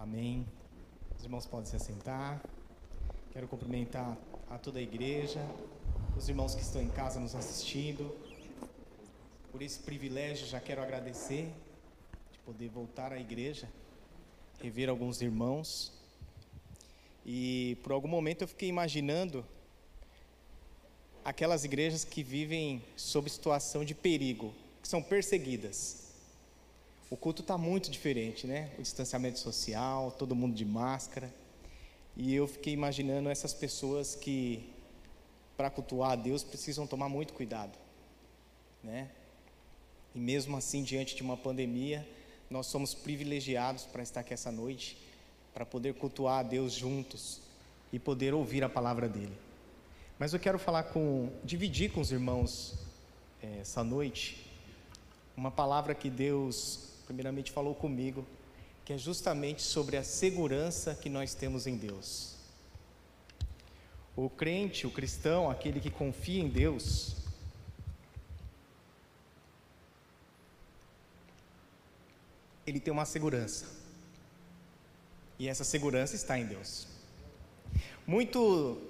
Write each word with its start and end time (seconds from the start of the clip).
Amém. 0.00 0.46
Os 1.16 1.24
irmãos 1.24 1.44
podem 1.44 1.66
se 1.66 1.74
assentar. 1.74 2.40
Quero 3.32 3.48
cumprimentar 3.48 4.16
a 4.48 4.56
toda 4.56 4.78
a 4.78 4.82
igreja, 4.82 5.44
os 6.16 6.28
irmãos 6.28 6.54
que 6.54 6.62
estão 6.62 6.80
em 6.80 6.88
casa 6.88 7.18
nos 7.18 7.34
assistindo. 7.34 8.16
Por 9.50 9.60
esse 9.60 9.80
privilégio, 9.80 10.46
já 10.46 10.60
quero 10.60 10.80
agradecer 10.80 11.52
de 12.30 12.38
poder 12.46 12.68
voltar 12.68 13.12
à 13.12 13.18
igreja, 13.18 13.68
rever 14.62 14.88
alguns 14.88 15.20
irmãos. 15.20 15.92
E 17.26 17.76
por 17.82 17.90
algum 17.90 18.08
momento 18.08 18.42
eu 18.42 18.48
fiquei 18.48 18.68
imaginando 18.68 19.44
aquelas 21.24 21.64
igrejas 21.64 22.04
que 22.04 22.22
vivem 22.22 22.80
sob 22.96 23.28
situação 23.28 23.84
de 23.84 23.96
perigo, 23.96 24.54
que 24.80 24.86
são 24.86 25.02
perseguidas 25.02 26.07
o 27.10 27.16
culto 27.16 27.40
está 27.40 27.56
muito 27.56 27.90
diferente, 27.90 28.46
né? 28.46 28.70
O 28.78 28.82
distanciamento 28.82 29.38
social, 29.38 30.10
todo 30.12 30.34
mundo 30.34 30.54
de 30.54 30.64
máscara. 30.64 31.32
E 32.16 32.34
eu 32.34 32.46
fiquei 32.46 32.72
imaginando 32.72 33.30
essas 33.30 33.54
pessoas 33.54 34.14
que, 34.14 34.68
para 35.56 35.70
cultuar 35.70 36.12
a 36.12 36.16
Deus, 36.16 36.44
precisam 36.44 36.86
tomar 36.86 37.08
muito 37.08 37.32
cuidado, 37.32 37.78
né? 38.82 39.08
E 40.14 40.18
mesmo 40.18 40.56
assim, 40.56 40.82
diante 40.82 41.14
de 41.14 41.22
uma 41.22 41.36
pandemia, 41.36 42.06
nós 42.50 42.66
somos 42.66 42.92
privilegiados 42.92 43.84
para 43.84 44.02
estar 44.02 44.20
aqui 44.20 44.34
essa 44.34 44.52
noite, 44.52 44.98
para 45.54 45.64
poder 45.64 45.94
cultuar 45.94 46.40
a 46.40 46.42
Deus 46.42 46.72
juntos 46.72 47.40
e 47.92 47.98
poder 47.98 48.34
ouvir 48.34 48.62
a 48.62 48.68
palavra 48.68 49.08
dele. 49.08 49.36
Mas 50.18 50.34
eu 50.34 50.40
quero 50.40 50.58
falar 50.58 50.84
com, 50.84 51.30
dividir 51.44 51.92
com 51.92 52.00
os 52.00 52.10
irmãos 52.10 52.74
é, 53.42 53.60
essa 53.60 53.82
noite 53.82 54.44
uma 55.36 55.52
palavra 55.52 55.94
que 55.94 56.10
Deus 56.10 56.87
primeiramente 57.08 57.50
falou 57.50 57.74
comigo, 57.74 58.26
que 58.84 58.92
é 58.92 58.98
justamente 58.98 59.62
sobre 59.62 59.96
a 59.96 60.04
segurança 60.04 60.94
que 60.94 61.08
nós 61.08 61.32
temos 61.32 61.66
em 61.66 61.74
Deus. 61.74 62.34
O 64.14 64.28
crente, 64.28 64.86
o 64.86 64.90
cristão, 64.90 65.50
aquele 65.50 65.80
que 65.80 65.90
confia 65.90 66.42
em 66.42 66.48
Deus, 66.48 67.16
ele 72.66 72.78
tem 72.78 72.92
uma 72.92 73.06
segurança. 73.06 73.64
E 75.38 75.48
essa 75.48 75.64
segurança 75.64 76.14
está 76.14 76.38
em 76.38 76.44
Deus. 76.44 76.86
Muito 78.06 78.82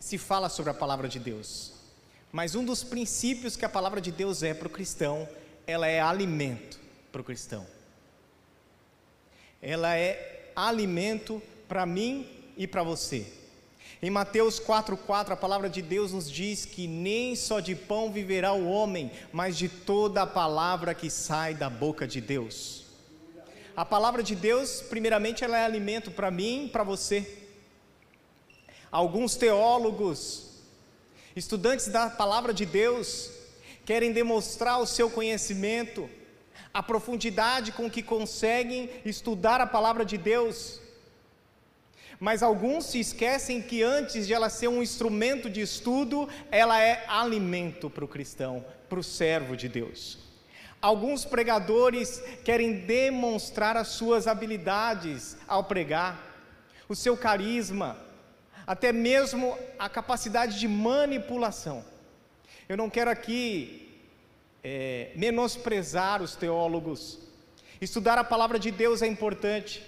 se 0.00 0.18
fala 0.18 0.48
sobre 0.48 0.72
a 0.72 0.74
palavra 0.74 1.08
de 1.08 1.20
Deus, 1.20 1.74
mas 2.32 2.56
um 2.56 2.64
dos 2.64 2.82
princípios 2.82 3.56
que 3.56 3.64
a 3.64 3.68
palavra 3.68 4.00
de 4.00 4.10
Deus 4.10 4.42
é 4.42 4.52
para 4.52 4.66
o 4.66 4.70
cristão, 4.70 5.28
ela 5.64 5.86
é 5.86 6.00
alimento 6.00 6.81
para 7.12 7.20
o 7.20 7.24
cristão. 7.24 7.66
Ela 9.60 9.96
é 9.96 10.50
alimento 10.56 11.40
para 11.68 11.86
mim 11.86 12.26
e 12.56 12.66
para 12.66 12.82
você. 12.82 13.26
Em 14.02 14.10
Mateus 14.10 14.58
4,4, 14.58 15.30
a 15.30 15.36
palavra 15.36 15.70
de 15.70 15.80
Deus 15.80 16.12
nos 16.12 16.28
diz 16.28 16.64
que 16.64 16.88
nem 16.88 17.36
só 17.36 17.60
de 17.60 17.76
pão 17.76 18.10
viverá 18.10 18.52
o 18.52 18.68
homem, 18.68 19.12
mas 19.32 19.56
de 19.56 19.68
toda 19.68 20.22
a 20.22 20.26
palavra 20.26 20.92
que 20.92 21.08
sai 21.08 21.54
da 21.54 21.70
boca 21.70 22.04
de 22.06 22.20
Deus. 22.20 22.82
A 23.76 23.84
palavra 23.84 24.22
de 24.22 24.34
Deus, 24.34 24.82
primeiramente, 24.82 25.44
ela 25.44 25.56
é 25.56 25.64
alimento 25.64 26.10
para 26.10 26.30
mim 26.30 26.66
e 26.66 26.68
para 26.68 26.82
você. 26.82 27.46
Alguns 28.90 29.36
teólogos, 29.36 30.58
estudantes 31.36 31.86
da 31.86 32.10
palavra 32.10 32.52
de 32.52 32.66
Deus, 32.66 33.30
querem 33.86 34.12
demonstrar 34.12 34.80
o 34.80 34.86
seu 34.86 35.08
conhecimento, 35.08 36.10
a 36.72 36.82
profundidade 36.82 37.72
com 37.72 37.90
que 37.90 38.02
conseguem 38.02 38.88
estudar 39.04 39.60
a 39.60 39.66
palavra 39.66 40.04
de 40.04 40.16
Deus. 40.16 40.80
Mas 42.18 42.42
alguns 42.42 42.86
se 42.86 43.00
esquecem 43.00 43.60
que 43.60 43.82
antes 43.82 44.26
de 44.26 44.32
ela 44.32 44.48
ser 44.48 44.68
um 44.68 44.82
instrumento 44.82 45.50
de 45.50 45.60
estudo, 45.60 46.28
ela 46.50 46.80
é 46.80 47.04
alimento 47.08 47.90
para 47.90 48.04
o 48.04 48.08
cristão, 48.08 48.64
para 48.88 49.00
o 49.00 49.02
servo 49.02 49.56
de 49.56 49.68
Deus. 49.68 50.18
Alguns 50.80 51.24
pregadores 51.24 52.22
querem 52.44 52.72
demonstrar 52.72 53.76
as 53.76 53.88
suas 53.88 54.26
habilidades 54.26 55.36
ao 55.48 55.64
pregar, 55.64 56.20
o 56.88 56.94
seu 56.94 57.16
carisma, 57.16 57.96
até 58.66 58.92
mesmo 58.92 59.58
a 59.78 59.88
capacidade 59.88 60.58
de 60.58 60.68
manipulação. 60.68 61.84
Eu 62.68 62.76
não 62.76 62.88
quero 62.88 63.10
aqui 63.10 63.81
é, 64.62 65.10
menosprezar 65.16 66.22
os 66.22 66.36
teólogos. 66.36 67.18
Estudar 67.80 68.18
a 68.18 68.24
palavra 68.24 68.58
de 68.58 68.70
Deus 68.70 69.02
é 69.02 69.06
importante. 69.06 69.84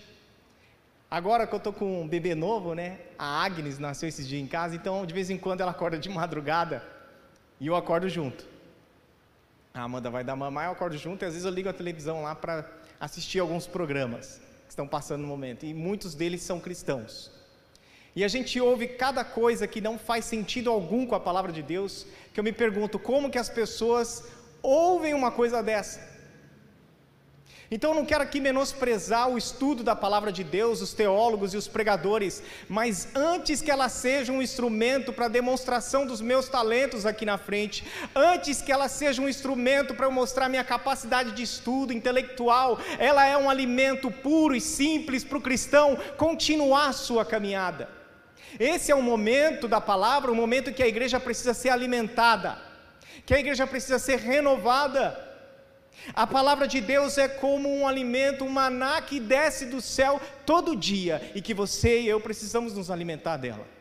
Agora 1.11 1.47
que 1.47 1.55
eu 1.55 1.59
estou 1.59 1.73
com 1.73 2.03
um 2.03 2.09
bebê 2.09 2.35
novo, 2.35 2.75
né? 2.75 2.99
A 3.19 3.45
Agnes 3.45 3.79
nasceu 3.79 4.09
esses 4.09 4.27
dias 4.27 4.43
em 4.43 4.47
casa, 4.47 4.75
então 4.75 5.07
de 5.07 5.15
vez 5.15 5.31
em 5.31 5.39
quando 5.39 5.61
ela 5.61 5.71
acorda 5.71 5.97
de 5.97 6.09
madrugada 6.09 6.83
e 7.61 7.69
eu 7.69 7.77
acordo 7.77 8.09
junto. 8.09 8.45
A 9.73 9.83
Amanda 9.83 10.11
vai 10.11 10.25
dar 10.25 10.35
mamar, 10.35 10.67
eu 10.67 10.73
acordo 10.73 10.97
junto 10.97 11.25
e 11.25 11.27
às 11.27 11.33
vezes 11.35 11.47
eu 11.47 11.53
ligo 11.53 11.69
a 11.69 11.73
televisão 11.73 12.23
lá 12.23 12.35
para 12.35 12.69
assistir 12.99 13.39
alguns 13.39 13.67
programas 13.67 14.41
que 14.65 14.71
estão 14.71 14.89
passando 14.89 15.23
no 15.23 15.29
momento. 15.29 15.65
E 15.65 15.75
muitos 15.75 16.15
deles 16.15 16.43
são 16.43 16.59
cristãos. 16.59 17.31
E 18.17 18.23
a 18.23 18.29
gente 18.29 18.61
ouve 18.61 18.87
cada 18.87 19.25
coisa 19.25 19.67
que 19.67 19.81
não 19.81 19.99
faz 19.99 20.25
sentido 20.25 20.71
algum 20.71 21.05
com 21.07 21.17
a 21.17 21.21
palavra 21.21 21.53
de 21.53 21.63
Deus, 21.63 22.07
que 22.33 22.39
eu 22.39 22.45
me 22.45 22.53
pergunto 22.53 22.99
como 22.99 23.31
que 23.31 23.39
as 23.39 23.49
pessoas 23.49 24.25
ouvem 24.65 25.13
uma 25.13 25.31
coisa 25.31 25.63
dessa. 25.63 26.15
Então 27.71 27.91
eu 27.91 27.97
não 27.97 28.05
quero 28.05 28.23
aqui 28.23 28.41
menosprezar 28.41 29.29
o 29.29 29.39
estudo 29.39 29.83
da 29.83 29.97
palavra 29.97 30.31
de 30.31 30.45
Deus, 30.45 30.81
os 30.81 30.93
teólogos 30.93 31.55
e 31.55 31.57
os 31.57 31.67
pregadores, 31.67 32.43
mas 32.69 33.09
antes 33.15 33.63
que 33.63 33.71
ela 33.71 33.89
seja 33.89 34.31
um 34.31 34.43
instrumento 34.43 35.13
para 35.13 35.29
demonstração 35.29 36.07
dos 36.07 36.21
meus 36.21 36.49
talentos 36.49 37.07
aqui 37.07 37.25
na 37.25 37.39
frente, 37.39 37.85
antes 38.15 38.61
que 38.61 38.71
ela 38.71 38.87
seja 38.87 39.21
um 39.21 39.29
instrumento 39.29 39.95
para 39.95 40.07
eu 40.07 40.13
mostrar 40.13 40.49
minha 40.49 40.63
capacidade 40.63 41.33
de 41.33 41.43
estudo 41.43 41.93
intelectual, 41.93 42.79
ela 42.99 43.27
é 43.27 43.37
um 43.37 43.51
alimento 43.51 44.11
puro 44.11 44.55
e 44.55 44.61
simples 44.61 45.25
para 45.25 45.39
o 45.39 45.43
cristão 45.43 45.99
continuar 46.17 46.93
sua 46.93 47.25
caminhada. 47.25 47.89
Esse 48.61 48.93
é 48.93 48.95
o 48.95 49.03
momento 49.03 49.67
da 49.67 49.81
palavra, 49.81 50.31
o 50.31 50.37
momento 50.37 50.73
que 50.73 50.83
a 50.83 50.87
igreja 50.87 51.19
precisa 51.19 51.55
ser 51.55 51.71
alimentada 51.71 52.74
que 53.25 53.35
a 53.35 53.39
igreja 53.39 53.67
precisa 53.67 53.99
ser 53.99 54.19
renovada. 54.19 55.33
A 56.15 56.27
palavra 56.27 56.67
de 56.67 56.81
Deus 56.81 57.17
é 57.19 57.29
como 57.29 57.69
um 57.69 57.87
alimento, 57.87 58.45
um 58.45 58.49
maná 58.49 59.01
que 59.01 59.21
desce 59.21 59.67
do 59.67 59.81
céu 59.81 60.21
todo 60.45 60.77
dia 60.77 61.33
e 61.35 61.41
que 61.41 61.55
você 61.55 62.01
e 62.01 62.09
eu 62.09 62.21
precisamos 62.21 62.75
nos 62.75 62.91
alimentar 62.91 63.37
dela. 63.37 63.75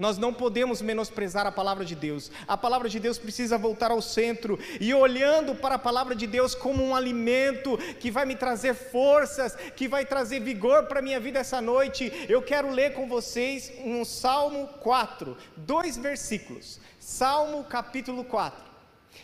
Nós 0.00 0.16
não 0.16 0.32
podemos 0.32 0.80
menosprezar 0.80 1.46
a 1.46 1.52
palavra 1.52 1.84
de 1.84 1.94
Deus. 1.94 2.32
A 2.48 2.56
palavra 2.56 2.88
de 2.88 2.98
Deus 2.98 3.18
precisa 3.18 3.58
voltar 3.58 3.90
ao 3.90 4.00
centro 4.00 4.58
e 4.80 4.94
olhando 4.94 5.54
para 5.54 5.74
a 5.74 5.78
palavra 5.78 6.14
de 6.14 6.26
Deus 6.26 6.54
como 6.54 6.82
um 6.82 6.96
alimento 6.96 7.76
que 8.00 8.10
vai 8.10 8.24
me 8.24 8.34
trazer 8.34 8.72
forças, 8.72 9.54
que 9.76 9.86
vai 9.86 10.06
trazer 10.06 10.40
vigor 10.40 10.84
para 10.84 11.00
a 11.00 11.02
minha 11.02 11.20
vida 11.20 11.38
essa 11.38 11.60
noite. 11.60 12.10
Eu 12.30 12.40
quero 12.40 12.70
ler 12.70 12.94
com 12.94 13.06
vocês 13.06 13.70
um 13.84 14.02
Salmo 14.02 14.68
4, 14.80 15.36
dois 15.54 15.98
versículos. 15.98 16.80
Salmo 17.18 17.64
capítulo 17.64 18.22
4. 18.22 18.64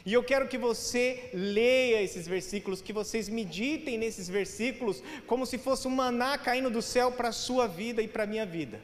E 0.04 0.12
eu 0.12 0.22
quero 0.30 0.48
que 0.48 0.58
você 0.58 1.30
leia 1.32 2.02
esses 2.02 2.26
versículos, 2.26 2.82
que 2.82 2.92
vocês 2.92 3.28
meditem 3.28 3.96
nesses 3.96 4.28
versículos, 4.28 5.00
como 5.24 5.46
se 5.46 5.56
fosse 5.56 5.86
um 5.86 5.94
maná 6.02 6.36
caindo 6.36 6.68
do 6.68 6.82
céu 6.82 7.12
para 7.12 7.28
a 7.28 7.32
sua 7.46 7.68
vida 7.68 8.02
e 8.02 8.08
para 8.08 8.24
a 8.24 8.26
minha 8.26 8.44
vida. 8.44 8.80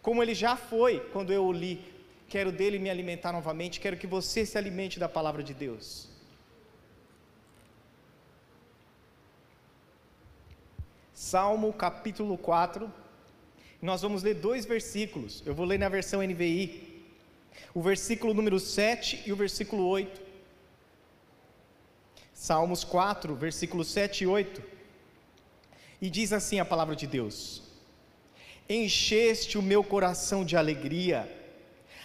Como 0.00 0.22
ele 0.22 0.34
já 0.34 0.56
foi 0.56 0.98
quando 1.12 1.30
eu 1.30 1.44
o 1.44 1.52
li. 1.52 1.84
Quero 2.26 2.50
dele 2.50 2.78
me 2.78 2.88
alimentar 2.88 3.32
novamente, 3.32 3.78
quero 3.78 3.98
que 3.98 4.06
você 4.06 4.46
se 4.46 4.56
alimente 4.56 4.98
da 4.98 5.10
palavra 5.10 5.42
de 5.42 5.52
Deus. 5.52 6.08
Salmo 11.12 11.70
capítulo 11.74 12.38
4. 12.38 12.90
Nós 13.82 14.00
vamos 14.00 14.22
ler 14.22 14.36
dois 14.36 14.64
versículos. 14.64 15.42
Eu 15.44 15.54
vou 15.54 15.66
ler 15.66 15.78
na 15.78 15.90
versão 15.90 16.22
NVI 16.22 16.91
o 17.74 17.80
versículo 17.80 18.34
número 18.34 18.58
7 18.58 19.22
e 19.26 19.32
o 19.32 19.36
versículo 19.36 19.86
8. 19.86 20.20
Salmos 22.32 22.82
4, 22.84 23.34
versículos 23.34 23.88
7 23.88 24.24
e 24.24 24.26
8. 24.26 24.62
E 26.00 26.10
diz 26.10 26.32
assim 26.32 26.58
a 26.58 26.64
palavra 26.64 26.96
de 26.96 27.06
Deus: 27.06 27.62
Encheste 28.68 29.56
o 29.56 29.62
meu 29.62 29.84
coração 29.84 30.44
de 30.44 30.56
alegria, 30.56 31.30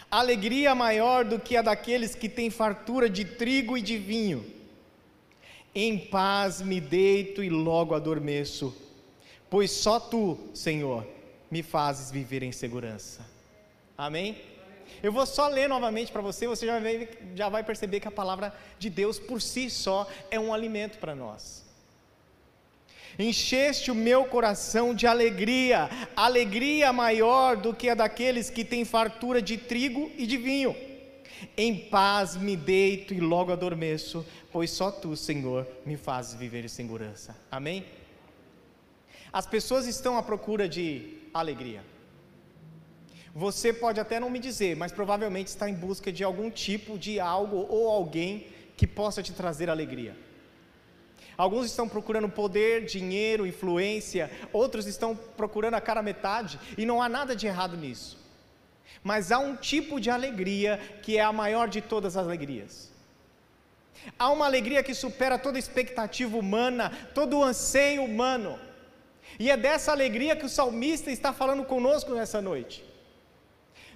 alegria 0.09 0.75
maior 0.75 1.25
do 1.25 1.39
que 1.39 1.57
a 1.57 1.61
daqueles 1.61 2.13
que 2.13 2.29
têm 2.29 2.49
fartura 2.49 3.09
de 3.09 3.25
trigo 3.25 3.77
e 3.77 3.81
de 3.81 3.97
vinho. 3.97 4.45
Em 5.73 5.97
paz 5.97 6.61
me 6.61 6.79
deito 6.79 7.43
e 7.43 7.49
logo 7.49 7.93
adormeço, 7.93 8.75
pois 9.49 9.71
só 9.71 9.99
tu, 9.99 10.37
Senhor, 10.53 11.05
me 11.51 11.61
fazes 11.61 12.11
viver 12.11 12.43
em 12.43 12.51
segurança. 12.51 13.25
Amém? 13.97 14.37
Eu 15.01 15.11
vou 15.11 15.25
só 15.25 15.47
ler 15.47 15.69
novamente 15.69 16.11
para 16.11 16.21
você, 16.21 16.47
você 16.47 16.65
já 16.65 16.79
vai, 16.79 17.09
já 17.35 17.49
vai 17.49 17.63
perceber 17.63 17.99
que 17.99 18.07
a 18.07 18.11
palavra 18.11 18.53
de 18.79 18.89
Deus 18.89 19.19
por 19.19 19.41
si 19.41 19.69
só 19.69 20.07
é 20.31 20.39
um 20.39 20.53
alimento 20.53 20.97
para 20.97 21.15
nós. 21.15 21.65
Encheste 23.19 23.89
o 23.89 23.95
meu 23.95 24.25
coração 24.25 24.93
de 24.93 25.07
alegria, 25.07 25.89
alegria 26.15 26.93
maior 26.93 27.57
do 27.57 27.73
que 27.73 27.89
a 27.89 27.95
daqueles 27.95 28.49
que 28.49 28.63
têm 28.63 28.85
fartura 28.85 29.41
de 29.41 29.57
trigo 29.57 30.11
e 30.17 30.27
de 30.27 30.37
vinho. 30.37 30.75
Em 31.55 31.75
paz 31.75 32.35
me 32.35 32.55
deito 32.55 33.13
e 33.13 33.19
logo 33.19 33.51
adormeço, 33.51 34.25
pois 34.51 34.69
só 34.71 34.91
tu, 34.91 35.15
Senhor, 35.15 35.67
me 35.85 35.97
fazes 35.97 36.35
viver 36.35 36.65
em 36.65 36.67
segurança. 36.67 37.35
Amém? 37.49 37.85
As 39.33 39.45
pessoas 39.45 39.87
estão 39.87 40.17
à 40.17 40.23
procura 40.23 40.67
de 40.69 41.17
alegria. 41.33 41.83
Você 43.37 43.71
pode 43.71 43.99
até 43.99 44.19
não 44.19 44.31
me 44.31 44.39
dizer, 44.39 44.75
mas 44.75 44.91
provavelmente 44.91 45.49
está 45.49 45.69
em 45.69 45.73
busca 45.75 46.11
de 46.11 46.23
algum 46.23 46.49
tipo 46.49 46.97
de 46.97 47.19
algo 47.19 47.67
ou 47.69 47.87
alguém 47.87 48.47
que 48.75 48.87
possa 48.87 49.21
te 49.21 49.31
trazer 49.31 49.69
alegria. 49.69 50.17
Alguns 51.37 51.67
estão 51.67 51.87
procurando 51.87 52.27
poder, 52.27 52.85
dinheiro, 52.85 53.45
influência, 53.45 54.31
outros 54.51 54.87
estão 54.87 55.15
procurando 55.15 55.75
a 55.75 55.81
cara 55.81 56.01
metade, 56.01 56.59
e 56.75 56.83
não 56.83 56.99
há 56.99 57.07
nada 57.07 57.35
de 57.35 57.45
errado 57.45 57.77
nisso. 57.77 58.17
Mas 59.03 59.31
há 59.31 59.37
um 59.37 59.55
tipo 59.55 60.01
de 60.01 60.09
alegria 60.09 60.79
que 61.03 61.19
é 61.19 61.21
a 61.21 61.31
maior 61.31 61.67
de 61.67 61.79
todas 61.79 62.17
as 62.17 62.25
alegrias. 62.25 62.91
Há 64.17 64.31
uma 64.31 64.47
alegria 64.47 64.81
que 64.81 64.95
supera 64.95 65.37
toda 65.37 65.59
expectativa 65.59 66.35
humana, 66.35 66.91
todo 67.13 67.43
anseio 67.43 68.03
humano. 68.03 68.57
E 69.37 69.51
é 69.51 69.55
dessa 69.55 69.91
alegria 69.91 70.35
que 70.35 70.47
o 70.47 70.49
salmista 70.49 71.11
está 71.11 71.31
falando 71.31 71.63
conosco 71.63 72.15
nessa 72.15 72.41
noite 72.41 72.86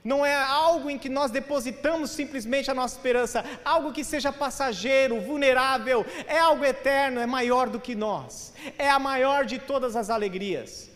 não 0.03 0.25
é 0.25 0.33
algo 0.35 0.89
em 0.89 0.97
que 0.97 1.09
nós 1.09 1.29
depositamos 1.29 2.09
simplesmente 2.09 2.71
a 2.71 2.73
nossa 2.73 2.95
esperança, 2.95 3.45
algo 3.63 3.91
que 3.91 4.03
seja 4.03 4.33
passageiro, 4.33 5.21
vulnerável, 5.21 6.05
é 6.27 6.39
algo 6.39 6.65
eterno, 6.65 7.19
é 7.19 7.25
maior 7.25 7.69
do 7.69 7.79
que 7.79 7.93
nós, 7.93 8.53
é 8.77 8.89
a 8.89 8.97
maior 8.97 9.45
de 9.45 9.59
todas 9.59 9.95
as 9.95 10.09
alegrias. 10.09 10.89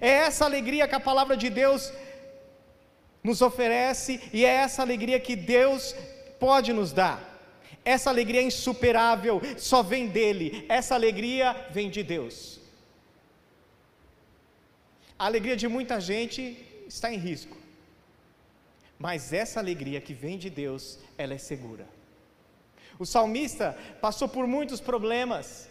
É 0.00 0.08
essa 0.08 0.44
alegria 0.44 0.88
que 0.88 0.94
a 0.94 1.00
palavra 1.00 1.36
de 1.36 1.50
Deus 1.50 1.92
nos 3.22 3.42
oferece 3.42 4.20
e 4.32 4.44
é 4.44 4.48
essa 4.48 4.80
alegria 4.80 5.20
que 5.20 5.36
Deus 5.36 5.94
pode 6.38 6.72
nos 6.72 6.92
dar. 6.92 7.28
Essa 7.84 8.10
alegria 8.10 8.40
é 8.40 8.44
insuperável, 8.44 9.40
só 9.58 9.82
vem 9.82 10.06
dele, 10.06 10.64
essa 10.68 10.94
alegria 10.94 11.68
vem 11.70 11.90
de 11.90 12.02
Deus. 12.02 12.60
A 15.18 15.26
alegria 15.26 15.56
de 15.56 15.68
muita 15.68 16.00
gente 16.00 16.56
está 16.88 17.12
em 17.12 17.18
risco. 17.18 17.59
Mas 19.00 19.32
essa 19.32 19.58
alegria 19.58 19.98
que 19.98 20.12
vem 20.12 20.36
de 20.36 20.50
Deus, 20.50 20.98
ela 21.16 21.32
é 21.32 21.38
segura. 21.38 21.88
O 22.98 23.06
salmista 23.06 23.74
passou 23.98 24.28
por 24.28 24.46
muitos 24.46 24.78
problemas, 24.78 25.70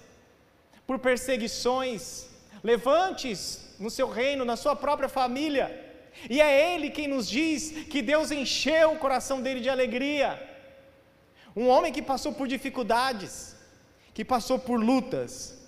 por 0.87 0.97
perseguições, 0.97 2.27
levantes 2.63 3.75
no 3.79 3.91
seu 3.91 4.09
reino, 4.09 4.43
na 4.43 4.55
sua 4.55 4.75
própria 4.75 5.07
família. 5.07 5.67
E 6.27 6.41
é 6.41 6.73
ele 6.73 6.89
quem 6.89 7.07
nos 7.07 7.29
diz 7.29 7.85
que 7.91 8.01
Deus 8.01 8.31
encheu 8.31 8.93
o 8.93 8.97
coração 8.97 9.39
dele 9.43 9.59
de 9.59 9.69
alegria. 9.69 10.43
Um 11.55 11.67
homem 11.67 11.93
que 11.93 12.01
passou 12.01 12.33
por 12.33 12.47
dificuldades, 12.47 13.55
que 14.11 14.25
passou 14.25 14.57
por 14.57 14.83
lutas. 14.83 15.58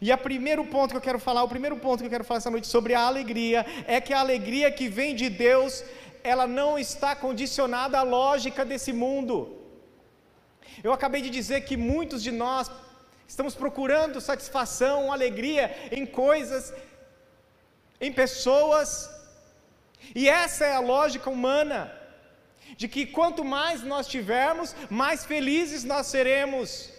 E 0.00 0.12
o 0.12 0.18
primeiro 0.18 0.64
ponto 0.64 0.90
que 0.90 0.96
eu 0.96 1.08
quero 1.08 1.18
falar, 1.18 1.42
o 1.42 1.48
primeiro 1.48 1.76
ponto 1.76 2.00
que 2.00 2.06
eu 2.06 2.10
quero 2.10 2.24
falar 2.24 2.38
essa 2.38 2.50
noite 2.50 2.66
sobre 2.66 2.94
a 2.94 3.00
alegria, 3.00 3.64
é 3.86 4.00
que 4.00 4.12
a 4.12 4.20
alegria 4.20 4.70
que 4.70 4.88
vem 4.88 5.14
de 5.14 5.28
Deus 5.28 5.84
ela 6.22 6.46
não 6.46 6.78
está 6.78 7.14
condicionada 7.16 7.98
à 7.98 8.02
lógica 8.02 8.64
desse 8.64 8.92
mundo. 8.92 9.56
Eu 10.82 10.92
acabei 10.92 11.22
de 11.22 11.30
dizer 11.30 11.62
que 11.62 11.76
muitos 11.76 12.22
de 12.22 12.30
nós 12.30 12.70
estamos 13.26 13.54
procurando 13.54 14.20
satisfação, 14.20 15.12
alegria 15.12 15.74
em 15.90 16.04
coisas, 16.06 16.72
em 18.00 18.12
pessoas, 18.12 19.10
e 20.14 20.28
essa 20.28 20.64
é 20.64 20.74
a 20.74 20.80
lógica 20.80 21.28
humana, 21.30 21.92
de 22.76 22.86
que 22.86 23.06
quanto 23.06 23.44
mais 23.44 23.82
nós 23.82 24.06
tivermos, 24.06 24.74
mais 24.90 25.24
felizes 25.24 25.84
nós 25.84 26.06
seremos. 26.06 26.92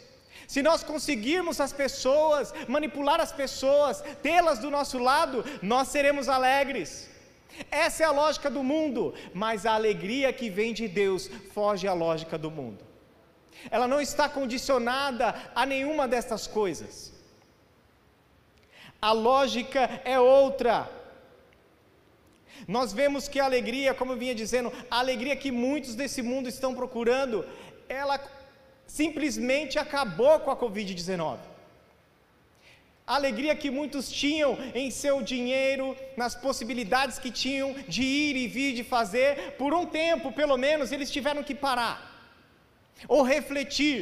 Se 0.53 0.61
nós 0.67 0.81
conseguirmos 0.91 1.57
as 1.61 1.71
pessoas, 1.71 2.51
manipular 2.67 3.19
as 3.21 3.31
pessoas, 3.31 4.01
tê-las 4.23 4.57
do 4.57 4.71
nosso 4.71 4.97
lado, 4.97 5.45
nós 5.61 5.89
seremos 5.89 6.27
alegres. 6.27 7.07
Essa 7.69 8.01
é 8.01 8.05
a 8.07 8.17
lógica 8.21 8.49
do 8.49 8.63
mundo, 8.63 9.13
mas 9.31 9.67
a 9.67 9.73
alegria 9.73 10.33
que 10.33 10.49
vem 10.49 10.73
de 10.73 10.87
Deus 10.87 11.29
foge 11.53 11.87
à 11.87 11.93
lógica 11.93 12.35
do 12.35 12.49
mundo. 12.49 12.83
Ela 13.69 13.87
não 13.87 14.01
está 14.01 14.27
condicionada 14.27 15.27
a 15.53 15.67
nenhuma 15.67 16.07
destas 16.07 16.47
coisas. 16.47 17.13
A 18.99 19.11
lógica 19.11 20.01
é 20.03 20.19
outra. 20.19 20.89
Nós 22.67 22.91
vemos 22.91 23.27
que 23.27 23.39
a 23.39 23.45
alegria, 23.45 23.93
como 23.93 24.13
eu 24.13 24.17
vinha 24.17 24.33
dizendo, 24.33 24.73
a 24.89 24.97
alegria 24.97 25.35
que 25.35 25.51
muitos 25.51 25.93
desse 25.93 26.23
mundo 26.23 26.49
estão 26.49 26.73
procurando, 26.73 27.45
ela 27.87 28.17
simplesmente 28.97 29.77
acabou 29.85 30.35
com 30.39 30.51
a 30.51 30.57
Covid-19 30.57 31.49
a 33.09 33.15
alegria 33.15 33.55
que 33.55 33.71
muitos 33.71 34.11
tinham 34.11 34.55
em 34.75 34.91
seu 34.91 35.19
dinheiro, 35.23 35.97
nas 36.15 36.35
possibilidades 36.35 37.17
que 37.17 37.31
tinham 37.31 37.73
de 37.87 38.03
ir 38.03 38.35
e 38.35 38.47
vir, 38.47 38.75
de 38.75 38.83
fazer, 38.83 39.55
por 39.57 39.73
um 39.73 39.83
tempo, 39.83 40.31
pelo 40.31 40.55
menos, 40.55 40.91
eles 40.91 41.09
tiveram 41.09 41.41
que 41.41 41.55
parar 41.55 41.97
ou 43.07 43.23
refletir. 43.23 43.99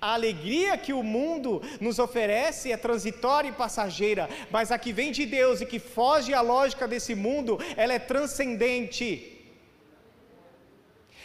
A 0.00 0.14
alegria 0.14 0.76
que 0.76 0.92
o 0.92 1.04
mundo 1.04 1.62
nos 1.80 2.00
oferece 2.00 2.72
é 2.72 2.76
transitória 2.76 3.50
e 3.50 3.52
passageira, 3.52 4.28
mas 4.50 4.72
a 4.72 4.78
que 4.78 4.92
vem 4.92 5.12
de 5.12 5.24
Deus 5.24 5.60
e 5.60 5.66
que 5.66 5.78
foge 5.78 6.34
à 6.34 6.40
lógica 6.40 6.88
desse 6.88 7.14
mundo, 7.14 7.56
ela 7.76 7.92
é 7.92 8.00
transcendente. 8.00 9.41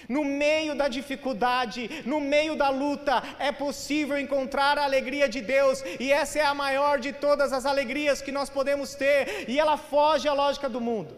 No 0.08 0.24
meio 0.24 0.76
da 0.76 0.88
dificuldade, 0.88 2.04
no 2.06 2.20
meio 2.20 2.56
da 2.56 2.70
luta, 2.70 3.24
é 3.40 3.52
possível 3.52 4.18
encontrar 4.18 4.78
a 4.78 4.84
alegria 4.84 5.28
de 5.28 5.42
Deus, 5.42 5.84
e 6.00 6.12
essa 6.12 6.40
é 6.40 6.46
a 6.46 6.54
maior 6.54 7.00
de 7.00 7.12
todas 7.14 7.52
as 7.54 7.66
alegrias 7.66 8.22
que 8.22 8.32
nós 8.32 8.50
podemos 8.50 8.96
ter, 8.96 9.50
e 9.50 9.60
ela 9.60 9.78
foge 9.78 10.28
à 10.28 10.34
lógica 10.34 10.70
do 10.70 10.82
mundo. 10.82 11.18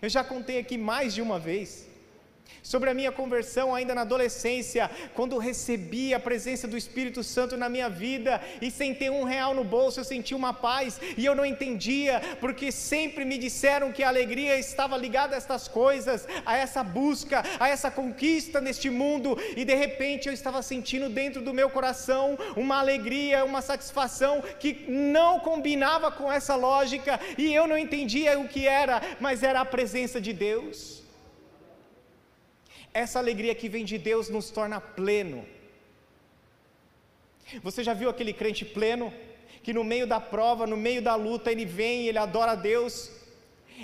Eu 0.00 0.08
já 0.08 0.24
contei 0.24 0.58
aqui 0.58 0.76
mais 0.76 1.14
de 1.14 1.22
uma 1.22 1.38
vez 1.38 1.91
sobre 2.62 2.90
a 2.90 2.94
minha 2.94 3.12
conversão 3.12 3.74
ainda 3.74 3.94
na 3.94 4.02
adolescência, 4.02 4.90
quando 5.14 5.38
recebi 5.38 6.14
a 6.14 6.20
presença 6.20 6.66
do 6.68 6.76
Espírito 6.76 7.22
Santo 7.22 7.56
na 7.56 7.68
minha 7.68 7.88
vida 7.88 8.40
e 8.60 8.70
sem 8.70 8.94
ter 8.94 9.10
um 9.10 9.24
real 9.24 9.54
no 9.54 9.64
bolso, 9.64 10.00
eu 10.00 10.04
senti 10.04 10.34
uma 10.34 10.52
paz 10.52 11.00
e 11.16 11.24
eu 11.24 11.34
não 11.34 11.44
entendia, 11.44 12.20
porque 12.40 12.70
sempre 12.72 13.24
me 13.24 13.38
disseram 13.38 13.92
que 13.92 14.02
a 14.02 14.08
alegria 14.08 14.58
estava 14.58 14.96
ligada 14.96 15.34
a 15.34 15.38
estas 15.38 15.68
coisas, 15.68 16.26
a 16.44 16.56
essa 16.56 16.82
busca, 16.82 17.42
a 17.58 17.68
essa 17.68 17.90
conquista 17.90 18.60
neste 18.60 18.90
mundo, 18.90 19.38
e 19.56 19.64
de 19.64 19.74
repente 19.74 20.28
eu 20.28 20.34
estava 20.34 20.62
sentindo 20.62 21.08
dentro 21.08 21.42
do 21.42 21.54
meu 21.54 21.70
coração 21.70 22.38
uma 22.56 22.78
alegria, 22.78 23.44
uma 23.44 23.62
satisfação 23.62 24.42
que 24.58 24.84
não 24.88 25.40
combinava 25.40 26.10
com 26.10 26.30
essa 26.30 26.54
lógica 26.54 27.18
e 27.36 27.52
eu 27.52 27.66
não 27.66 27.76
entendia 27.76 28.38
o 28.38 28.48
que 28.48 28.66
era, 28.66 29.02
mas 29.20 29.42
era 29.42 29.60
a 29.60 29.64
presença 29.64 30.20
de 30.20 30.32
Deus. 30.32 31.01
Essa 32.92 33.18
alegria 33.18 33.54
que 33.54 33.68
vem 33.68 33.84
de 33.84 33.98
Deus 33.98 34.28
nos 34.28 34.50
torna 34.50 34.80
pleno. 34.80 35.44
Você 37.62 37.82
já 37.82 37.94
viu 37.94 38.08
aquele 38.10 38.32
crente 38.32 38.64
pleno? 38.64 39.12
Que 39.62 39.72
no 39.72 39.84
meio 39.84 40.06
da 40.06 40.20
prova, 40.20 40.66
no 40.66 40.76
meio 40.76 41.00
da 41.00 41.14
luta, 41.14 41.50
ele 41.50 41.64
vem, 41.64 42.06
ele 42.06 42.18
adora 42.18 42.52
a 42.52 42.54
Deus, 42.56 43.10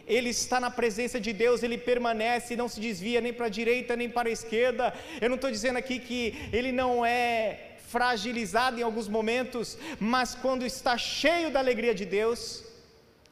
ele 0.06 0.30
está 0.30 0.58
na 0.60 0.70
presença 0.70 1.20
de 1.20 1.32
Deus, 1.32 1.62
ele 1.62 1.78
permanece, 1.78 2.56
não 2.56 2.68
se 2.68 2.80
desvia 2.80 3.20
nem 3.20 3.32
para 3.32 3.46
a 3.46 3.48
direita 3.48 3.96
nem 3.96 4.08
para 4.08 4.28
a 4.28 4.32
esquerda. 4.32 4.94
Eu 5.20 5.28
não 5.28 5.36
estou 5.36 5.50
dizendo 5.50 5.76
aqui 5.76 5.98
que 5.98 6.34
ele 6.52 6.72
não 6.72 7.04
é 7.04 7.76
fragilizado 7.88 8.78
em 8.78 8.82
alguns 8.82 9.08
momentos, 9.08 9.78
mas 9.98 10.34
quando 10.34 10.66
está 10.66 10.98
cheio 10.98 11.50
da 11.50 11.58
alegria 11.58 11.94
de 11.94 12.04
Deus, 12.04 12.64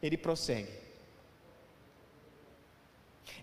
ele 0.02 0.16
prossegue. 0.16 0.85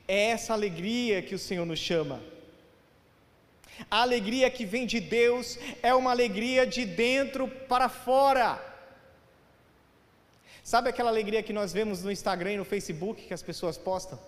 É 0.08 0.30
essa 0.32 0.54
alegria 0.54 1.22
que 1.22 1.36
o 1.36 1.40
Senhor 1.40 1.66
nos 1.66 1.80
chama. 1.80 2.22
A 3.90 4.02
alegria 4.02 4.50
que 4.50 4.66
vem 4.66 4.86
de 4.86 5.00
Deus 5.00 5.58
é 5.82 5.94
uma 5.94 6.12
alegria 6.12 6.66
de 6.66 6.86
dentro 6.86 7.48
para 7.48 7.90
fora. 7.90 8.62
Sabe 10.64 10.90
aquela 10.90 11.10
alegria 11.10 11.44
que 11.44 11.52
nós 11.52 11.74
vemos 11.74 12.04
no 12.04 12.12
Instagram 12.12 12.54
e 12.54 12.58
no 12.58 12.66
Facebook 12.66 13.24
que 13.24 13.34
as 13.34 13.42
pessoas 13.42 13.78
postam? 13.78 14.20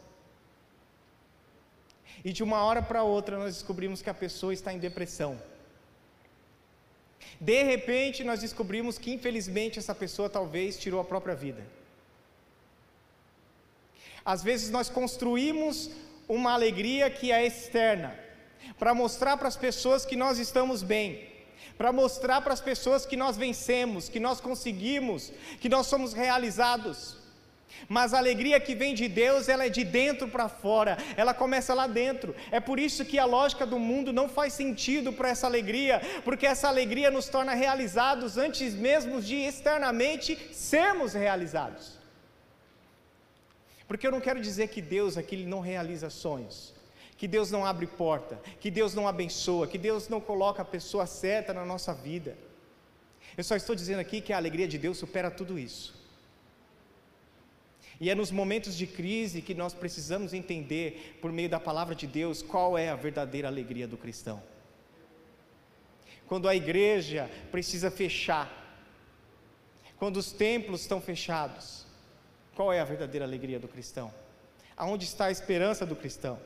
E 2.23 2.33
de 2.33 2.43
uma 2.43 2.63
hora 2.63 2.81
para 2.81 3.03
outra 3.03 3.37
nós 3.37 3.53
descobrimos 3.53 4.01
que 4.01 4.09
a 4.09 4.13
pessoa 4.13 4.53
está 4.53 4.73
em 4.73 4.79
depressão. 4.79 5.39
De 7.39 7.63
repente 7.63 8.23
nós 8.23 8.41
descobrimos 8.41 8.97
que 8.97 9.13
infelizmente 9.13 9.79
essa 9.79 9.93
pessoa 9.93 10.29
talvez 10.29 10.77
tirou 10.77 10.99
a 10.99 11.05
própria 11.05 11.35
vida. 11.35 11.63
Às 14.25 14.43
vezes 14.43 14.71
nós 14.71 14.89
construímos 14.89 15.91
uma 16.27 16.53
alegria 16.53 17.09
que 17.09 17.31
é 17.31 17.45
externa, 17.45 18.17
para 18.79 18.93
mostrar 18.93 19.37
para 19.37 19.47
as 19.47 19.55
pessoas 19.55 20.05
que 20.05 20.15
nós 20.15 20.39
estamos 20.39 20.81
bem. 20.81 21.35
para 21.77 21.91
mostrar 21.91 22.41
para 22.41 22.53
as 22.53 22.61
pessoas 22.61 23.05
que 23.05 23.17
nós 23.17 23.35
vencemos, 23.35 24.07
que 24.07 24.19
nós 24.19 24.39
conseguimos, 24.39 25.31
que 25.59 25.67
nós 25.67 25.87
somos 25.87 26.13
realizados. 26.13 27.17
Mas 27.89 28.13
a 28.13 28.17
alegria 28.17 28.59
que 28.59 28.73
vem 28.73 28.93
de 28.95 29.09
Deus, 29.09 29.49
ela 29.49 29.65
é 29.65 29.69
de 29.69 29.83
dentro 29.83 30.27
para 30.29 30.47
fora, 30.47 30.97
ela 31.17 31.33
começa 31.33 31.73
lá 31.73 31.87
dentro. 31.87 32.33
É 32.49 32.59
por 32.59 32.79
isso 32.79 33.03
que 33.03 33.19
a 33.19 33.25
lógica 33.25 33.65
do 33.65 33.77
mundo 33.77 34.13
não 34.13 34.29
faz 34.29 34.53
sentido 34.53 35.11
para 35.11 35.29
essa 35.29 35.45
alegria, 35.45 36.01
porque 36.23 36.47
essa 36.47 36.69
alegria 36.69 37.11
nos 37.11 37.27
torna 37.27 37.53
realizados 37.53 38.37
antes 38.37 38.73
mesmo 38.73 39.21
de 39.21 39.35
externamente 39.35 40.37
sermos 40.53 41.13
realizados. 41.13 42.04
Porque 43.87 44.05
eu 44.07 44.11
não 44.11 44.21
quero 44.21 44.41
dizer 44.41 44.69
que 44.69 44.81
Deus 44.81 45.17
aqui 45.17 45.45
não 45.45 45.59
realiza 45.59 46.09
sonhos, 46.09 46.73
que 47.17 47.27
Deus 47.27 47.51
não 47.51 47.65
abre 47.65 47.85
porta, 47.85 48.39
que 48.59 48.71
Deus 48.71 48.93
não 48.93 49.07
abençoa, 49.07 49.67
que 49.67 49.77
Deus 49.77 50.09
não 50.09 50.19
coloca 50.19 50.61
a 50.61 50.65
pessoa 50.65 51.05
certa 51.05 51.53
na 51.53 51.63
nossa 51.63 51.93
vida. 51.93 52.37
Eu 53.37 53.43
só 53.43 53.55
estou 53.55 53.75
dizendo 53.75 53.99
aqui 53.99 54.21
que 54.21 54.33
a 54.33 54.37
alegria 54.37 54.67
de 54.67 54.77
Deus 54.77 54.97
supera 54.97 55.29
tudo 55.29 55.59
isso. 55.59 55.93
E 57.99 58.09
é 58.09 58.15
nos 58.15 58.31
momentos 58.31 58.75
de 58.75 58.85
crise 58.85 59.41
que 59.41 59.53
nós 59.53 59.73
precisamos 59.73 60.33
entender, 60.33 61.17
por 61.21 61.31
meio 61.31 61.47
da 61.47 61.59
palavra 61.59 61.95
de 61.95 62.07
Deus, 62.07 62.41
qual 62.41 62.77
é 62.77 62.89
a 62.89 62.95
verdadeira 62.95 63.47
alegria 63.47 63.87
do 63.87 63.97
cristão. 63.97 64.41
Quando 66.27 66.49
a 66.49 66.55
igreja 66.55 67.29
precisa 67.51 67.91
fechar, 67.91 68.63
quando 69.97 70.17
os 70.17 70.31
templos 70.31 70.81
estão 70.81 70.99
fechados, 70.99 71.84
qual 72.55 72.71
é 72.71 72.79
a 72.79 72.85
verdadeira 72.85 73.25
alegria 73.25 73.59
do 73.59 73.67
cristão? 73.67 74.11
Aonde 74.77 75.05
está 75.05 75.25
a 75.25 75.31
esperança 75.31 75.85
do 75.85 75.95
cristão? 75.95 76.39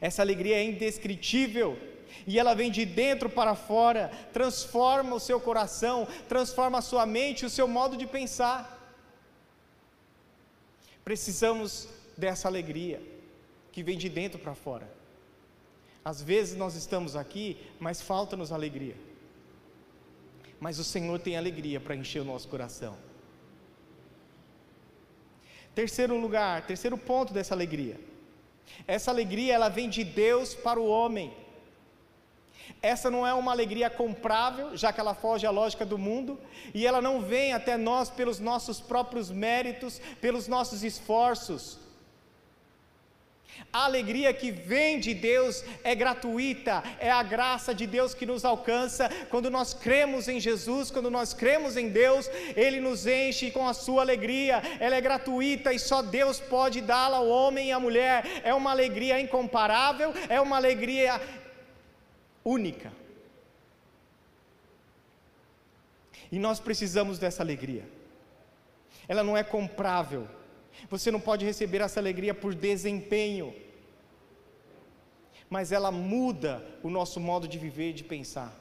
Essa 0.00 0.22
alegria 0.22 0.56
é 0.56 0.64
indescritível 0.64 1.78
e 2.26 2.38
ela 2.38 2.54
vem 2.54 2.70
de 2.70 2.84
dentro 2.84 3.28
para 3.30 3.54
fora, 3.54 4.10
transforma 4.32 5.14
o 5.14 5.20
seu 5.20 5.40
coração, 5.40 6.06
transforma 6.28 6.78
a 6.78 6.82
sua 6.82 7.06
mente, 7.06 7.46
o 7.46 7.50
seu 7.50 7.68
modo 7.68 7.96
de 7.96 8.06
pensar. 8.06 8.72
Precisamos 11.04 11.88
dessa 12.16 12.48
alegria 12.48 13.00
que 13.70 13.82
vem 13.82 13.96
de 13.96 14.08
dentro 14.08 14.38
para 14.38 14.54
fora. 14.54 14.90
Às 16.04 16.22
vezes 16.22 16.56
nós 16.56 16.74
estamos 16.74 17.14
aqui, 17.14 17.56
mas 17.78 18.00
falta-nos 18.00 18.50
alegria. 18.50 18.96
Mas 20.58 20.78
o 20.78 20.84
Senhor 20.84 21.18
tem 21.20 21.36
alegria 21.36 21.80
para 21.80 21.94
encher 21.94 22.20
o 22.20 22.24
nosso 22.24 22.48
coração. 22.48 22.96
Terceiro 25.76 26.16
lugar, 26.16 26.62
terceiro 26.62 26.96
ponto 26.96 27.34
dessa 27.34 27.54
alegria. 27.54 28.00
Essa 28.86 29.10
alegria 29.10 29.52
ela 29.52 29.68
vem 29.68 29.90
de 29.90 30.02
Deus 30.02 30.54
para 30.54 30.80
o 30.80 30.88
homem. 30.88 31.30
Essa 32.80 33.10
não 33.10 33.26
é 33.26 33.34
uma 33.34 33.52
alegria 33.52 33.90
comprável, 33.90 34.74
já 34.74 34.90
que 34.90 34.98
ela 34.98 35.14
foge 35.14 35.46
à 35.46 35.50
lógica 35.50 35.84
do 35.84 35.98
mundo, 35.98 36.40
e 36.72 36.86
ela 36.86 37.02
não 37.02 37.20
vem 37.20 37.52
até 37.52 37.76
nós 37.76 38.08
pelos 38.08 38.40
nossos 38.40 38.80
próprios 38.80 39.30
méritos, 39.30 40.00
pelos 40.18 40.48
nossos 40.48 40.82
esforços. 40.82 41.78
A 43.72 43.84
alegria 43.84 44.32
que 44.32 44.50
vem 44.50 44.98
de 44.98 45.12
Deus 45.12 45.64
é 45.84 45.94
gratuita, 45.94 46.82
é 46.98 47.10
a 47.10 47.22
graça 47.22 47.74
de 47.74 47.86
Deus 47.86 48.14
que 48.14 48.24
nos 48.24 48.44
alcança. 48.44 49.08
Quando 49.28 49.50
nós 49.50 49.74
cremos 49.74 50.28
em 50.28 50.40
Jesus, 50.40 50.90
quando 50.90 51.10
nós 51.10 51.34
cremos 51.34 51.76
em 51.76 51.88
Deus, 51.88 52.28
Ele 52.56 52.80
nos 52.80 53.06
enche 53.06 53.50
com 53.50 53.68
a 53.68 53.74
sua 53.74 54.02
alegria. 54.02 54.62
Ela 54.80 54.96
é 54.96 55.00
gratuita 55.00 55.72
e 55.72 55.78
só 55.78 56.00
Deus 56.00 56.40
pode 56.40 56.80
dá-la 56.80 57.18
ao 57.18 57.28
homem 57.28 57.68
e 57.68 57.72
à 57.72 57.80
mulher. 57.80 58.24
É 58.42 58.54
uma 58.54 58.70
alegria 58.70 59.20
incomparável, 59.20 60.12
é 60.28 60.40
uma 60.40 60.56
alegria 60.56 61.20
única. 62.44 62.92
E 66.30 66.38
nós 66.38 66.58
precisamos 66.58 67.18
dessa 67.18 67.42
alegria. 67.42 67.84
Ela 69.08 69.22
não 69.22 69.36
é 69.36 69.44
comprável 69.44 70.26
você 70.90 71.10
não 71.10 71.20
pode 71.20 71.44
receber 71.44 71.80
essa 71.80 72.00
alegria 72.00 72.34
por 72.34 72.54
desempenho, 72.54 73.54
mas 75.48 75.72
ela 75.72 75.90
muda 75.90 76.64
o 76.82 76.90
nosso 76.90 77.20
modo 77.20 77.46
de 77.46 77.58
viver 77.58 77.90
e 77.90 77.94
de 77.94 78.04
pensar. 78.04 78.54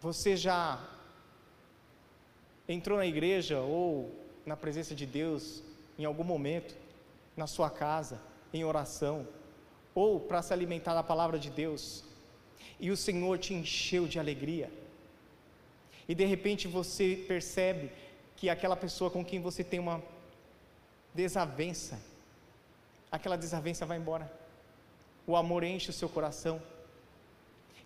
Você 0.00 0.36
já 0.36 0.82
entrou 2.68 2.98
na 2.98 3.06
igreja 3.06 3.60
ou 3.60 4.14
na 4.44 4.56
presença 4.56 4.94
de 4.94 5.06
Deus 5.06 5.62
em 5.98 6.04
algum 6.04 6.24
momento, 6.24 6.76
na 7.36 7.46
sua 7.46 7.70
casa, 7.70 8.20
em 8.52 8.64
oração, 8.64 9.26
ou 9.94 10.20
para 10.20 10.42
se 10.42 10.52
alimentar 10.52 10.94
da 10.94 11.02
palavra 11.02 11.38
de 11.38 11.50
Deus, 11.50 12.04
e 12.80 12.90
o 12.90 12.96
Senhor 12.96 13.38
te 13.38 13.54
encheu 13.54 14.06
de 14.06 14.18
alegria, 14.18 14.70
e 16.08 16.14
de 16.14 16.24
repente 16.24 16.68
você 16.68 17.24
percebe 17.26 17.90
que 18.44 18.50
aquela 18.50 18.76
pessoa 18.76 19.10
com 19.10 19.24
quem 19.24 19.40
você 19.40 19.64
tem 19.64 19.80
uma 19.80 20.02
desavença, 21.14 21.98
aquela 23.10 23.38
desavença 23.38 23.86
vai 23.86 23.96
embora. 23.96 24.30
O 25.26 25.34
amor 25.34 25.64
enche 25.64 25.88
o 25.88 25.94
seu 25.94 26.10
coração. 26.10 26.60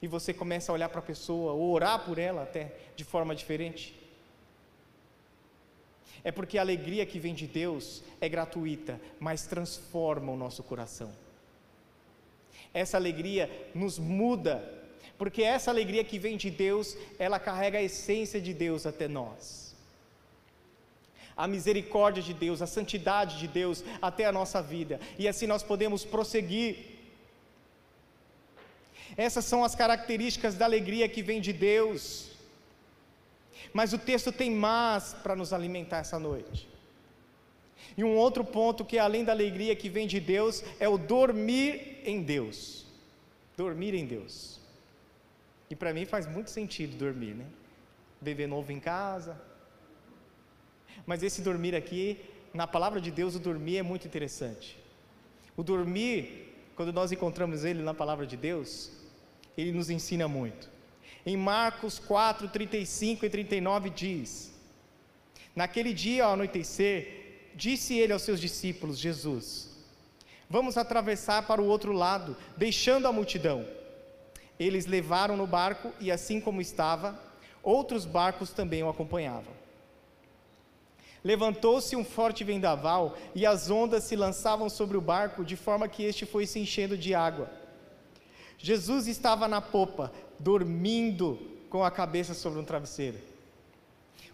E 0.02 0.08
você 0.08 0.34
começa 0.34 0.72
a 0.72 0.74
olhar 0.74 0.88
para 0.88 0.98
a 0.98 1.10
pessoa, 1.10 1.52
ou 1.52 1.70
orar 1.70 2.04
por 2.04 2.18
ela 2.18 2.42
até 2.42 2.72
de 2.96 3.04
forma 3.04 3.36
diferente. 3.36 3.96
É 6.24 6.32
porque 6.32 6.58
a 6.58 6.60
alegria 6.60 7.06
que 7.06 7.20
vem 7.20 7.34
de 7.34 7.46
Deus 7.46 8.02
é 8.20 8.28
gratuita, 8.28 9.00
mas 9.20 9.46
transforma 9.46 10.32
o 10.32 10.36
nosso 10.36 10.64
coração. 10.64 11.12
Essa 12.74 12.96
alegria 12.96 13.48
nos 13.72 13.96
muda, 13.96 14.56
porque 15.16 15.44
essa 15.44 15.70
alegria 15.70 16.02
que 16.02 16.18
vem 16.18 16.36
de 16.36 16.50
Deus, 16.50 16.96
ela 17.16 17.38
carrega 17.38 17.78
a 17.78 17.82
essência 17.82 18.40
de 18.40 18.52
Deus 18.52 18.86
até 18.86 19.06
nós 19.06 19.67
a 21.38 21.46
misericórdia 21.46 22.22
de 22.22 22.34
Deus, 22.34 22.60
a 22.60 22.66
santidade 22.66 23.38
de 23.38 23.46
Deus 23.46 23.84
até 24.02 24.26
a 24.26 24.32
nossa 24.32 24.60
vida, 24.60 25.00
e 25.16 25.28
assim 25.28 25.46
nós 25.46 25.62
podemos 25.62 26.04
prosseguir. 26.04 26.76
Essas 29.16 29.44
são 29.44 29.62
as 29.62 29.74
características 29.74 30.56
da 30.56 30.64
alegria 30.64 31.08
que 31.08 31.22
vem 31.22 31.40
de 31.40 31.52
Deus. 31.52 32.30
Mas 33.72 33.92
o 33.92 33.98
texto 33.98 34.30
tem 34.32 34.50
mais 34.50 35.14
para 35.14 35.36
nos 35.36 35.52
alimentar 35.52 35.98
essa 35.98 36.18
noite. 36.18 36.68
E 37.96 38.04
um 38.04 38.16
outro 38.16 38.44
ponto 38.44 38.84
que 38.84 38.98
além 38.98 39.24
da 39.24 39.32
alegria 39.32 39.74
que 39.74 39.88
vem 39.88 40.06
de 40.06 40.20
Deus 40.20 40.62
é 40.78 40.88
o 40.88 40.98
dormir 40.98 42.00
em 42.04 42.22
Deus. 42.22 42.86
Dormir 43.56 43.94
em 43.94 44.06
Deus. 44.06 44.60
E 45.70 45.74
para 45.74 45.92
mim 45.92 46.04
faz 46.04 46.26
muito 46.26 46.50
sentido 46.50 46.96
dormir, 46.96 47.34
né? 47.34 47.46
Bebê 48.20 48.46
novo 48.46 48.70
em 48.72 48.80
casa, 48.80 49.40
mas 51.08 51.22
esse 51.22 51.40
dormir 51.40 51.74
aqui, 51.74 52.20
na 52.52 52.66
palavra 52.66 53.00
de 53.00 53.10
Deus, 53.10 53.34
o 53.34 53.38
dormir 53.38 53.78
é 53.78 53.82
muito 53.82 54.06
interessante. 54.06 54.78
O 55.56 55.62
dormir, 55.62 56.54
quando 56.76 56.92
nós 56.92 57.10
encontramos 57.10 57.64
ele 57.64 57.82
na 57.82 57.94
palavra 57.94 58.26
de 58.26 58.36
Deus, 58.36 58.92
ele 59.56 59.72
nos 59.72 59.88
ensina 59.88 60.28
muito. 60.28 60.68
Em 61.24 61.34
Marcos 61.34 61.98
4, 61.98 62.46
35 62.48 63.24
e 63.24 63.30
39 63.30 63.88
diz: 63.88 64.52
Naquele 65.56 65.94
dia 65.94 66.26
ao 66.26 66.34
anoitecer, 66.34 67.52
disse 67.54 67.96
ele 67.96 68.12
aos 68.12 68.20
seus 68.20 68.38
discípulos, 68.38 68.98
Jesus: 68.98 69.70
Vamos 70.50 70.76
atravessar 70.76 71.46
para 71.46 71.62
o 71.62 71.68
outro 71.68 71.94
lado, 71.94 72.36
deixando 72.54 73.08
a 73.08 73.12
multidão. 73.12 73.66
Eles 74.60 74.84
levaram 74.84 75.38
no 75.38 75.46
barco 75.46 75.90
e, 76.00 76.12
assim 76.12 76.38
como 76.38 76.60
estava, 76.60 77.18
outros 77.62 78.04
barcos 78.04 78.50
também 78.50 78.82
o 78.82 78.90
acompanhavam. 78.90 79.57
Levantou-se 81.24 81.96
um 81.96 82.04
forte 82.04 82.44
vendaval 82.44 83.16
e 83.34 83.44
as 83.44 83.70
ondas 83.70 84.04
se 84.04 84.14
lançavam 84.14 84.68
sobre 84.68 84.96
o 84.96 85.00
barco 85.00 85.44
de 85.44 85.56
forma 85.56 85.88
que 85.88 86.02
este 86.02 86.24
foi 86.24 86.46
se 86.46 86.60
enchendo 86.60 86.96
de 86.96 87.14
água. 87.14 87.50
Jesus 88.56 89.06
estava 89.06 89.46
na 89.46 89.60
popa, 89.60 90.12
dormindo 90.38 91.38
com 91.70 91.84
a 91.84 91.90
cabeça 91.90 92.34
sobre 92.34 92.58
um 92.58 92.64
travesseiro. 92.64 93.18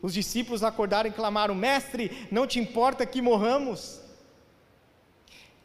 Os 0.01 0.13
discípulos 0.13 0.63
acordaram 0.63 1.09
e 1.09 1.13
clamaram: 1.13 1.55
Mestre, 1.55 2.29
não 2.31 2.47
te 2.47 2.59
importa 2.59 3.07
que 3.07 3.23
morramos? 3.23 4.01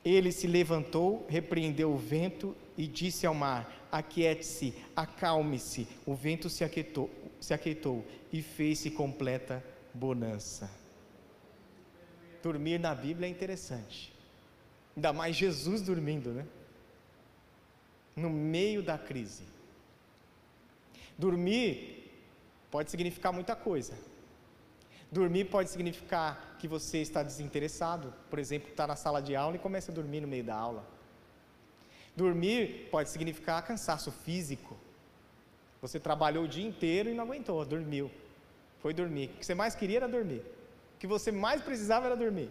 Ele 0.03 0.31
se 0.31 0.47
levantou, 0.47 1.25
repreendeu 1.29 1.91
o 1.91 1.97
vento 1.97 2.55
e 2.77 2.87
disse 2.87 3.25
ao 3.25 3.33
mar: 3.33 3.87
Aquiete-se, 3.91 4.73
acalme-se. 4.95 5.87
O 6.05 6.15
vento 6.15 6.49
se 6.49 6.63
aquietou, 6.63 7.09
se 7.39 7.53
aquietou 7.53 8.05
e 8.31 8.41
fez-se 8.41 8.89
completa 8.91 9.63
bonança. 9.93 10.78
Dormir 12.41 12.79
na 12.79 12.95
Bíblia 12.95 13.27
é 13.27 13.29
interessante. 13.29 14.13
Ainda 14.95 15.13
mais 15.13 15.35
Jesus 15.35 15.81
dormindo, 15.81 16.31
né? 16.31 16.45
No 18.15 18.29
meio 18.29 18.81
da 18.83 18.97
crise. 18.97 19.43
Dormir 21.17 22.11
pode 22.71 22.91
significar 22.91 23.31
muita 23.31 23.55
coisa. 23.55 23.93
Dormir 25.11 25.45
pode 25.45 25.69
significar 25.69 26.55
que 26.59 26.67
você 26.67 26.99
está 26.99 27.23
desinteressado, 27.23 28.13
por 28.29 28.37
exemplo, 28.37 28.69
está 28.69 28.85
na 28.85 28.95
sala 28.95 29.21
de 29.21 29.35
aula 29.35 29.55
e 29.55 29.59
começa 29.59 29.91
a 29.91 29.95
dormir 29.95 30.21
no 30.21 30.27
meio 30.27 30.43
da 30.43 30.55
aula. 30.55 30.85
Dormir 32.15 32.89
pode 32.91 33.09
significar 33.09 33.65
cansaço 33.65 34.11
físico. 34.11 34.77
Você 35.81 35.99
trabalhou 35.99 36.43
o 36.43 36.47
dia 36.47 36.67
inteiro 36.67 37.09
e 37.09 37.13
não 37.13 37.23
aguentou, 37.23 37.63
dormiu. 37.65 38.11
Foi 38.79 38.93
dormir. 38.93 39.27
O 39.29 39.39
que 39.39 39.45
você 39.45 39.55
mais 39.55 39.73
queria 39.73 39.97
era 39.97 40.07
dormir. 40.07 40.43
Que 40.99 41.07
você 41.07 41.31
mais 41.31 41.61
precisava 41.61 42.07
era 42.07 42.15
dormir. 42.15 42.49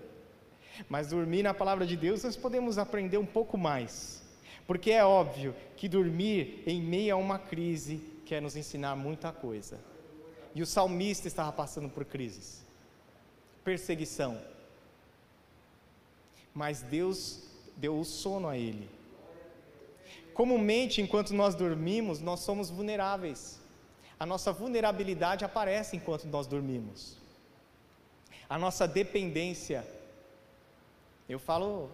Mas 0.88 1.08
dormir 1.08 1.42
na 1.42 1.54
palavra 1.54 1.86
de 1.86 1.96
Deus 1.96 2.24
nós 2.24 2.36
podemos 2.36 2.78
aprender 2.78 3.18
um 3.18 3.26
pouco 3.26 3.58
mais. 3.58 4.22
Porque 4.66 4.90
é 4.90 5.04
óbvio 5.04 5.54
que 5.76 5.88
dormir 5.88 6.62
em 6.66 6.80
meio 6.82 7.14
a 7.14 7.18
uma 7.18 7.38
crise 7.38 8.02
quer 8.26 8.42
nos 8.42 8.56
ensinar 8.56 8.96
muita 8.96 9.32
coisa. 9.32 9.78
E 10.54 10.62
o 10.62 10.66
salmista 10.66 11.28
estava 11.28 11.52
passando 11.52 11.88
por 11.88 12.04
crises, 12.04 12.62
perseguição. 13.64 14.38
Mas 16.54 16.82
Deus 16.82 17.44
deu 17.76 17.98
o 17.98 18.04
sono 18.04 18.48
a 18.48 18.56
ele. 18.56 18.90
Comumente, 20.34 21.00
enquanto 21.00 21.34
nós 21.34 21.54
dormimos, 21.54 22.20
nós 22.20 22.40
somos 22.40 22.70
vulneráveis. 22.70 23.60
A 24.20 24.26
nossa 24.26 24.52
vulnerabilidade 24.52 25.44
aparece 25.44 25.96
enquanto 25.96 26.26
nós 26.26 26.46
dormimos. 26.46 27.16
A 28.48 28.58
nossa 28.58 28.88
dependência. 28.88 29.86
Eu 31.28 31.38
falo, 31.38 31.90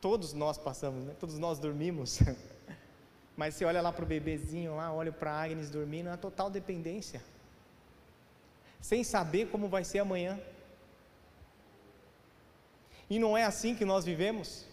todos 0.00 0.32
nós 0.32 0.58
passamos, 0.58 1.04
né? 1.04 1.14
todos 1.18 1.38
nós 1.38 1.58
dormimos. 1.58 2.20
Mas 3.36 3.54
você 3.54 3.64
olha 3.64 3.80
lá 3.80 3.92
para 3.92 4.04
o 4.04 4.08
bebezinho 4.08 4.74
lá, 4.74 4.92
olha 4.92 5.12
para 5.12 5.30
a 5.30 5.42
Agnes 5.44 5.70
dormindo, 5.70 6.08
é 6.08 6.10
uma 6.10 6.18
total 6.18 6.50
dependência. 6.50 7.22
Sem 8.80 9.04
saber 9.04 9.48
como 9.48 9.68
vai 9.68 9.84
ser 9.84 10.00
amanhã. 10.00 10.40
E 13.08 13.18
não 13.18 13.36
é 13.36 13.44
assim 13.44 13.74
que 13.74 13.84
nós 13.84 14.04
vivemos. 14.04 14.66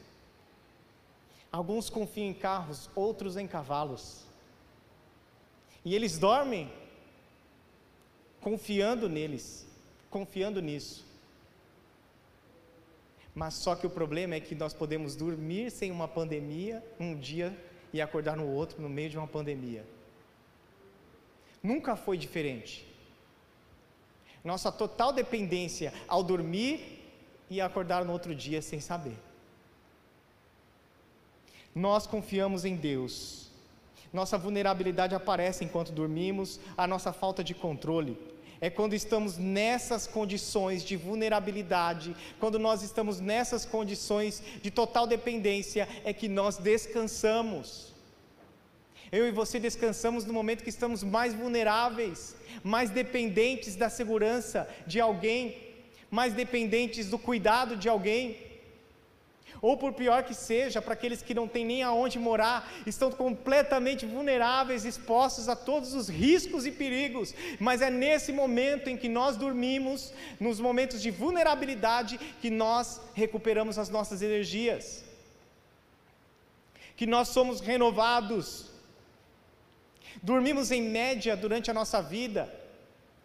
Alguns 1.52 1.90
confiam 1.90 2.28
em 2.28 2.34
carros, 2.34 2.90
outros 2.96 3.38
em 3.38 3.48
cavalos. 3.48 4.26
E 5.86 5.94
eles 5.94 6.18
dormem 6.18 6.72
confiando 8.42 9.08
neles, 9.08 9.65
confiando 10.16 10.62
nisso. 10.62 11.06
Mas 13.42 13.54
só 13.56 13.76
que 13.76 13.86
o 13.86 13.90
problema 13.90 14.36
é 14.36 14.40
que 14.40 14.56
nós 14.56 14.74
podemos 14.74 15.14
dormir 15.14 15.70
sem 15.70 15.92
uma 15.92 16.08
pandemia 16.08 16.82
um 16.98 17.14
dia 17.30 17.50
e 17.92 18.02
acordar 18.02 18.38
no 18.38 18.48
outro 18.48 18.82
no 18.82 18.88
meio 18.88 19.10
de 19.10 19.18
uma 19.18 19.28
pandemia. 19.28 19.84
Nunca 21.62 21.98
foi 21.98 22.18
diferente. 22.18 22.74
Nossa 24.42 24.72
total 24.72 25.12
dependência 25.12 25.94
ao 26.08 26.24
dormir 26.24 26.74
e 27.50 27.60
acordar 27.60 28.06
no 28.06 28.14
outro 28.14 28.34
dia 28.34 28.62
sem 28.62 28.80
saber. 28.80 29.18
Nós 31.76 32.08
confiamos 32.08 32.64
em 32.64 32.78
Deus 32.78 33.46
nossa 34.16 34.38
vulnerabilidade 34.38 35.14
aparece 35.14 35.66
enquanto 35.66 35.92
dormimos, 35.92 36.58
a 36.78 36.88
nossa 36.88 37.12
falta 37.12 37.44
de 37.44 37.54
controle. 37.54 38.18
É 38.62 38.70
quando 38.70 38.94
estamos 38.94 39.38
nessas 39.38 40.08
condições 40.08 40.84
de 40.84 40.96
vulnerabilidade, 40.96 42.16
quando 42.40 42.58
nós 42.58 42.84
estamos 42.84 43.20
nessas 43.20 43.66
condições 43.66 44.42
de 44.62 44.72
total 44.72 45.06
dependência, 45.06 45.88
é 46.04 46.14
que 46.14 46.28
nós 46.28 46.58
descansamos. 46.58 47.94
Eu 49.12 49.28
e 49.28 49.32
você 49.32 49.60
descansamos 49.60 50.26
no 50.26 50.34
momento 50.34 50.64
que 50.64 50.70
estamos 50.70 51.04
mais 51.04 51.34
vulneráveis, 51.34 52.36
mais 52.64 52.90
dependentes 52.90 53.76
da 53.76 53.90
segurança 53.90 54.68
de 54.88 55.00
alguém, 55.00 55.58
mais 56.10 56.34
dependentes 56.34 57.10
do 57.10 57.20
cuidado 57.20 57.76
de 57.76 57.90
alguém 57.90 58.45
ou 59.62 59.78
por 59.78 59.94
pior 59.94 60.24
que 60.24 60.34
seja, 60.34 60.82
para 60.82 60.94
aqueles 60.94 61.22
que 61.22 61.34
não 61.34 61.48
têm 61.48 61.66
nem 61.66 61.84
aonde 61.84 62.20
morar, 62.20 62.72
estão 62.86 63.12
completamente 63.12 64.06
vulneráveis, 64.06 64.86
expostos 64.86 65.48
a 65.50 65.56
todos 65.56 65.94
os 65.94 66.08
riscos 66.08 66.66
e 66.66 66.72
perigos. 66.72 67.34
Mas 67.60 67.82
é 67.82 67.90
nesse 67.90 68.32
momento 68.32 68.90
em 68.90 68.98
que 68.98 69.10
nós 69.10 69.38
dormimos, 69.38 70.14
nos 70.40 70.60
momentos 70.60 71.02
de 71.02 71.12
vulnerabilidade, 71.12 72.20
que 72.42 72.50
nós 72.50 73.02
recuperamos 73.14 73.78
as 73.78 73.90
nossas 73.90 74.22
energias, 74.22 75.04
que 76.96 77.06
nós 77.06 77.30
somos 77.30 77.60
renovados. 77.60 78.72
Dormimos 80.22 80.72
em 80.72 80.82
média 80.82 81.36
durante 81.36 81.70
a 81.70 81.74
nossa 81.74 82.02
vida. 82.02 82.50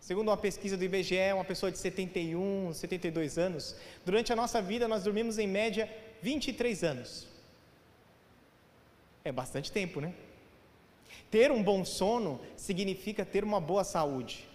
Segundo 0.01 0.29
uma 0.29 0.37
pesquisa 0.37 0.77
do 0.79 0.85
IBGE, 0.85 1.33
uma 1.35 1.45
pessoa 1.45 1.71
de 1.71 1.79
71, 1.79 2.73
72 2.73 3.37
anos, 3.37 3.77
durante 4.05 4.33
a 4.33 4.37
nossa 4.37 4.61
vida 4.63 4.89
nós 4.89 5.05
dormimos 5.05 5.39
em 5.39 5.47
média 5.47 5.89
23 6.23 6.85
anos. 6.85 7.27
É 9.25 9.31
bastante 9.33 9.71
tempo, 9.71 10.01
né? 10.01 10.15
Ter 11.31 11.53
um 11.53 11.63
bom 11.63 11.85
sono 11.85 12.41
significa 12.57 13.25
ter 13.25 13.45
uma 13.45 13.61
boa 13.61 13.85
saúde. 13.85 14.49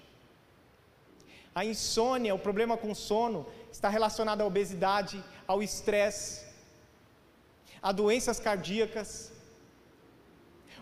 A 1.54 1.64
insônia, 1.64 2.36
o 2.36 2.40
problema 2.40 2.76
com 2.76 2.94
sono, 2.94 3.48
está 3.72 3.88
relacionado 3.88 4.42
à 4.42 4.46
obesidade, 4.46 5.24
ao 5.48 5.64
estresse, 5.64 6.46
a 7.82 7.92
doenças 7.92 8.40
cardíacas. 8.40 9.32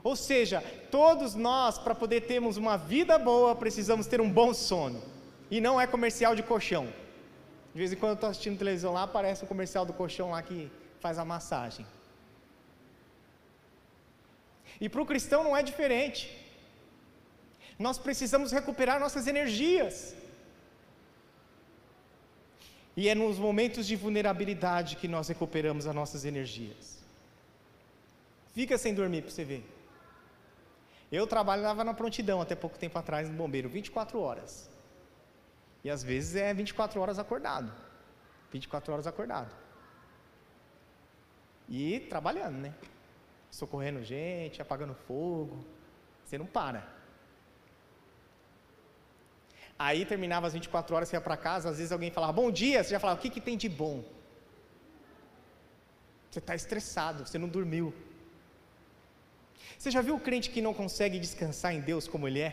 Ou 0.04 0.16
seja, 0.16 0.64
todos 0.90 1.36
nós, 1.36 1.78
para 1.78 1.94
poder 1.94 2.22
termos 2.22 2.58
uma 2.58 2.76
vida 2.76 3.20
boa, 3.20 3.56
precisamos 3.56 4.08
ter 4.08 4.20
um 4.20 4.32
bom 4.32 4.54
sono. 4.54 5.02
E 5.52 5.62
não 5.62 5.80
é 5.80 5.86
comercial 5.86 6.36
de 6.36 6.42
colchão. 6.42 6.88
De 7.74 7.80
vez 7.80 7.92
em 7.92 7.96
quando 7.96 8.12
eu 8.12 8.16
estou 8.16 8.30
assistindo 8.30 8.58
televisão 8.58 8.94
lá, 8.94 9.04
aparece 9.04 9.44
o 9.44 9.48
comercial 9.48 9.86
do 9.86 9.94
colchão 9.94 10.30
lá 10.32 10.42
que 10.42 10.72
faz 11.00 11.18
a 11.18 11.26
massagem. 11.26 11.86
E 14.80 14.88
para 14.88 15.02
o 15.02 15.06
cristão 15.06 15.44
não 15.44 15.56
é 15.58 15.64
diferente. 15.64 16.22
Nós 17.80 17.98
precisamos 17.98 18.52
recuperar 18.52 19.00
nossas 19.00 19.26
energias. 19.28 20.16
E 22.96 23.10
é 23.10 23.16
nos 23.16 23.40
momentos 23.40 23.88
de 23.88 23.96
vulnerabilidade 23.96 24.96
que 24.98 25.08
nós 25.08 25.28
recuperamos 25.28 25.88
as 25.88 25.96
nossas 25.96 26.26
energias. 26.26 27.00
Fica 28.54 28.78
sem 28.78 28.94
dormir 28.94 29.24
para 29.24 29.32
você 29.32 29.44
ver. 29.44 29.64
Eu 31.12 31.26
trabalhava 31.26 31.84
na 31.84 31.94
prontidão 31.94 32.40
até 32.40 32.56
pouco 32.56 32.78
tempo 32.78 32.98
atrás 33.00 33.28
no 33.28 33.36
bombeiro, 33.36 33.68
24 33.68 34.20
horas. 34.20 34.70
E 35.84 35.90
às 35.90 36.04
vezes 36.04 36.36
é 36.36 36.54
24 36.54 37.00
horas 37.02 37.20
acordado. 37.20 37.72
24 38.52 38.94
horas 38.94 39.08
acordado. 39.08 39.54
E 41.68 42.00
trabalhando, 42.02 42.58
né? 42.58 42.74
Socorrendo 43.52 44.04
gente, 44.04 44.62
apagando 44.62 44.94
fogo. 44.94 45.66
Você 46.24 46.38
não 46.38 46.46
para. 46.46 46.88
Aí 49.78 50.06
terminava 50.06 50.48
as 50.48 50.54
24 50.54 50.96
horas, 50.96 51.10
você 51.10 51.16
ia 51.16 51.22
para 51.22 51.36
casa, 51.36 51.70
às 51.70 51.78
vezes 51.78 51.92
alguém 51.92 52.12
falava, 52.12 52.32
bom 52.32 52.52
dia, 52.52 52.84
você 52.84 52.92
já 52.92 53.00
falava, 53.00 53.20
o 53.20 53.22
que, 53.22 53.30
que 53.30 53.42
tem 53.42 53.58
de 53.58 53.68
bom? 53.68 54.04
Você 56.30 56.40
está 56.40 56.56
estressado, 56.56 57.26
você 57.26 57.38
não 57.38 57.50
dormiu. 57.50 57.94
Você 59.78 59.92
já 59.92 60.02
viu 60.02 60.16
o 60.16 60.20
crente 60.20 60.50
que 60.50 60.62
não 60.62 60.74
consegue 60.74 61.20
descansar 61.20 61.74
em 61.74 61.82
Deus 61.82 62.08
como 62.08 62.28
ele 62.28 62.40
é? 62.40 62.52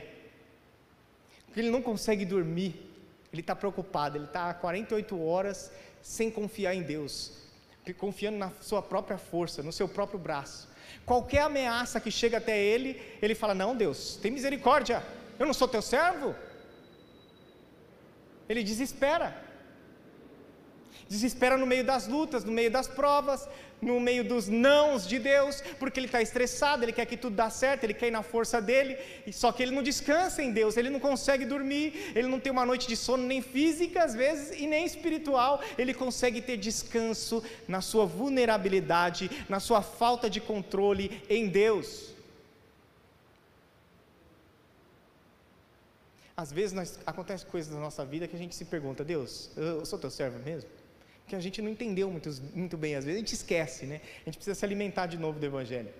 Que 1.52 1.60
ele 1.60 1.70
não 1.70 1.82
consegue 1.82 2.24
dormir, 2.24 2.89
ele 3.32 3.40
está 3.42 3.54
preocupado, 3.54 4.16
ele 4.16 4.24
está 4.24 4.52
48 4.54 5.22
horas 5.22 5.70
sem 6.02 6.30
confiar 6.30 6.74
em 6.74 6.82
Deus, 6.82 7.32
confiando 7.98 8.38
na 8.38 8.50
sua 8.60 8.82
própria 8.82 9.18
força, 9.18 9.62
no 9.62 9.72
seu 9.72 9.88
próprio 9.88 10.18
braço. 10.18 10.68
Qualquer 11.04 11.42
ameaça 11.42 12.00
que 12.00 12.10
chega 12.10 12.38
até 12.38 12.58
ele, 12.58 13.00
ele 13.20 13.34
fala: 13.34 13.54
Não, 13.54 13.76
Deus, 13.76 14.16
tem 14.16 14.30
misericórdia, 14.30 15.02
eu 15.38 15.46
não 15.46 15.54
sou 15.54 15.68
teu 15.68 15.82
servo. 15.82 16.34
Ele 18.48 18.62
desespera 18.64 19.49
desespera 21.10 21.58
no 21.58 21.66
meio 21.66 21.82
das 21.82 22.06
lutas, 22.06 22.44
no 22.44 22.52
meio 22.52 22.70
das 22.70 22.86
provas, 22.86 23.48
no 23.82 23.98
meio 23.98 24.22
dos 24.22 24.46
nãos 24.46 25.08
de 25.08 25.18
Deus, 25.18 25.60
porque 25.76 25.98
ele 25.98 26.06
está 26.06 26.22
estressado, 26.22 26.84
ele 26.84 26.92
quer 26.92 27.04
que 27.04 27.16
tudo 27.16 27.34
dê 27.34 27.50
certo, 27.50 27.82
ele 27.82 27.94
quer 27.94 28.06
ir 28.06 28.12
na 28.12 28.22
força 28.22 28.62
dele, 28.62 28.96
só 29.32 29.50
que 29.50 29.60
ele 29.60 29.74
não 29.74 29.82
descansa 29.82 30.40
em 30.40 30.52
Deus, 30.52 30.76
ele 30.76 30.88
não 30.88 31.00
consegue 31.00 31.44
dormir, 31.44 32.12
ele 32.14 32.28
não 32.28 32.38
tem 32.38 32.52
uma 32.52 32.64
noite 32.64 32.86
de 32.86 32.96
sono 32.96 33.24
nem 33.24 33.42
física 33.42 34.04
às 34.04 34.14
vezes 34.14 34.56
e 34.56 34.68
nem 34.68 34.86
espiritual, 34.86 35.60
ele 35.76 35.92
consegue 35.92 36.40
ter 36.40 36.56
descanso 36.56 37.42
na 37.66 37.80
sua 37.80 38.06
vulnerabilidade, 38.06 39.28
na 39.48 39.58
sua 39.58 39.82
falta 39.82 40.30
de 40.30 40.40
controle 40.40 41.20
em 41.28 41.48
Deus. 41.48 42.10
Às 46.36 46.52
vezes 46.52 46.72
nós, 46.72 47.00
acontece 47.04 47.44
coisas 47.44 47.74
na 47.74 47.80
nossa 47.80 48.04
vida 48.04 48.28
que 48.28 48.36
a 48.36 48.38
gente 48.38 48.54
se 48.54 48.64
pergunta, 48.64 49.04
Deus, 49.04 49.50
eu 49.56 49.84
sou 49.84 49.98
teu 49.98 50.08
servo 50.10 50.38
mesmo? 50.38 50.70
Que 51.30 51.36
a 51.36 51.40
gente 51.46 51.62
não 51.62 51.70
entendeu 51.70 52.10
muito, 52.10 52.28
muito 52.52 52.76
bem, 52.76 52.96
às 52.96 53.04
vezes 53.04 53.18
a 53.18 53.22
gente 53.24 53.34
esquece, 53.34 53.86
né? 53.86 54.00
A 54.22 54.24
gente 54.26 54.36
precisa 54.38 54.56
se 54.60 54.64
alimentar 54.64 55.06
de 55.06 55.16
novo 55.16 55.38
do 55.38 55.46
Evangelho. 55.46 55.92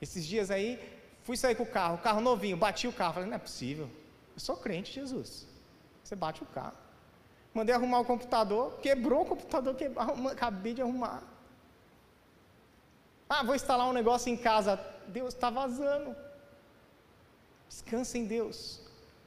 Esses 0.00 0.24
dias 0.24 0.50
aí, 0.50 0.68
fui 1.24 1.36
sair 1.36 1.54
com 1.54 1.64
o 1.64 1.72
carro, 1.78 1.98
carro 1.98 2.22
novinho, 2.22 2.56
bati 2.56 2.88
o 2.88 2.92
carro, 2.92 3.14
falei, 3.14 3.28
não 3.28 3.36
é 3.36 3.38
possível, 3.38 3.88
eu 4.34 4.40
sou 4.40 4.56
crente, 4.56 4.92
Jesus. 4.92 5.46
Você 6.02 6.16
bate 6.16 6.42
o 6.42 6.46
carro. 6.46 6.76
Mandei 7.52 7.74
arrumar 7.74 8.00
o 8.00 8.04
computador, 8.04 8.78
quebrou 8.86 9.22
o 9.22 9.26
computador, 9.26 9.74
quebrou, 9.74 10.28
acabei 10.28 10.74
de 10.74 10.82
arrumar. 10.82 11.22
Ah, 13.28 13.42
vou 13.42 13.54
instalar 13.54 13.86
um 13.88 13.92
negócio 13.92 14.30
em 14.32 14.36
casa. 14.36 14.80
Deus 15.08 15.34
está 15.34 15.50
vazando. 15.50 16.16
Descansa 17.68 18.16
em 18.18 18.24
Deus. 18.24 18.80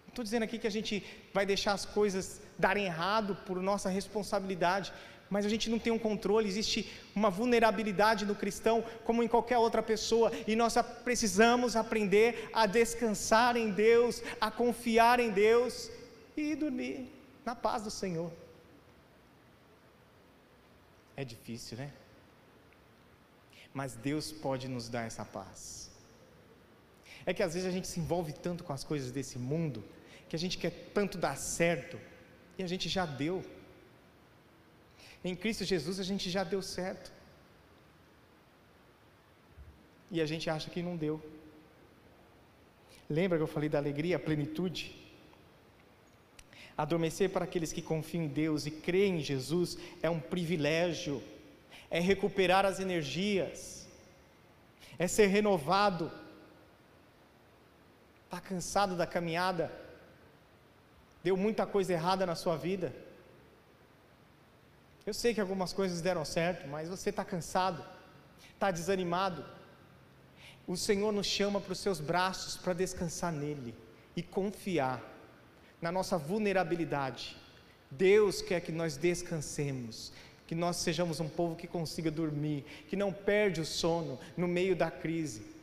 Não 0.05 0.09
estou 0.09 0.23
dizendo 0.23 0.43
aqui 0.43 0.57
que 0.59 0.67
a 0.67 0.75
gente 0.77 1.05
vai 1.33 1.45
deixar 1.45 1.73
as 1.73 1.85
coisas 1.85 2.41
darem 2.57 2.85
errado 2.85 3.35
por 3.45 3.61
nossa 3.61 3.89
responsabilidade, 3.89 4.93
mas 5.29 5.45
a 5.45 5.49
gente 5.49 5.69
não 5.69 5.77
tem 5.77 5.91
um 5.91 5.99
controle, 5.99 6.47
existe 6.47 6.89
uma 7.15 7.29
vulnerabilidade 7.29 8.25
no 8.25 8.35
cristão, 8.35 8.83
como 9.03 9.21
em 9.21 9.27
qualquer 9.27 9.57
outra 9.57 9.83
pessoa, 9.83 10.31
e 10.47 10.55
nós 10.55 10.75
precisamos 11.03 11.75
aprender 11.75 12.49
a 12.53 12.65
descansar 12.65 13.57
em 13.57 13.71
Deus, 13.71 14.23
a 14.39 14.49
confiar 14.49 15.19
em 15.19 15.29
Deus 15.29 15.91
e 16.35 16.55
dormir 16.55 17.11
na 17.45 17.55
paz 17.55 17.83
do 17.83 17.91
Senhor. 17.91 18.31
É 21.15 21.25
difícil, 21.25 21.77
né? 21.77 21.91
Mas 23.73 23.95
Deus 23.95 24.31
pode 24.31 24.67
nos 24.67 24.87
dar 24.87 25.03
essa 25.03 25.25
paz. 25.25 25.89
É 27.25 27.33
que 27.33 27.43
às 27.43 27.53
vezes 27.53 27.67
a 27.67 27.71
gente 27.71 27.87
se 27.87 27.99
envolve 27.99 28.31
tanto 28.31 28.63
com 28.63 28.71
as 28.71 28.83
coisas 28.83 29.11
desse 29.11 29.37
mundo, 29.37 29.83
que 30.29 30.35
a 30.35 30.39
gente 30.39 30.57
quer 30.57 30.71
tanto 30.93 31.17
dar 31.17 31.35
certo, 31.35 31.99
e 32.57 32.63
a 32.63 32.67
gente 32.67 32.89
já 32.89 33.05
deu. 33.05 33.43
Em 35.23 35.35
Cristo 35.35 35.63
Jesus 35.63 35.99
a 35.99 36.03
gente 36.03 36.29
já 36.29 36.43
deu 36.43 36.61
certo. 36.61 37.11
E 40.09 40.21
a 40.21 40.25
gente 40.25 40.49
acha 40.49 40.69
que 40.69 40.81
não 40.81 40.95
deu. 40.95 41.21
Lembra 43.09 43.37
que 43.37 43.43
eu 43.43 43.47
falei 43.47 43.69
da 43.69 43.77
alegria, 43.77 44.15
a 44.15 44.19
plenitude? 44.19 44.95
Adormecer 46.77 47.29
para 47.29 47.45
aqueles 47.45 47.73
que 47.73 47.81
confiam 47.81 48.23
em 48.23 48.27
Deus 48.27 48.65
e 48.65 48.71
creem 48.71 49.17
em 49.17 49.21
Jesus 49.21 49.77
é 50.01 50.09
um 50.09 50.19
privilégio, 50.19 51.23
é 51.89 51.99
recuperar 51.99 52.65
as 52.65 52.79
energias, 52.79 53.87
é 54.99 55.07
ser 55.07 55.27
renovado. 55.27 56.11
Está 58.25 58.39
cansado 58.39 58.95
da 58.95 59.07
caminhada? 59.07 59.86
Deu 61.27 61.35
muita 61.35 61.65
coisa 61.65 61.91
errada 61.91 62.25
na 62.25 62.35
sua 62.35 62.55
vida? 62.55 62.95
Eu 65.05 65.13
sei 65.13 65.33
que 65.33 65.41
algumas 65.41 65.73
coisas 65.73 65.99
deram 65.99 66.23
certo, 66.23 66.69
mas 66.69 66.87
você 66.87 67.09
está 67.09 67.25
cansado, 67.25 67.83
está 68.53 68.71
desanimado. 68.71 69.43
O 70.65 70.77
Senhor 70.77 71.11
nos 71.11 71.27
chama 71.27 71.59
para 71.59 71.73
os 71.73 71.79
seus 71.79 71.99
braços 71.99 72.55
para 72.55 72.71
descansar 72.71 73.33
nele 73.33 73.75
e 74.15 74.23
confiar 74.23 75.03
na 75.81 75.91
nossa 75.91 76.17
vulnerabilidade. 76.17 77.35
Deus 77.91 78.41
quer 78.41 78.61
que 78.61 78.71
nós 78.71 78.95
descansemos, 78.95 80.13
que 80.47 80.55
nós 80.55 80.77
sejamos 80.77 81.19
um 81.19 81.27
povo 81.27 81.57
que 81.57 81.67
consiga 81.67 82.09
dormir, 82.09 82.63
que 82.87 82.95
não 82.95 83.11
perde 83.11 83.59
o 83.59 83.65
sono 83.65 84.17
no 84.37 84.47
meio 84.47 84.77
da 84.77 84.89
crise. 84.89 85.56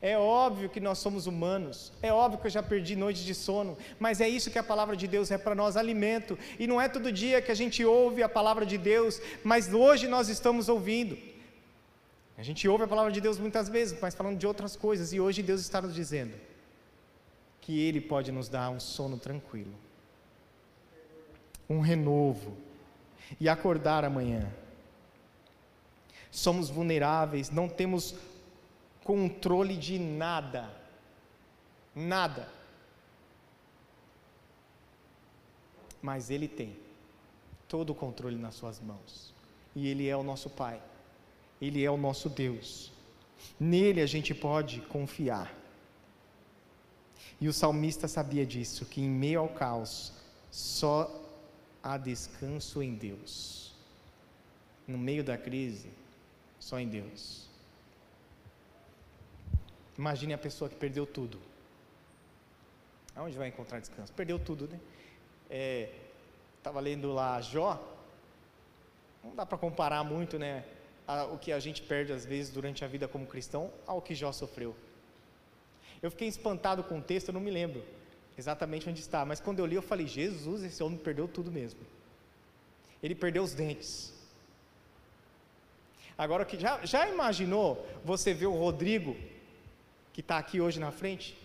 É 0.00 0.18
óbvio 0.18 0.68
que 0.68 0.80
nós 0.80 0.98
somos 0.98 1.26
humanos, 1.26 1.92
é 2.02 2.12
óbvio 2.12 2.40
que 2.40 2.46
eu 2.46 2.50
já 2.50 2.62
perdi 2.62 2.94
noites 2.94 3.22
de 3.22 3.34
sono, 3.34 3.76
mas 3.98 4.20
é 4.20 4.28
isso 4.28 4.50
que 4.50 4.58
a 4.58 4.62
palavra 4.62 4.96
de 4.96 5.06
Deus 5.06 5.30
é 5.30 5.38
para 5.38 5.54
nós 5.54 5.76
alimento, 5.76 6.38
e 6.58 6.66
não 6.66 6.80
é 6.80 6.88
todo 6.88 7.12
dia 7.12 7.40
que 7.40 7.50
a 7.50 7.54
gente 7.54 7.84
ouve 7.84 8.22
a 8.22 8.28
palavra 8.28 8.66
de 8.66 8.76
Deus, 8.76 9.20
mas 9.42 9.72
hoje 9.72 10.06
nós 10.06 10.28
estamos 10.28 10.68
ouvindo. 10.68 11.16
A 12.36 12.42
gente 12.42 12.68
ouve 12.68 12.84
a 12.84 12.88
palavra 12.88 13.12
de 13.12 13.20
Deus 13.20 13.38
muitas 13.38 13.68
vezes, 13.68 13.98
mas 14.00 14.14
falando 14.14 14.38
de 14.38 14.46
outras 14.46 14.76
coisas, 14.76 15.12
e 15.12 15.20
hoje 15.20 15.42
Deus 15.42 15.60
está 15.60 15.80
nos 15.80 15.94
dizendo 15.94 16.34
que 17.60 17.80
Ele 17.80 18.00
pode 18.00 18.30
nos 18.30 18.48
dar 18.48 18.68
um 18.70 18.80
sono 18.80 19.16
tranquilo, 19.16 19.74
um 21.68 21.80
renovo, 21.80 22.56
e 23.40 23.48
acordar 23.48 24.04
amanhã. 24.04 24.52
Somos 26.30 26.68
vulneráveis, 26.68 27.50
não 27.50 27.68
temos 27.68 28.14
controle 29.04 29.76
de 29.76 29.98
nada. 29.98 30.74
Nada. 31.94 32.48
Mas 36.02 36.30
Ele 36.30 36.48
tem 36.48 36.76
todo 37.68 37.90
o 37.90 37.94
controle 37.94 38.36
nas 38.36 38.54
Suas 38.54 38.80
mãos. 38.80 39.32
E 39.76 39.88
Ele 39.88 40.08
é 40.08 40.16
o 40.16 40.22
nosso 40.22 40.50
Pai. 40.50 40.82
Ele 41.60 41.84
é 41.84 41.90
o 41.90 41.96
nosso 41.96 42.28
Deus. 42.28 42.92
Nele 43.58 44.00
a 44.00 44.06
gente 44.06 44.34
pode 44.34 44.80
confiar. 44.82 45.54
E 47.40 47.48
o 47.48 47.52
salmista 47.52 48.08
sabia 48.08 48.46
disso, 48.46 48.86
que 48.86 49.00
em 49.00 49.08
meio 49.08 49.40
ao 49.40 49.48
caos 49.48 50.12
só 50.50 51.22
há 51.82 51.96
descanso 51.98 52.82
em 52.82 52.94
Deus. 52.94 53.74
No 54.86 54.98
meio 54.98 55.24
da 55.24 55.36
crise, 55.36 55.90
só 56.58 56.78
em 56.78 56.88
Deus. 56.88 57.48
Imagine 59.98 60.34
a 60.34 60.38
pessoa 60.38 60.68
que 60.68 60.76
perdeu 60.76 61.06
tudo. 61.06 61.38
Aonde 63.14 63.36
vai 63.38 63.48
encontrar 63.48 63.78
descanso? 63.78 64.12
Perdeu 64.12 64.38
tudo, 64.38 64.68
né? 64.68 64.80
Estava 66.58 66.80
é, 66.80 66.82
lendo 66.82 67.12
lá 67.12 67.40
Jó. 67.40 67.80
Não 69.22 69.34
dá 69.34 69.46
para 69.46 69.56
comparar 69.56 70.02
muito, 70.02 70.38
né? 70.38 70.64
A, 71.06 71.24
o 71.24 71.38
que 71.38 71.52
a 71.52 71.60
gente 71.60 71.82
perde 71.82 72.12
às 72.12 72.24
vezes 72.24 72.52
durante 72.52 72.84
a 72.84 72.88
vida 72.88 73.06
como 73.06 73.26
cristão 73.26 73.70
ao 73.86 74.02
que 74.02 74.14
Jó 74.14 74.32
sofreu. 74.32 74.74
Eu 76.02 76.10
fiquei 76.10 76.28
espantado 76.28 76.82
com 76.82 76.98
o 76.98 77.02
texto, 77.02 77.28
eu 77.28 77.34
não 77.34 77.40
me 77.40 77.50
lembro 77.50 77.84
exatamente 78.36 78.90
onde 78.90 79.00
está, 79.00 79.24
mas 79.24 79.40
quando 79.40 79.60
eu 79.60 79.66
li 79.66 79.76
eu 79.76 79.82
falei: 79.82 80.06
Jesus, 80.06 80.62
esse 80.64 80.82
homem 80.82 80.98
perdeu 80.98 81.28
tudo 81.28 81.52
mesmo. 81.52 81.80
Ele 83.02 83.14
perdeu 83.14 83.42
os 83.42 83.54
dentes. 83.54 84.12
Agora 86.16 86.46
já, 86.58 86.84
já 86.84 87.08
imaginou 87.08 87.86
você 88.04 88.32
ver 88.32 88.46
o 88.46 88.54
Rodrigo 88.54 89.16
que 90.14 90.20
está 90.20 90.38
aqui 90.38 90.60
hoje 90.60 90.78
na 90.78 90.92
frente. 90.92 91.36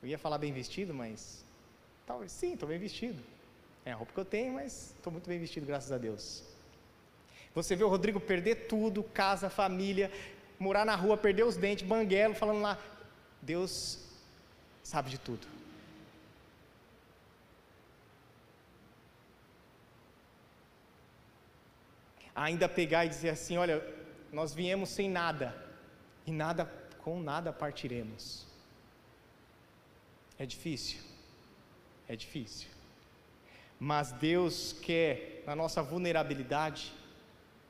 Eu 0.00 0.08
ia 0.08 0.16
falar 0.16 0.38
bem 0.38 0.52
vestido, 0.52 0.94
mas 0.94 1.44
talvez 2.06 2.30
sim, 2.30 2.52
estou 2.54 2.68
bem 2.68 2.78
vestido. 2.78 3.20
É 3.84 3.90
a 3.90 3.96
roupa 3.96 4.12
que 4.12 4.20
eu 4.20 4.24
tenho, 4.24 4.54
mas 4.54 4.94
estou 4.96 5.12
muito 5.12 5.28
bem 5.28 5.38
vestido, 5.38 5.66
graças 5.66 5.90
a 5.90 5.98
Deus. 5.98 6.44
Você 7.56 7.74
vê 7.74 7.82
o 7.82 7.88
Rodrigo 7.88 8.20
perder 8.20 8.68
tudo, 8.68 9.02
casa, 9.02 9.50
família, 9.50 10.12
morar 10.60 10.86
na 10.86 10.94
rua, 10.94 11.16
perder 11.16 11.44
os 11.44 11.56
dentes, 11.56 11.84
banguelo, 11.84 12.34
falando 12.34 12.60
lá, 12.60 12.78
Deus 13.42 13.98
sabe 14.84 15.10
de 15.10 15.18
tudo. 15.18 15.44
Ainda 22.32 22.68
pegar 22.68 23.06
e 23.06 23.08
dizer 23.08 23.30
assim: 23.30 23.56
olha, 23.56 23.82
nós 24.32 24.54
viemos 24.54 24.90
sem 24.90 25.10
nada, 25.10 25.56
e 26.24 26.30
nada 26.30 26.85
com 27.06 27.20
nada 27.20 27.52
partiremos. 27.52 28.44
É 30.36 30.44
difícil, 30.44 30.98
é 32.08 32.16
difícil. 32.16 32.68
Mas 33.78 34.10
Deus 34.10 34.72
quer, 34.72 35.44
na 35.46 35.54
nossa 35.54 35.84
vulnerabilidade, 35.84 36.92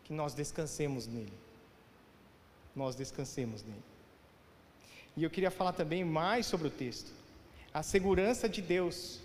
que 0.04 0.12
nós 0.14 0.32
descansemos 0.32 1.06
nele. 1.06 1.38
Nós 2.74 2.96
descansemos 2.96 3.62
nele. 3.62 3.82
E 5.14 5.22
eu 5.22 5.28
queria 5.28 5.50
falar 5.50 5.74
também 5.74 6.02
mais 6.02 6.46
sobre 6.46 6.68
o 6.68 6.70
texto. 6.70 7.12
A 7.74 7.82
segurança 7.82 8.48
de 8.48 8.62
Deus. 8.62 9.20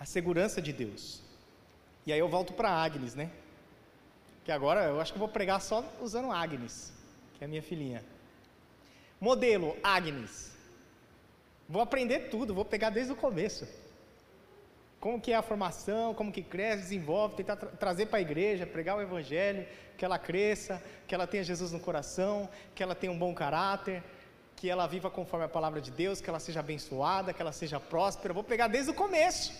A 0.00 0.04
segurança 0.04 0.60
de 0.60 0.72
Deus. 0.72 1.22
E 2.04 2.12
aí 2.12 2.18
eu 2.18 2.28
volto 2.28 2.52
para 2.52 2.68
Agnes, 2.68 3.14
né? 3.14 3.30
Que 4.48 4.52
agora 4.52 4.84
eu 4.84 4.98
acho 4.98 5.12
que 5.12 5.18
vou 5.18 5.28
pregar 5.28 5.60
só 5.60 5.84
usando 6.00 6.32
Agnes, 6.32 6.90
que 7.34 7.44
é 7.44 7.46
a 7.46 7.48
minha 7.48 7.60
filhinha. 7.60 8.02
Modelo 9.20 9.76
Agnes. 9.82 10.52
Vou 11.68 11.82
aprender 11.82 12.30
tudo, 12.30 12.54
vou 12.54 12.64
pegar 12.64 12.88
desde 12.88 13.12
o 13.12 13.16
começo. 13.24 13.68
Como 14.98 15.20
que 15.20 15.32
é 15.32 15.36
a 15.36 15.42
formação, 15.42 16.14
como 16.14 16.32
que 16.32 16.42
cresce, 16.42 16.84
desenvolve, 16.84 17.36
tentar 17.36 17.56
tra 17.56 17.68
trazer 17.72 18.06
para 18.06 18.20
a 18.20 18.22
igreja, 18.22 18.64
pregar 18.66 18.96
o 18.96 19.02
evangelho, 19.02 19.66
que 19.98 20.04
ela 20.06 20.18
cresça, 20.18 20.82
que 21.06 21.14
ela 21.14 21.26
tenha 21.26 21.44
Jesus 21.44 21.70
no 21.70 21.78
coração, 21.78 22.48
que 22.74 22.82
ela 22.82 22.94
tenha 22.94 23.12
um 23.12 23.18
bom 23.18 23.34
caráter, 23.34 24.02
que 24.56 24.70
ela 24.70 24.86
viva 24.86 25.10
conforme 25.10 25.44
a 25.44 25.50
palavra 25.50 25.78
de 25.78 25.90
Deus, 25.90 26.22
que 26.22 26.30
ela 26.30 26.40
seja 26.40 26.60
abençoada, 26.60 27.34
que 27.34 27.42
ela 27.42 27.52
seja 27.52 27.78
próspera. 27.78 28.32
Vou 28.32 28.42
pegar 28.42 28.68
desde 28.68 28.92
o 28.92 28.94
começo. 28.94 29.52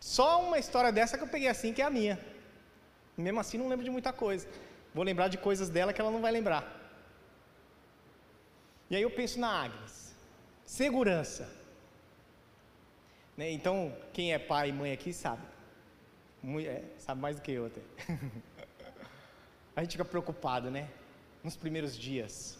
Só 0.00 0.42
uma 0.42 0.58
história 0.58 0.90
dessa 0.90 1.18
que 1.18 1.24
eu 1.24 1.28
peguei 1.28 1.48
assim, 1.48 1.74
que 1.74 1.82
é 1.82 1.84
a 1.84 1.90
minha. 1.90 2.18
Mesmo 3.16 3.40
assim, 3.40 3.58
não 3.58 3.68
lembro 3.68 3.84
de 3.84 3.90
muita 3.90 4.12
coisa. 4.12 4.48
Vou 4.94 5.04
lembrar 5.04 5.28
de 5.28 5.38
coisas 5.38 5.68
dela 5.68 5.92
que 5.92 6.00
ela 6.00 6.10
não 6.10 6.20
vai 6.20 6.32
lembrar. 6.32 6.80
E 8.90 8.96
aí 8.96 9.02
eu 9.02 9.10
penso 9.10 9.38
na 9.38 9.48
Agnes. 9.48 10.14
Segurança. 10.64 11.48
Né? 13.36 13.50
Então, 13.50 13.96
quem 14.12 14.32
é 14.32 14.38
pai 14.38 14.68
e 14.70 14.72
mãe 14.72 14.92
aqui 14.92 15.12
sabe. 15.12 15.42
É, 16.66 16.84
sabe 16.98 17.20
mais 17.20 17.36
do 17.36 17.42
que 17.42 17.52
eu 17.52 17.66
até. 17.66 17.80
a 19.74 19.82
gente 19.82 19.92
fica 19.92 20.04
preocupado, 20.04 20.70
né? 20.70 20.88
Nos 21.42 21.56
primeiros 21.56 21.96
dias. 21.96 22.58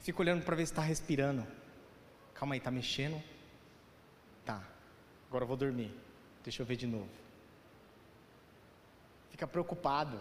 Fica 0.00 0.20
olhando 0.20 0.44
para 0.44 0.56
ver 0.56 0.66
se 0.66 0.72
está 0.72 0.82
respirando. 0.82 1.46
Calma 2.34 2.54
aí, 2.54 2.58
está 2.58 2.70
mexendo? 2.70 3.22
Tá. 4.44 4.62
Agora 5.28 5.44
eu 5.44 5.48
vou 5.48 5.56
dormir. 5.56 5.92
Deixa 6.42 6.62
eu 6.62 6.66
ver 6.66 6.76
de 6.76 6.86
novo. 6.86 7.08
Fica 9.36 9.46
preocupado. 9.46 10.18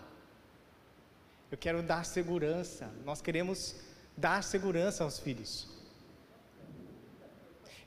Eu 1.49 1.57
quero 1.57 1.81
dar 1.81 2.03
segurança. 2.03 2.91
Nós 3.05 3.21
queremos 3.21 3.77
dar 4.17 4.43
segurança 4.43 5.05
aos 5.05 5.17
filhos. 5.17 5.69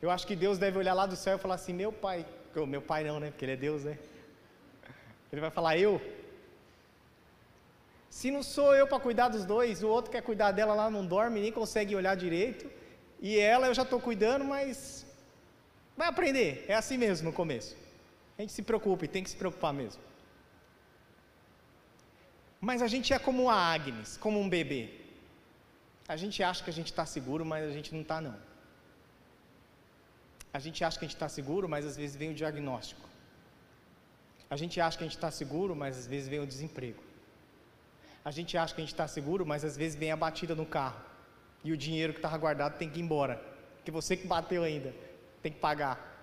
Eu 0.00 0.10
acho 0.10 0.26
que 0.26 0.34
Deus 0.34 0.56
deve 0.56 0.78
olhar 0.78 0.94
lá 0.94 1.04
do 1.04 1.16
céu 1.16 1.36
e 1.36 1.38
falar 1.38 1.56
assim: 1.56 1.74
Meu 1.74 1.92
pai, 1.92 2.24
meu 2.66 2.80
pai 2.80 3.04
não, 3.04 3.20
né? 3.20 3.30
Porque 3.30 3.44
ele 3.44 3.52
é 3.52 3.56
Deus, 3.56 3.84
né? 3.84 3.98
Ele 5.30 5.42
vai 5.42 5.50
falar: 5.50 5.76
Eu. 5.76 6.00
Se 8.08 8.30
não 8.30 8.42
sou 8.42 8.74
eu 8.74 8.86
para 8.86 8.98
cuidar 8.98 9.28
dos 9.28 9.44
dois, 9.44 9.82
o 9.82 9.88
outro 9.88 10.10
quer 10.10 10.22
cuidar 10.22 10.52
dela 10.52 10.72
lá, 10.72 10.88
não 10.88 11.04
dorme, 11.04 11.42
nem 11.42 11.52
consegue 11.52 11.94
olhar 11.94 12.14
direito. 12.14 12.70
E 13.20 13.38
ela 13.38 13.66
eu 13.66 13.74
já 13.74 13.82
estou 13.82 14.00
cuidando, 14.00 14.46
mas 14.46 15.04
vai 15.94 16.08
aprender. 16.08 16.64
É 16.66 16.74
assim 16.74 16.96
mesmo 16.96 17.28
no 17.28 17.34
começo. 17.34 17.76
A 18.38 18.40
gente 18.40 18.54
se 18.54 18.62
preocupa 18.62 19.04
e 19.04 19.08
tem 19.08 19.22
que 19.22 19.28
se 19.28 19.36
preocupar 19.36 19.74
mesmo. 19.74 20.08
Mas 22.60 22.82
a 22.82 22.88
gente 22.88 23.12
é 23.12 23.18
como 23.18 23.48
a 23.48 23.54
Agnes, 23.54 24.16
como 24.16 24.40
um 24.40 24.48
bebê. 24.48 24.90
A 26.08 26.16
gente 26.16 26.42
acha 26.42 26.62
que 26.64 26.70
a 26.70 26.72
gente 26.72 26.86
está 26.86 27.04
seguro, 27.06 27.44
mas 27.44 27.68
a 27.68 27.72
gente 27.72 27.94
não 27.94 28.02
está 28.02 28.20
não. 28.20 28.36
A 30.52 30.58
gente 30.58 30.82
acha 30.82 30.98
que 30.98 31.04
a 31.04 31.08
gente 31.08 31.16
está 31.16 31.28
seguro, 31.28 31.68
mas 31.68 31.84
às 31.84 31.96
vezes 31.96 32.16
vem 32.16 32.30
o 32.30 32.34
diagnóstico. 32.34 33.06
A 34.50 34.56
gente 34.56 34.80
acha 34.80 34.96
que 34.96 35.04
a 35.04 35.06
gente 35.06 35.16
está 35.16 35.30
seguro, 35.30 35.76
mas 35.76 35.98
às 35.98 36.06
vezes 36.06 36.28
vem 36.28 36.40
o 36.40 36.46
desemprego. 36.46 37.02
A 38.24 38.30
gente 38.30 38.56
acha 38.56 38.74
que 38.74 38.80
a 38.80 38.84
gente 38.84 38.94
está 38.94 39.06
seguro, 39.06 39.44
mas 39.44 39.64
às 39.64 39.76
vezes 39.76 39.96
vem 39.96 40.10
a 40.10 40.16
batida 40.16 40.54
no 40.54 40.66
carro. 40.66 41.00
E 41.62 41.70
o 41.72 41.76
dinheiro 41.76 42.12
que 42.12 42.18
estava 42.18 42.36
guardado 42.38 42.78
tem 42.78 42.88
que 42.88 42.98
ir 42.98 43.02
embora. 43.02 43.36
Porque 43.76 43.90
você 43.90 44.16
que 44.16 44.26
bateu 44.26 44.62
ainda, 44.62 44.94
tem 45.42 45.52
que 45.52 45.58
pagar. 45.58 46.17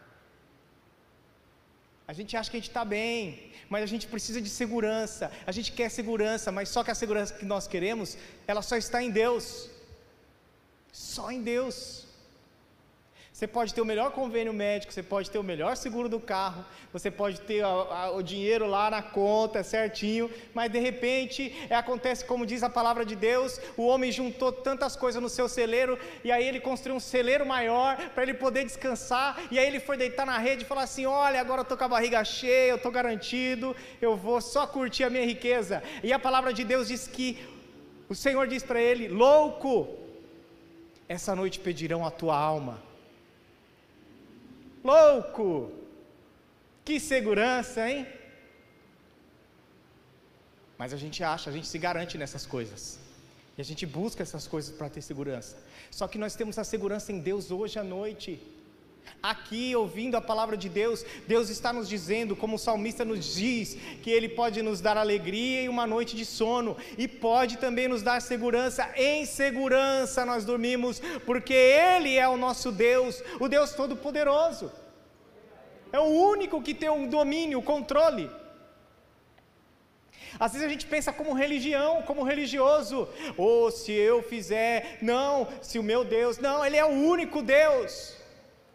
A 2.07 2.13
gente 2.13 2.37
acha 2.37 2.49
que 2.49 2.57
a 2.57 2.59
gente 2.59 2.69
está 2.69 2.85
bem, 2.85 3.51
mas 3.67 3.83
a 3.83 3.87
gente 3.87 4.05
precisa 4.07 4.39
de 4.39 4.49
segurança. 4.49 5.31
A 5.45 5.51
gente 5.51 5.71
quer 5.71 5.89
segurança, 5.89 6.51
mas 6.51 6.69
só 6.69 6.83
que 6.83 6.91
a 6.91 6.95
segurança 6.95 7.33
que 7.33 7.45
nós 7.45 7.67
queremos, 7.67 8.17
ela 8.47 8.61
só 8.61 8.77
está 8.77 9.01
em 9.01 9.09
Deus. 9.09 9.69
Só 10.91 11.31
em 11.31 11.41
Deus. 11.41 12.04
Você 13.35 13.47
pode 13.47 13.73
ter 13.73 13.81
o 13.81 13.85
melhor 13.85 14.11
convênio 14.11 14.53
médico, 14.53 14.93
você 14.93 15.03
pode 15.03 15.29
ter 15.29 15.37
o 15.37 15.43
melhor 15.43 15.75
seguro 15.75 16.07
do 16.07 16.21
carro, 16.21 16.63
você 16.93 17.11
pode 17.11 17.41
ter 17.41 17.65
a, 17.65 17.67
a, 17.67 18.11
o 18.11 18.23
dinheiro 18.23 18.65
lá 18.65 18.89
na 18.89 19.01
conta 19.01 19.61
certinho, 19.61 20.31
mas 20.53 20.71
de 20.71 20.79
repente 20.79 21.53
é, 21.69 21.75
acontece 21.75 22.23
como 22.23 22.45
diz 22.45 22.63
a 22.63 22.69
palavra 22.69 23.03
de 23.05 23.13
Deus: 23.13 23.59
o 23.75 23.87
homem 23.87 24.09
juntou 24.09 24.53
tantas 24.53 24.95
coisas 24.95 25.21
no 25.21 25.27
seu 25.27 25.49
celeiro, 25.49 25.99
e 26.23 26.31
aí 26.31 26.47
ele 26.47 26.61
construiu 26.61 26.95
um 26.95 26.99
celeiro 27.01 27.45
maior 27.45 27.97
para 28.11 28.23
ele 28.23 28.35
poder 28.35 28.63
descansar, 28.63 29.37
e 29.51 29.59
aí 29.59 29.67
ele 29.67 29.81
foi 29.81 29.97
deitar 29.97 30.25
na 30.25 30.37
rede 30.37 30.63
e 30.63 30.65
falar 30.65 30.83
assim: 30.83 31.05
Olha, 31.05 31.41
agora 31.41 31.59
eu 31.59 31.63
estou 31.63 31.77
com 31.77 31.83
a 31.83 31.89
barriga 31.89 32.23
cheia, 32.23 32.69
eu 32.69 32.77
estou 32.77 32.89
garantido, 32.89 33.75
eu 34.01 34.15
vou 34.15 34.39
só 34.39 34.65
curtir 34.65 35.03
a 35.03 35.09
minha 35.09 35.25
riqueza. 35.25 35.83
E 36.01 36.13
a 36.13 36.17
palavra 36.17 36.53
de 36.53 36.63
Deus 36.63 36.87
diz 36.87 37.05
que 37.05 37.45
o 38.07 38.15
Senhor 38.15 38.47
diz 38.47 38.63
para 38.63 38.79
ele: 38.79 39.09
Louco, 39.09 39.89
essa 41.09 41.35
noite 41.35 41.59
pedirão 41.59 42.05
a 42.05 42.09
tua 42.09 42.37
alma 42.37 42.84
Louco! 44.91 45.71
Que 46.85 46.99
segurança, 46.99 47.89
hein? 47.89 48.05
Mas 50.79 50.93
a 50.93 50.97
gente 51.03 51.19
acha, 51.23 51.49
a 51.49 51.53
gente 51.55 51.67
se 51.73 51.79
garante 51.85 52.17
nessas 52.21 52.45
coisas. 52.45 52.99
E 53.57 53.61
a 53.61 53.67
gente 53.69 53.85
busca 53.85 54.21
essas 54.21 54.45
coisas 54.53 54.71
para 54.77 54.89
ter 54.89 55.01
segurança. 55.01 55.55
Só 55.89 56.07
que 56.07 56.19
nós 56.23 56.35
temos 56.35 56.59
a 56.59 56.65
segurança 56.73 57.11
em 57.11 57.19
Deus 57.29 57.49
hoje 57.49 57.79
à 57.79 57.83
noite. 57.83 58.31
Aqui, 59.21 59.75
ouvindo 59.75 60.15
a 60.15 60.21
palavra 60.21 60.55
de 60.55 60.69
Deus, 60.69 61.03
Deus 61.27 61.49
está 61.49 61.73
nos 61.73 61.89
dizendo, 61.89 62.35
como 62.35 62.57
o 62.57 62.59
salmista 62.59 63.03
nos 63.03 63.33
diz, 63.33 63.75
que 64.03 64.11
Ele 64.11 64.29
pode 64.29 64.61
nos 64.61 64.81
dar 64.81 64.97
alegria 64.97 65.63
e 65.63 65.69
uma 65.69 65.87
noite 65.87 66.15
de 66.15 66.23
sono, 66.23 66.77
e 66.95 67.07
pode 67.07 67.57
também 67.57 67.87
nos 67.87 68.03
dar 68.03 68.21
segurança. 68.21 68.87
Em 68.95 69.25
segurança 69.25 70.23
nós 70.25 70.45
dormimos, 70.45 71.01
porque 71.25 71.55
Ele 71.55 72.15
é 72.15 72.27
o 72.27 72.37
nosso 72.37 72.71
Deus, 72.71 73.23
o 73.39 73.47
Deus 73.47 73.71
Todo-Poderoso. 73.71 74.71
É 75.91 75.99
o 75.99 76.03
único 76.03 76.61
que 76.61 76.75
tem 76.75 76.89
o 76.89 77.07
domínio, 77.07 77.59
o 77.59 77.63
controle. 77.63 78.29
Às 80.39 80.51
vezes 80.51 80.67
a 80.67 80.69
gente 80.69 80.85
pensa 80.85 81.11
como 81.11 81.33
religião, 81.33 82.03
como 82.03 82.21
religioso. 82.21 83.07
Ou 83.37 83.67
oh, 83.67 83.71
se 83.71 83.91
eu 83.91 84.21
fizer, 84.21 84.99
não, 85.01 85.47
se 85.61 85.79
o 85.79 85.83
meu 85.83 86.03
Deus, 86.03 86.37
não, 86.37 86.63
Ele 86.63 86.77
é 86.77 86.85
o 86.85 86.89
único 86.89 87.41
Deus 87.41 88.23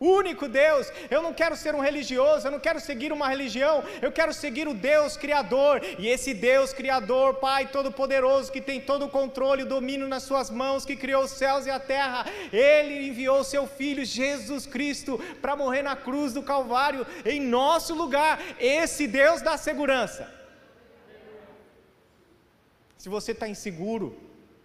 único 0.01 0.49
Deus. 0.49 0.91
Eu 1.11 1.23
não 1.23 1.35
quero 1.35 1.55
ser 1.55 1.75
um 1.75 1.81
religioso, 1.81 2.47
eu 2.47 2.51
não 2.51 2.59
quero 2.59 2.81
seguir 2.81 3.13
uma 3.13 3.29
religião, 3.29 3.85
eu 4.01 4.11
quero 4.11 4.33
seguir 4.33 4.67
o 4.67 4.73
Deus 4.73 5.17
Criador. 5.17 5.83
E 5.99 6.09
esse 6.09 6.33
Deus 6.33 6.73
Criador, 6.73 7.35
Pai 7.35 7.69
Todo-Poderoso, 7.69 8.51
que 8.51 8.63
tem 8.63 8.81
todo 8.81 9.05
o 9.05 9.11
controle 9.11 9.63
e 9.63 9.67
domínio 9.67 10.09
nas 10.09 10.23
Suas 10.23 10.49
mãos, 10.49 10.87
que 10.87 10.97
criou 10.97 11.25
os 11.25 11.33
céus 11.33 11.67
e 11.67 11.71
a 11.71 11.79
terra, 11.79 12.25
Ele 12.51 13.09
enviou 13.09 13.45
Seu 13.45 13.67
Filho 13.67 14.05
Jesus 14.05 14.65
Cristo 14.65 15.21
para 15.43 15.55
morrer 15.55 15.83
na 15.83 15.95
cruz 15.95 16.33
do 16.33 16.43
Calvário 16.43 17.07
em 17.25 17.41
nosso 17.41 17.95
lugar. 17.95 18.41
Esse 18.59 19.07
Deus 19.07 19.43
dá 19.43 19.59
segurança. 19.59 20.33
Se 22.97 23.09
você 23.09 23.33
está 23.33 23.49
inseguro 23.49 24.17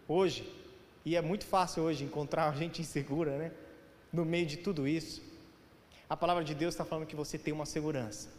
hoje, 0.08 0.50
e 1.06 1.16
é 1.16 1.22
muito 1.22 1.46
fácil 1.46 1.84
hoje 1.84 2.04
encontrar 2.04 2.54
gente 2.56 2.82
insegura, 2.82 3.38
né? 3.38 3.52
No 4.16 4.24
meio 4.24 4.46
de 4.46 4.56
tudo 4.56 4.88
isso, 4.88 5.22
a 6.10 6.16
palavra 6.16 6.42
de 6.42 6.56
Deus 6.56 6.74
está 6.74 6.86
falando 6.86 7.06
que 7.06 7.18
você 7.18 7.38
tem 7.38 7.54
uma 7.54 7.66
segurança, 7.66 8.30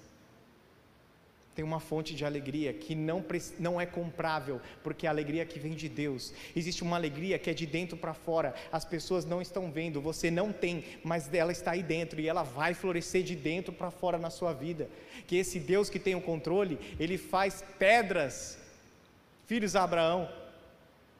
tem 1.54 1.62
uma 1.62 1.80
fonte 1.80 2.14
de 2.14 2.24
alegria 2.24 2.72
que 2.72 2.94
não, 2.94 3.22
não 3.58 3.78
é 3.78 3.84
comprável, 3.84 4.58
porque 4.82 5.04
é 5.04 5.08
a 5.10 5.12
alegria 5.12 5.44
que 5.44 5.58
vem 5.58 5.74
de 5.74 5.86
Deus. 5.86 6.32
Existe 6.54 6.82
uma 6.82 6.96
alegria 6.96 7.38
que 7.38 7.50
é 7.50 7.52
de 7.52 7.66
dentro 7.66 7.94
para 7.94 8.14
fora, 8.14 8.54
as 8.72 8.86
pessoas 8.86 9.26
não 9.26 9.42
estão 9.42 9.70
vendo, 9.70 10.00
você 10.00 10.30
não 10.30 10.50
tem, 10.50 10.82
mas 11.04 11.32
ela 11.34 11.52
está 11.52 11.72
aí 11.72 11.82
dentro 11.82 12.22
e 12.22 12.26
ela 12.26 12.42
vai 12.42 12.72
florescer 12.72 13.22
de 13.22 13.36
dentro 13.36 13.70
para 13.70 13.90
fora 13.90 14.16
na 14.16 14.30
sua 14.30 14.54
vida. 14.54 14.88
Que 15.26 15.36
esse 15.36 15.60
Deus 15.60 15.90
que 15.90 15.98
tem 15.98 16.14
o 16.14 16.22
controle, 16.22 16.78
ele 16.98 17.18
faz 17.18 17.62
pedras, 17.78 18.58
filhos 19.44 19.72
de 19.72 19.78
Abraão, 19.78 20.26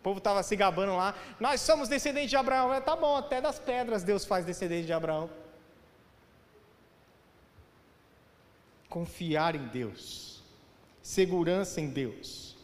povo 0.07 0.19
estava 0.19 0.42
se 0.42 0.55
gabando 0.55 0.95
lá. 0.97 1.14
Nós 1.40 1.61
somos 1.61 1.88
descendentes 1.88 2.31
de 2.31 2.37
Abraão. 2.37 2.73
É, 2.73 2.81
tá 2.81 2.95
bom, 2.95 3.16
até 3.16 3.40
das 3.40 3.59
pedras 3.59 4.03
Deus 4.11 4.25
faz 4.25 4.45
descendente 4.45 4.87
de 4.87 4.92
Abraão. 4.92 5.29
confiar 8.97 9.55
em 9.55 9.66
Deus, 9.66 10.42
segurança 11.03 11.83
em 11.83 11.88
Deus. 11.88 12.57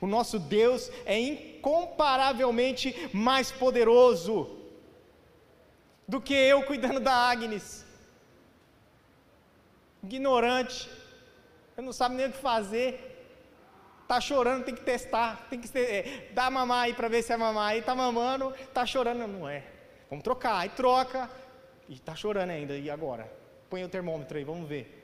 O 0.00 0.06
nosso 0.06 0.38
Deus 0.38 0.90
é 1.04 1.18
incomparavelmente 1.18 3.10
mais 3.12 3.50
poderoso 3.52 4.56
do 6.06 6.22
que 6.22 6.32
eu 6.32 6.62
cuidando 6.62 7.00
da 7.00 7.12
Agnes. 7.12 7.84
Ignorante, 10.02 10.88
eu 11.76 11.82
não 11.82 11.92
sabe 11.92 12.14
nem 12.14 12.28
o 12.28 12.32
que 12.32 12.38
fazer. 12.38 13.07
Tá 14.08 14.22
chorando, 14.22 14.64
tem 14.64 14.74
que 14.74 14.80
testar, 14.80 15.46
tem 15.50 15.60
que 15.60 15.78
é, 15.78 16.30
dar 16.32 16.50
mamar 16.50 16.84
aí 16.84 16.94
para 16.94 17.08
ver 17.08 17.22
se 17.22 17.30
é 17.30 17.36
mamar. 17.36 17.72
Aí 17.72 17.82
tá 17.82 17.94
mamando, 17.94 18.54
tá 18.72 18.86
chorando, 18.86 19.26
não 19.26 19.46
é. 19.46 19.62
Vamos 20.08 20.24
trocar, 20.24 20.56
aí 20.56 20.70
troca 20.70 21.30
e 21.86 21.98
tá 21.98 22.14
chorando 22.14 22.48
ainda. 22.48 22.74
E 22.74 22.88
agora? 22.88 23.30
Põe 23.68 23.84
o 23.84 23.88
termômetro 23.88 24.38
aí, 24.38 24.44
vamos 24.44 24.66
ver. 24.66 24.94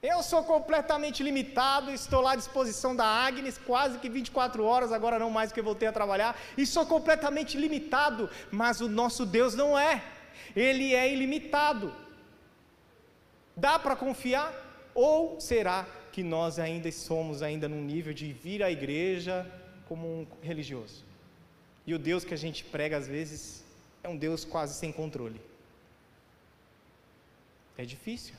Eu 0.00 0.22
sou 0.22 0.44
completamente 0.44 1.24
limitado, 1.24 1.90
estou 1.90 2.20
lá 2.20 2.34
à 2.34 2.36
disposição 2.36 2.94
da 2.94 3.04
Agnes 3.04 3.58
quase 3.58 3.98
que 3.98 4.08
24 4.08 4.64
horas, 4.64 4.92
agora 4.92 5.18
não 5.18 5.28
mais 5.28 5.50
que 5.50 5.58
eu 5.58 5.64
voltei 5.64 5.88
a 5.88 5.92
trabalhar, 5.92 6.38
e 6.56 6.64
sou 6.64 6.86
completamente 6.86 7.58
limitado, 7.58 8.30
mas 8.48 8.80
o 8.80 8.88
nosso 8.88 9.26
Deus 9.26 9.56
não 9.56 9.76
é, 9.76 10.04
ele 10.54 10.94
é 10.94 11.12
ilimitado. 11.12 11.92
Dá 13.56 13.76
para 13.76 13.96
confiar? 13.96 14.54
Ou 14.94 15.40
será 15.40 15.84
que 16.18 16.22
nós 16.24 16.58
ainda 16.58 16.90
somos 16.90 17.42
ainda 17.42 17.68
num 17.68 17.80
nível 17.80 18.12
de 18.12 18.32
vir 18.32 18.60
à 18.60 18.68
igreja 18.72 19.46
como 19.86 20.04
um 20.04 20.26
religioso? 20.42 21.04
E 21.86 21.94
o 21.94 21.98
Deus 21.98 22.24
que 22.24 22.34
a 22.34 22.36
gente 22.36 22.64
prega 22.64 22.96
às 22.96 23.06
vezes 23.06 23.64
é 24.02 24.08
um 24.08 24.16
Deus 24.16 24.44
quase 24.44 24.74
sem 24.74 24.90
controle. 24.90 25.40
É 27.76 27.84
difícil 27.84 28.34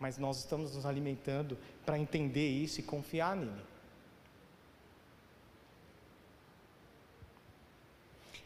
mas 0.00 0.16
nós 0.16 0.38
estamos 0.38 0.74
nos 0.74 0.86
alimentando 0.86 1.58
para 1.84 1.98
entender 1.98 2.48
isso 2.48 2.80
e 2.80 2.82
confiar 2.82 3.36
nele. 3.36 3.62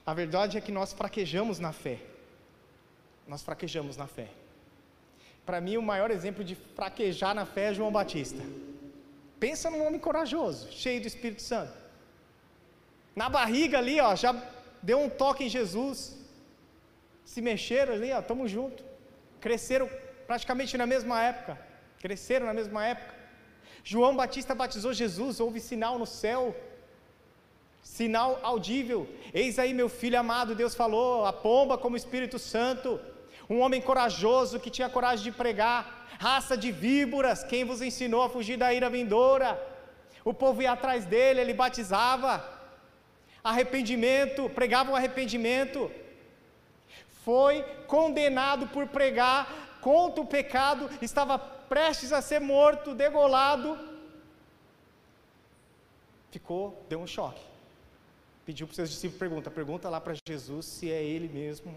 A 0.05 0.13
verdade 0.13 0.59
é 0.59 0.61
que 0.61 0.73
nós 0.73 0.93
fraquejamos 0.93 1.61
na 1.61 1.73
fé. 1.73 2.01
Nós 3.27 3.41
fraquejamos 3.41 3.97
na 3.97 4.09
fé. 4.09 4.29
Para 5.47 5.61
mim, 5.61 5.77
o 5.77 5.83
maior 5.83 6.11
exemplo 6.11 6.43
de 6.43 6.55
fraquejar 6.55 7.35
na 7.35 7.45
fé 7.45 7.71
é 7.71 7.75
João 7.75 7.93
Batista. 7.93 8.43
Pensa 9.39 9.71
num 9.71 9.85
homem 9.87 10.01
corajoso, 10.01 10.73
cheio 10.73 11.01
do 11.01 11.07
Espírito 11.07 11.43
Santo. 11.43 11.75
Na 13.15 13.29
barriga 13.29 13.79
ali, 13.79 14.01
ó, 14.01 14.15
já 14.17 14.35
deu 14.83 14.99
um 14.99 15.09
toque 15.09 15.45
em 15.45 15.49
Jesus. 15.49 16.17
Se 17.25 17.41
mexeram 17.43 17.95
ali, 17.95 18.11
ó, 18.13 18.21
estamos 18.21 18.51
juntos. 18.51 18.85
cresceram 19.41 19.89
praticamente 20.27 20.79
na 20.79 20.87
mesma 20.87 21.23
época, 21.23 21.59
cresceram 22.01 22.47
na 22.47 22.55
mesma 22.55 22.87
época. 22.87 23.15
João 23.93 24.17
Batista 24.17 24.55
batizou 24.55 24.93
Jesus, 24.95 25.41
houve 25.41 25.61
sinal 25.61 25.99
no 25.99 26.07
céu, 26.07 26.57
sinal 27.83 28.41
audível. 28.43 29.07
Eis 29.35 29.59
aí 29.59 29.75
meu 29.75 29.91
filho 29.91 30.19
amado, 30.19 30.55
Deus 30.55 30.75
falou, 30.75 31.27
a 31.27 31.33
pomba 31.33 31.77
como 31.77 31.95
Espírito 32.03 32.39
Santo, 32.39 32.99
um 33.49 33.61
homem 33.61 33.81
corajoso 33.81 34.61
que 34.61 34.71
tinha 34.71 34.89
coragem 34.89 35.25
de 35.25 35.33
pregar, 35.33 36.07
raça 36.19 36.57
de 36.57 36.73
víboras, 36.73 37.45
quem 37.45 37.65
vos 37.65 37.83
ensinou 37.83 38.23
a 38.23 38.29
fugir 38.29 38.57
da 38.57 38.73
ira 38.73 38.89
vindoura? 38.89 39.61
O 40.25 40.33
povo 40.33 40.63
ia 40.63 40.73
atrás 40.73 41.05
dele, 41.05 41.41
ele 41.41 41.53
batizava, 41.53 42.43
arrependimento, 43.43 44.49
pregava 44.49 44.93
o 44.93 44.97
arrependimento, 44.97 45.91
foi 47.25 47.63
condenado 47.87 48.67
por 48.69 48.87
pregar 48.87 49.79
contra 49.81 50.23
o 50.23 50.27
pecado, 50.27 50.91
estava 51.03 51.39
prestes 51.39 52.13
a 52.13 52.23
ser 52.23 52.41
morto, 52.41 52.95
degolado, 52.95 53.79
ficou, 56.31 56.83
deu 56.89 57.01
um 57.01 57.07
choque. 57.07 57.43
Pediu 58.47 58.67
para 58.67 58.73
os 58.73 58.77
seus 58.77 58.91
discípulos, 58.91 59.19
pergunta, 59.19 59.51
pergunta 59.51 59.89
lá 59.89 60.01
para 60.01 60.15
Jesus 60.27 60.67
se 60.67 60.91
é 60.91 61.03
ele 61.03 61.29
mesmo 61.29 61.75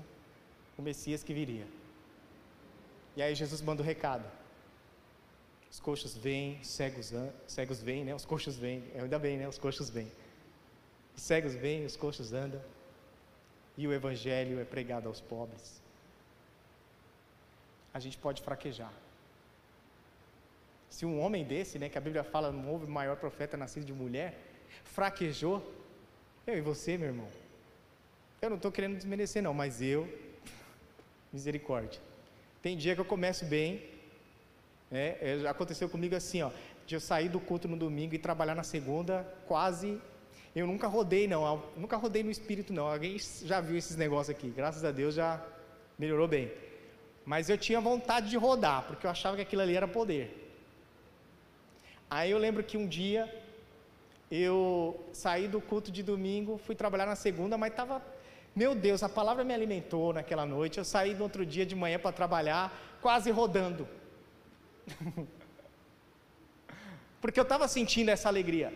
o 0.77 0.81
Messias 0.81 1.23
que 1.23 1.33
viria. 1.33 1.67
E 3.15 3.21
aí 3.21 3.33
Jesus 3.33 3.61
manda 3.61 3.81
o 3.81 3.85
recado. 3.85 4.25
Os 5.71 5.79
coxos 5.79 6.15
vêm, 6.15 6.63
cegos, 6.63 7.11
cegos 7.47 7.81
vêm, 7.81 8.05
né? 8.05 8.13
Os 8.15 8.25
coxos 8.25 8.55
vêm, 8.55 8.83
ainda 8.95 9.19
bem, 9.19 9.37
né? 9.37 9.47
Os 9.47 9.57
coxos 9.57 9.89
vêm. 9.89 10.11
Os 11.15 11.23
cegos 11.23 11.55
vêm, 11.55 11.85
os 11.85 11.95
coxos 11.95 12.31
andam. 12.31 12.61
E 13.75 13.87
o 13.87 13.93
evangelho 13.93 14.59
é 14.59 14.65
pregado 14.65 15.07
aos 15.07 15.19
pobres. 15.19 15.81
A 17.93 17.99
gente 17.99 18.17
pode 18.17 18.41
fraquejar. 18.41 18.93
Se 20.89 21.05
um 21.05 21.19
homem 21.19 21.43
desse, 21.43 21.77
né, 21.77 21.89
que 21.89 21.97
a 21.97 22.01
Bíblia 22.01 22.23
fala, 22.23 22.51
não 22.51 22.69
houve 22.69 22.87
maior 22.87 23.17
profeta 23.17 23.57
nascido 23.57 23.85
de 23.85 23.93
mulher, 23.93 24.39
fraquejou, 24.83 25.61
eu 26.45 26.57
e 26.57 26.61
você, 26.61 26.97
meu 26.97 27.09
irmão. 27.09 27.27
Eu 28.41 28.49
não 28.49 28.57
estou 28.57 28.71
querendo 28.71 28.95
desmerecer, 28.95 29.43
não, 29.43 29.53
mas 29.53 29.81
eu, 29.81 30.07
misericórdia. 31.31 31.99
Tem 32.61 32.77
dia 32.77 32.95
que 32.95 33.01
eu 33.01 33.05
começo 33.05 33.45
bem, 33.45 33.83
né, 34.89 35.15
é, 35.21 35.43
aconteceu 35.47 35.89
comigo 35.89 36.15
assim, 36.15 36.41
ó, 36.41 36.51
de 36.85 36.95
eu 36.95 36.99
sair 36.99 37.29
do 37.29 37.39
culto 37.39 37.67
no 37.67 37.77
domingo 37.77 38.15
e 38.15 38.17
trabalhar 38.17 38.55
na 38.55 38.63
segunda, 38.63 39.25
quase. 39.47 39.99
Eu 40.55 40.65
nunca 40.65 40.87
rodei, 40.87 41.27
não, 41.27 41.63
nunca 41.75 41.97
rodei 41.97 42.23
no 42.23 42.31
espírito, 42.31 42.73
não. 42.73 42.87
Alguém 42.87 43.17
já 43.43 43.59
viu 43.61 43.77
esses 43.77 43.95
negócios 43.95 44.35
aqui, 44.35 44.49
graças 44.49 44.83
a 44.83 44.91
Deus 44.91 45.13
já 45.13 45.43
melhorou 45.99 46.27
bem. 46.27 46.51
Mas 47.25 47.49
eu 47.49 47.57
tinha 47.57 47.81
vontade 47.81 48.29
de 48.29 48.37
rodar, 48.37 48.83
porque 48.87 49.05
eu 49.05 49.11
achava 49.11 49.35
que 49.35 49.41
aquilo 49.41 49.61
ali 49.61 49.75
era 49.75 49.87
poder. 49.87 50.45
Aí 52.09 52.31
eu 52.31 52.37
lembro 52.37 52.63
que 52.63 52.77
um 52.77 52.87
dia 52.87 53.29
eu 54.31 54.99
saí 55.11 55.47
do 55.47 55.59
culto 55.59 55.91
de 55.91 56.01
domingo, 56.01 56.57
fui 56.57 56.75
trabalhar 56.75 57.05
na 57.05 57.15
segunda, 57.15 57.57
mas 57.57 57.71
estava. 57.71 58.01
Meu 58.61 58.73
Deus, 58.73 59.03
a 59.03 59.09
palavra 59.17 59.43
me 59.43 59.53
alimentou 59.53 60.11
naquela 60.11 60.43
noite. 60.43 60.79
Eu 60.79 60.83
saí 60.83 61.13
no 61.13 61.21
outro 61.21 61.45
dia 61.45 61.63
de 61.63 61.75
manhã 61.75 61.99
para 61.99 62.11
trabalhar, 62.11 62.75
quase 62.99 63.29
rodando. 63.29 63.87
Porque 67.21 67.39
eu 67.39 67.43
estava 67.43 67.67
sentindo 67.67 68.09
essa 68.09 68.27
alegria. 68.27 68.73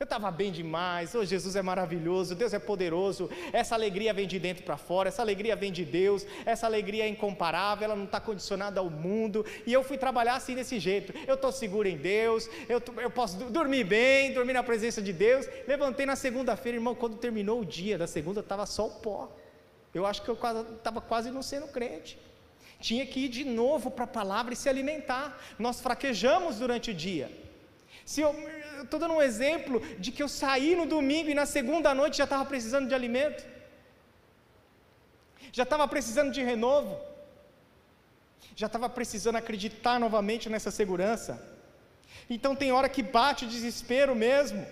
Eu 0.00 0.04
estava 0.04 0.30
bem 0.30 0.52
demais, 0.52 1.12
oh, 1.16 1.24
Jesus 1.24 1.56
é 1.56 1.62
maravilhoso, 1.62 2.36
Deus 2.36 2.54
é 2.54 2.58
poderoso, 2.60 3.28
essa 3.52 3.74
alegria 3.74 4.14
vem 4.14 4.28
de 4.28 4.38
dentro 4.38 4.62
para 4.62 4.76
fora, 4.76 5.08
essa 5.08 5.22
alegria 5.22 5.56
vem 5.56 5.72
de 5.72 5.84
Deus, 5.84 6.24
essa 6.46 6.66
alegria 6.66 7.02
é 7.02 7.08
incomparável, 7.08 7.84
ela 7.84 7.96
não 7.96 8.04
está 8.04 8.20
condicionada 8.20 8.78
ao 8.78 8.88
mundo, 8.88 9.44
e 9.66 9.72
eu 9.72 9.82
fui 9.82 9.98
trabalhar 9.98 10.36
assim 10.36 10.54
desse 10.54 10.78
jeito, 10.78 11.12
eu 11.26 11.34
estou 11.34 11.50
seguro 11.50 11.88
em 11.88 11.96
Deus, 11.96 12.48
eu, 12.68 12.80
eu 12.98 13.10
posso 13.10 13.38
dormir 13.50 13.82
bem, 13.82 14.32
dormir 14.32 14.52
na 14.52 14.62
presença 14.62 15.02
de 15.02 15.12
Deus, 15.12 15.48
levantei 15.66 16.06
na 16.06 16.14
segunda-feira, 16.14 16.78
irmão, 16.78 16.94
quando 16.94 17.16
terminou 17.16 17.62
o 17.62 17.64
dia 17.64 17.98
da 17.98 18.06
segunda, 18.06 18.38
estava 18.38 18.66
só 18.66 18.86
o 18.86 18.90
pó, 19.00 19.36
eu 19.92 20.06
acho 20.06 20.22
que 20.22 20.28
eu 20.28 20.38
estava 20.76 21.00
quase 21.00 21.32
não 21.32 21.42
sendo 21.42 21.66
crente, 21.66 22.16
tinha 22.80 23.04
que 23.04 23.24
ir 23.24 23.28
de 23.28 23.44
novo 23.44 23.90
para 23.90 24.04
a 24.04 24.06
palavra 24.06 24.54
e 24.54 24.56
se 24.56 24.68
alimentar, 24.68 25.42
nós 25.58 25.80
fraquejamos 25.80 26.60
durante 26.60 26.92
o 26.92 26.94
dia, 26.94 27.28
se 28.04 28.20
eu 28.20 28.32
estou 28.84 29.00
dando 29.00 29.14
um 29.14 29.22
exemplo 29.22 29.80
de 29.98 30.10
que 30.12 30.22
eu 30.22 30.28
saí 30.28 30.74
no 30.76 30.86
domingo 30.86 31.30
e 31.30 31.34
na 31.34 31.46
segunda 31.46 31.94
noite 31.94 32.18
já 32.18 32.24
estava 32.24 32.44
precisando 32.44 32.88
de 32.88 32.94
alimento, 32.94 33.44
já 35.52 35.62
estava 35.62 35.86
precisando 35.88 36.32
de 36.32 36.42
renovo, 36.42 36.98
já 38.54 38.66
estava 38.66 38.88
precisando 38.88 39.36
acreditar 39.36 39.98
novamente 39.98 40.48
nessa 40.48 40.70
segurança. 40.70 41.32
Então 42.28 42.54
tem 42.54 42.72
hora 42.72 42.88
que 42.88 43.02
bate 43.02 43.44
o 43.44 43.48
desespero 43.48 44.14
mesmo. 44.14 44.66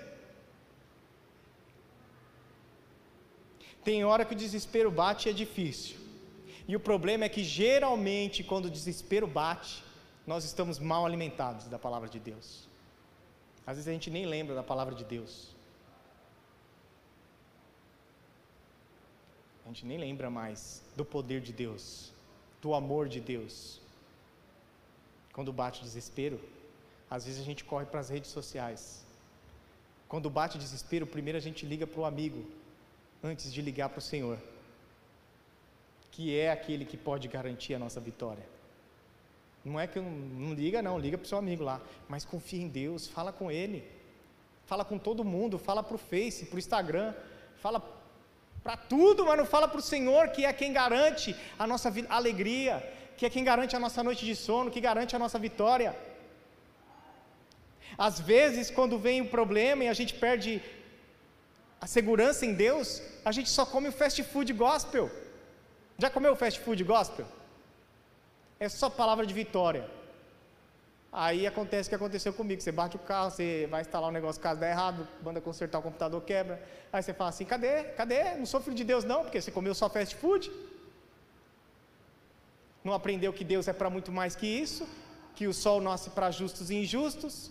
Tem 3.85 4.05
hora 4.05 4.25
que 4.25 4.35
o 4.35 4.37
desespero 4.37 4.91
bate 4.91 5.29
e 5.29 5.31
é 5.31 5.33
difícil. 5.33 5.97
E 6.69 6.75
o 6.75 6.81
problema 6.81 7.25
é 7.25 7.29
que 7.29 7.45
geralmente 7.45 8.43
quando 8.43 8.67
o 8.67 8.71
desespero 8.71 9.27
bate, 9.27 9.85
nós 10.27 10.45
estamos 10.45 10.81
mal 10.81 11.07
alimentados 11.07 11.69
da 11.69 11.79
palavra 11.79 12.09
de 12.09 12.19
Deus. 12.19 12.66
Às 13.67 13.77
vezes 13.77 13.89
a 13.89 13.93
gente 13.93 14.11
nem 14.11 14.25
lembra 14.25 14.55
da 14.55 14.63
palavra 14.63 14.95
de 14.95 15.05
Deus. 15.05 15.49
A 19.65 19.69
gente 19.69 19.85
nem 19.85 19.99
lembra 19.99 20.31
mais 20.31 20.81
do 20.97 21.05
poder 21.05 21.41
de 21.41 21.53
Deus, 21.53 22.13
do 22.63 22.73
amor 22.73 23.09
de 23.09 23.21
Deus. 23.21 23.81
Quando 25.33 25.53
bate 25.53 25.83
desespero, 25.83 26.41
às 27.11 27.27
vezes 27.27 27.41
a 27.41 27.45
gente 27.45 27.65
corre 27.65 27.85
para 27.85 27.99
as 27.99 28.09
redes 28.09 28.31
sociais. 28.31 29.05
Quando 30.09 30.31
bate 30.31 30.57
desespero, 30.57 31.05
primeiro 31.05 31.37
a 31.37 31.41
gente 31.41 31.67
liga 31.67 31.85
para 31.85 32.01
o 32.01 32.05
amigo, 32.05 32.49
antes 33.23 33.53
de 33.53 33.61
ligar 33.61 33.89
para 33.89 33.99
o 33.99 34.03
Senhor, 34.03 34.39
que 36.13 36.39
é 36.39 36.53
aquele 36.53 36.85
que 36.85 36.97
pode 36.97 37.27
garantir 37.27 37.75
a 37.75 37.79
nossa 37.79 38.01
vitória. 38.01 38.47
Não 39.67 39.81
é 39.81 39.87
que 39.87 39.99
não, 39.99 40.11
não 40.11 40.55
liga, 40.55 40.81
não, 40.81 40.97
liga 40.97 41.19
para 41.19 41.25
o 41.25 41.29
seu 41.29 41.39
amigo 41.39 41.65
lá. 41.65 41.81
Mas 42.09 42.25
confia 42.25 42.63
em 42.63 42.69
Deus, 42.69 43.09
fala 43.09 43.33
com 43.33 43.51
ele. 43.51 43.85
Fala 44.65 44.85
com 44.85 44.97
todo 44.97 45.25
mundo, 45.25 45.59
fala 45.59 45.83
para 45.83 45.97
o 45.97 45.99
Face, 45.99 46.47
para 46.47 46.57
o 46.57 46.59
Instagram, 46.59 47.13
fala 47.65 47.81
para 48.63 48.77
tudo, 48.77 49.27
mas 49.27 49.39
não 49.39 49.47
fala 49.47 49.69
para 49.69 49.79
o 49.79 49.83
Senhor, 49.83 50.29
que 50.29 50.45
é 50.45 50.53
quem 50.53 50.73
garante 50.73 51.37
a 51.59 51.67
nossa 51.67 51.93
alegria, 52.09 52.75
que 53.17 53.27
é 53.27 53.31
quem 53.31 53.45
garante 53.45 53.77
a 53.77 53.81
nossa 53.81 54.03
noite 54.03 54.25
de 54.25 54.37
sono, 54.37 54.71
que 54.71 54.81
garante 54.81 55.15
a 55.17 55.19
nossa 55.19 55.39
vitória. 55.39 55.97
Às 57.97 58.19
vezes, 58.21 58.71
quando 58.71 58.99
vem 58.99 59.21
o 59.21 59.29
problema 59.29 59.85
e 59.85 59.89
a 59.89 59.95
gente 59.95 60.15
perde 60.15 60.63
a 61.81 61.87
segurança 61.87 62.45
em 62.45 62.55
Deus, 62.55 63.03
a 63.25 63.33
gente 63.33 63.49
só 63.49 63.65
come 63.67 63.89
o 63.89 63.93
fast 63.93 64.23
food 64.23 64.53
gospel. 64.53 65.11
Já 65.99 66.11
comeu 66.11 66.35
fast 66.37 66.61
food 66.61 66.83
gospel? 66.85 67.27
É 68.59 68.69
só 68.69 68.89
palavra 68.89 69.27
de 69.27 69.35
vitória. 69.35 69.89
Aí 71.13 71.47
acontece 71.47 71.89
o 71.89 71.91
que 71.91 71.95
aconteceu 71.95 72.33
comigo. 72.33 72.61
Você 72.61 72.73
bate 72.73 72.97
o 72.97 72.99
carro, 72.99 73.31
você 73.31 73.67
vai 73.71 73.81
instalar 73.81 74.11
um 74.11 74.13
negócio, 74.13 74.41
caso 74.41 74.61
dá 74.61 74.69
errado, 74.69 75.07
manda 75.23 75.41
consertar 75.41 75.79
o 75.79 75.83
computador, 75.83 76.21
quebra. 76.23 76.63
Aí 76.93 77.03
você 77.03 77.15
fala 77.15 77.31
assim: 77.31 77.45
cadê? 77.45 77.85
Cadê? 78.01 78.35
Não 78.35 78.47
sou 78.47 78.61
filho 78.61 78.77
de 78.77 78.85
Deus, 78.85 79.05
não, 79.05 79.23
porque 79.23 79.41
você 79.41 79.51
comeu 79.51 79.75
só 79.75 79.89
fast 79.89 80.15
food. 80.17 80.51
Não 82.85 82.93
aprendeu 82.93 83.33
que 83.33 83.45
Deus 83.45 83.67
é 83.67 83.73
para 83.73 83.91
muito 83.91 84.13
mais 84.13 84.37
que 84.37 84.47
isso, 84.47 84.87
que 85.35 85.47
o 85.47 85.55
sol 85.55 85.81
nasce 85.81 86.11
para 86.11 86.31
justos 86.31 86.71
e 86.71 86.77
injustos, 86.77 87.51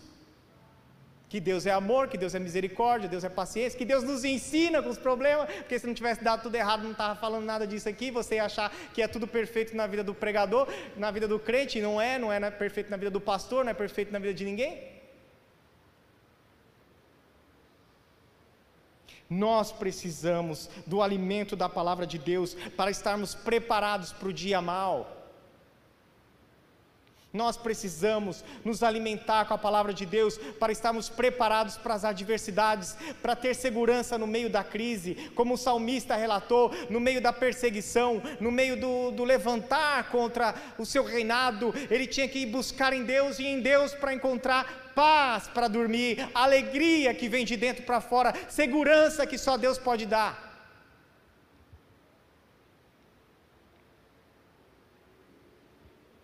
que 1.28 1.40
Deus 1.40 1.66
é 1.66 1.72
amor, 1.72 2.08
que 2.08 2.18
Deus 2.18 2.36
é 2.36 2.40
misericórdia, 2.40 3.10
Deus 3.10 3.24
é 3.24 3.30
paciência, 3.30 3.78
que 3.78 3.86
Deus 3.86 4.04
nos 4.04 4.24
ensina 4.24 4.82
com 4.82 4.90
os 4.90 4.98
problemas, 4.98 5.50
porque 5.56 5.78
se 5.80 5.88
não 5.88 5.94
tivesse 5.94 6.24
dado 6.24 6.44
tudo 6.44 6.56
errado, 6.56 6.84
não 6.84 6.92
estava 6.92 7.16
falando 7.20 7.46
nada 7.46 7.66
disso 7.66 7.90
aqui, 7.90 8.12
você 8.12 8.36
ia 8.36 8.46
achar 8.46 8.72
que 8.94 9.02
é 9.02 9.08
tudo 9.08 9.28
perfeito 9.28 9.76
na 9.76 9.88
vida 9.88 10.04
do 10.04 10.14
pregador, 10.14 10.68
na 10.96 11.10
vida 11.12 11.28
do 11.28 11.40
crente, 11.40 11.82
não 11.82 12.00
é, 12.00 12.20
não 12.20 12.32
é 12.32 12.52
perfeito 12.52 12.90
na 12.90 12.98
vida 12.98 13.12
do 13.12 13.22
pastor, 13.22 13.64
não 13.64 13.72
é 13.72 13.74
perfeito 13.74 14.12
na 14.12 14.20
vida 14.20 14.34
de 14.34 14.46
ninguém. 14.46 14.96
Nós 19.28 19.72
precisamos 19.72 20.70
do 20.86 21.02
alimento 21.02 21.56
da 21.56 21.68
palavra 21.68 22.06
de 22.06 22.20
Deus 22.20 22.54
para 22.78 22.92
estarmos 22.92 23.34
preparados 23.34 24.14
para 24.14 24.28
o 24.28 24.34
dia 24.34 24.62
mal. 24.62 25.15
Nós 27.36 27.58
precisamos 27.58 28.46
nos 28.64 28.82
alimentar 28.82 29.44
com 29.44 29.54
a 29.54 29.58
palavra 29.58 29.94
de 29.94 30.06
Deus 30.06 30.38
para 30.58 30.72
estarmos 30.72 31.10
preparados 31.10 31.76
para 31.76 31.94
as 31.94 32.06
adversidades, 32.06 32.96
para 33.22 33.36
ter 33.36 33.54
segurança 33.54 34.18
no 34.18 34.26
meio 34.26 34.50
da 34.50 34.64
crise, 34.64 35.16
como 35.36 35.56
o 35.56 35.58
salmista 35.58 36.16
relatou, 36.16 36.72
no 36.90 37.02
meio 37.02 37.22
da 37.22 37.34
perseguição, 37.34 38.24
no 38.40 38.52
meio 38.52 38.80
do, 38.80 39.12
do 39.12 39.26
levantar 39.26 40.10
contra 40.10 40.56
o 40.78 40.86
seu 40.86 41.04
reinado, 41.04 41.74
ele 41.92 42.08
tinha 42.08 42.28
que 42.28 42.40
ir 42.40 42.46
buscar 42.46 42.94
em 42.94 43.04
Deus 43.04 43.38
e 43.38 43.46
em 43.46 43.60
Deus 43.60 43.94
para 43.94 44.14
encontrar 44.14 44.86
paz 44.96 45.50
para 45.50 45.68
dormir, 45.68 46.26
alegria 46.34 47.14
que 47.14 47.28
vem 47.28 47.44
de 47.44 47.58
dentro 47.58 47.84
para 47.84 48.00
fora, 48.00 48.34
segurança 48.48 49.28
que 49.28 49.38
só 49.38 49.58
Deus 49.58 49.78
pode 49.78 50.06
dar. 50.06 50.55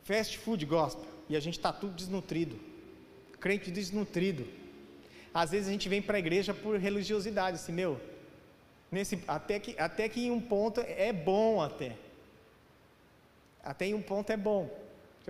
Fast 0.04 0.38
food 0.38 0.66
gospel. 0.66 1.06
E 1.30 1.36
a 1.36 1.40
gente 1.40 1.58
está 1.58 1.72
tudo 1.72 1.94
desnutrido. 1.94 2.60
Crente 3.40 3.72
desnutrido. 3.72 4.48
Às 5.34 5.52
vezes 5.52 5.68
a 5.68 5.72
gente 5.72 5.88
vem 5.88 6.02
para 6.02 6.18
a 6.18 6.20
igreja 6.20 6.54
por 6.54 6.78
religiosidade, 6.78 7.56
assim, 7.56 7.72
meu. 7.72 8.00
Nesse, 8.92 9.24
até, 9.28 9.58
que, 9.60 9.80
até 9.80 10.10
que 10.10 10.26
em 10.26 10.32
um 10.32 10.42
ponto 10.42 10.82
é 10.82 11.14
bom 11.14 11.62
até. 11.62 11.96
Até 13.64 13.86
em 13.86 13.94
um 13.94 14.02
ponto 14.02 14.30
é 14.30 14.38
bom. 14.38 14.70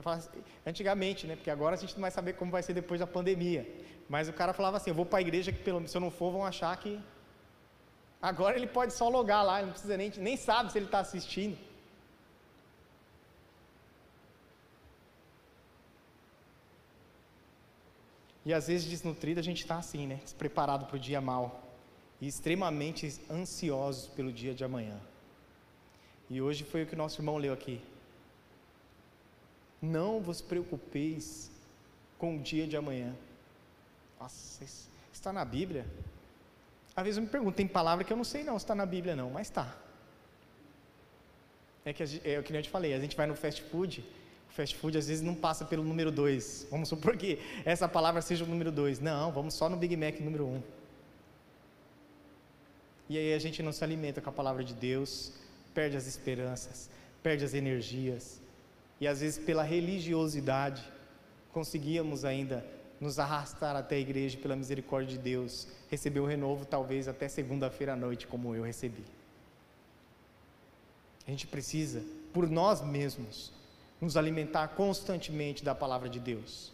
Assim, 0.04 0.30
antigamente, 0.66 1.28
né? 1.28 1.36
Porque 1.36 1.52
agora 1.52 1.76
a 1.76 1.78
gente 1.78 1.94
não 1.94 2.02
vai 2.02 2.12
saber 2.12 2.34
como 2.34 2.50
vai 2.52 2.64
ser 2.64 2.74
depois 2.74 3.00
da 3.00 3.06
pandemia. 3.06 3.68
Mas 4.10 4.28
o 4.28 4.34
cara 4.34 4.54
falava 4.54 4.78
assim, 4.78 4.90
eu 4.90 4.96
vou 4.96 5.06
para 5.06 5.20
a 5.20 5.22
igreja 5.22 5.52
que 5.52 5.60
pelo, 5.60 5.88
se 5.88 5.96
eu 5.96 6.02
não 6.02 6.10
for 6.10 6.32
vão 6.32 6.46
achar 6.46 6.76
que. 6.78 7.00
Agora 8.22 8.56
ele 8.56 8.68
pode 8.68 8.94
só 8.94 9.10
logar 9.10 9.46
lá, 9.46 9.62
não 9.62 9.72
precisa 9.72 9.98
nem, 9.98 10.12
nem 10.18 10.38
sabe 10.38 10.72
se 10.72 10.78
ele 10.78 10.86
está 10.86 11.00
assistindo. 11.00 11.58
E 18.46 18.54
às 18.54 18.68
vezes 18.68 18.90
desnutrido 18.90 19.40
a 19.40 19.44
gente 19.44 19.62
está 19.62 19.78
assim, 19.78 20.08
né? 20.08 20.20
Despreparado 20.24 20.86
para 20.86 20.96
o 20.96 21.00
dia 21.00 21.22
mal. 21.22 21.64
E 22.20 22.28
extremamente 22.28 23.20
ansiosos 23.30 24.08
pelo 24.08 24.32
dia 24.32 24.54
de 24.54 24.64
amanhã. 24.64 25.00
E 26.30 26.42
hoje 26.42 26.64
foi 26.64 26.84
o 26.84 26.88
que 26.88 26.96
nosso 26.96 27.20
irmão 27.20 27.38
leu 27.38 27.54
aqui. 27.54 27.82
Não 29.82 30.22
vos 30.22 30.42
preocupeis 30.42 31.52
com 32.18 32.38
o 32.38 32.40
dia 32.40 32.68
de 32.68 32.78
amanhã. 32.78 33.16
Nossa, 34.20 34.64
está 35.12 35.34
na 35.34 35.44
Bíblia? 35.44 35.86
Às 36.96 37.04
vezes 37.04 37.18
eu 37.18 37.24
me 37.24 37.30
pergunto, 37.30 37.56
tem 37.56 37.68
palavra 37.68 38.04
que 38.04 38.14
eu 38.14 38.18
não 38.18 38.24
sei 38.24 38.44
não 38.44 38.58
está 38.58 38.76
na 38.76 38.86
Bíblia 38.86 39.16
não, 39.16 39.32
mas 39.32 39.48
está. 39.48 39.76
É 41.84 41.92
que 41.92 42.04
é 42.04 42.40
o 42.40 42.44
que 42.44 42.54
eu 42.54 42.62
te 42.62 42.70
falei, 42.70 42.94
a 42.94 43.00
gente 43.00 43.18
vai 43.18 43.26
no 43.26 43.36
fast 43.36 43.62
food, 43.64 44.06
o 44.52 44.54
fast 44.54 44.76
food 44.76 44.98
às 44.98 45.08
vezes 45.08 45.24
não 45.24 45.34
passa 45.34 45.64
pelo 45.64 45.82
número 45.82 46.12
2. 46.12 46.68
Vamos 46.70 46.90
supor 46.90 47.16
que 47.16 47.40
essa 47.64 47.88
palavra 47.88 48.22
seja 48.22 48.44
o 48.44 48.48
número 48.48 48.72
2. 48.72 49.00
Não, 49.00 49.32
vamos 49.32 49.54
só 49.54 49.70
no 49.70 49.78
Big 49.78 49.96
Mac 49.96 50.20
número 50.20 50.46
1. 50.46 50.56
Um. 50.56 50.62
E 53.10 53.18
aí 53.18 53.34
a 53.34 53.40
gente 53.40 53.64
não 53.64 53.72
se 53.72 53.84
alimenta 53.84 54.20
com 54.20 54.30
a 54.30 54.34
palavra 54.34 54.64
de 54.64 54.74
Deus, 54.74 55.34
perde 55.74 55.96
as 55.96 56.06
esperanças, 56.06 56.90
perde 57.24 57.46
as 57.46 57.54
energias. 57.54 58.42
E 59.00 59.08
às 59.08 59.22
vezes 59.22 59.44
pela 59.44 59.64
religiosidade 59.64 60.84
conseguíamos 61.54 62.26
ainda 62.26 62.66
nos 63.00 63.20
arrastar 63.20 63.76
até 63.76 63.96
a 63.96 64.00
igreja 64.00 64.38
pela 64.38 64.56
misericórdia 64.56 65.18
de 65.18 65.24
Deus, 65.24 65.68
receber 65.90 66.20
o 66.20 66.26
renovo 66.26 66.66
talvez 66.66 67.08
até 67.08 67.28
segunda-feira 67.28 67.94
à 67.94 67.96
noite, 67.96 68.28
como 68.28 68.54
eu 68.54 68.64
recebi. 68.64 69.04
A 71.26 71.32
gente 71.32 71.48
precisa, 71.48 72.04
por 72.34 72.50
nós 72.50 72.82
mesmos, 72.82 73.52
nos 74.02 74.18
alimentar 74.18 74.70
constantemente 74.70 75.64
da 75.64 75.76
palavra 75.76 76.10
de 76.10 76.20
Deus. 76.20 76.74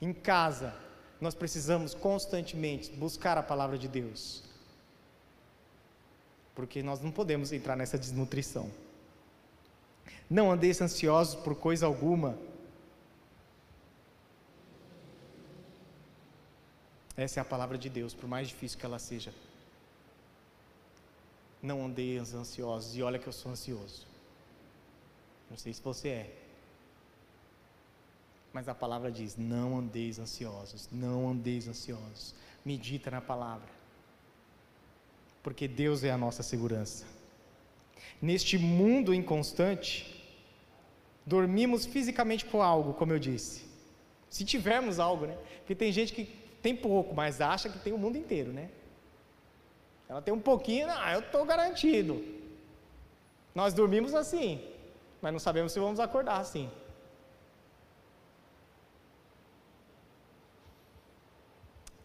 Em 0.00 0.12
casa, 0.12 0.72
nós 1.20 1.34
precisamos 1.34 1.92
constantemente 1.92 2.92
buscar 2.92 3.36
a 3.36 3.42
palavra 3.42 3.76
de 3.76 3.88
Deus. 3.88 4.44
Porque 6.54 6.80
nós 6.82 7.00
não 7.00 7.10
podemos 7.10 7.52
entrar 7.52 7.76
nessa 7.76 7.98
desnutrição. 7.98 8.70
Não 10.30 10.52
andeis 10.52 10.80
ansiosos 10.80 11.34
por 11.34 11.56
coisa 11.56 11.84
alguma. 11.84 12.38
Essa 17.16 17.40
é 17.40 17.42
a 17.42 17.44
palavra 17.44 17.76
de 17.76 17.88
Deus, 17.88 18.14
por 18.14 18.28
mais 18.28 18.46
difícil 18.46 18.78
que 18.78 18.86
ela 18.86 19.00
seja. 19.00 19.34
Não 21.60 21.84
andeis 21.84 22.32
ansiosos, 22.34 22.96
e 22.96 23.02
olha 23.02 23.18
que 23.18 23.26
eu 23.26 23.32
sou 23.32 23.50
ansioso. 23.50 24.06
Não 25.50 25.56
sei 25.56 25.72
se 25.72 25.82
você 25.82 26.08
é. 26.08 26.47
Mas 28.52 28.68
a 28.68 28.74
palavra 28.74 29.10
diz: 29.10 29.36
não 29.36 29.78
andeis 29.78 30.18
ansiosos, 30.18 30.88
não 30.90 31.30
andeis 31.30 31.68
ansiosos. 31.68 32.34
Medita 32.64 33.10
na 33.10 33.20
palavra. 33.20 33.68
Porque 35.42 35.68
Deus 35.68 36.04
é 36.04 36.10
a 36.10 36.18
nossa 36.18 36.42
segurança. 36.42 37.06
Neste 38.20 38.58
mundo 38.58 39.14
inconstante, 39.14 40.18
dormimos 41.24 41.86
fisicamente 41.86 42.44
por 42.44 42.60
algo, 42.60 42.94
como 42.94 43.12
eu 43.12 43.18
disse. 43.18 43.66
Se 44.28 44.44
tivermos 44.44 44.98
algo, 44.98 45.26
né? 45.26 45.36
Porque 45.58 45.74
tem 45.74 45.92
gente 45.92 46.12
que 46.12 46.24
tem 46.60 46.74
pouco, 46.74 47.14
mas 47.14 47.40
acha 47.40 47.68
que 47.68 47.78
tem 47.78 47.92
o 47.92 47.98
mundo 47.98 48.18
inteiro, 48.18 48.52
né? 48.52 48.70
Ela 50.08 50.22
tem 50.22 50.32
um 50.32 50.40
pouquinho, 50.40 50.88
ah, 50.90 51.12
eu 51.12 51.20
estou 51.20 51.44
garantido. 51.44 52.24
Nós 53.54 53.74
dormimos 53.74 54.14
assim, 54.14 54.62
mas 55.20 55.32
não 55.32 55.38
sabemos 55.38 55.72
se 55.72 55.78
vamos 55.78 56.00
acordar 56.00 56.40
assim. 56.40 56.70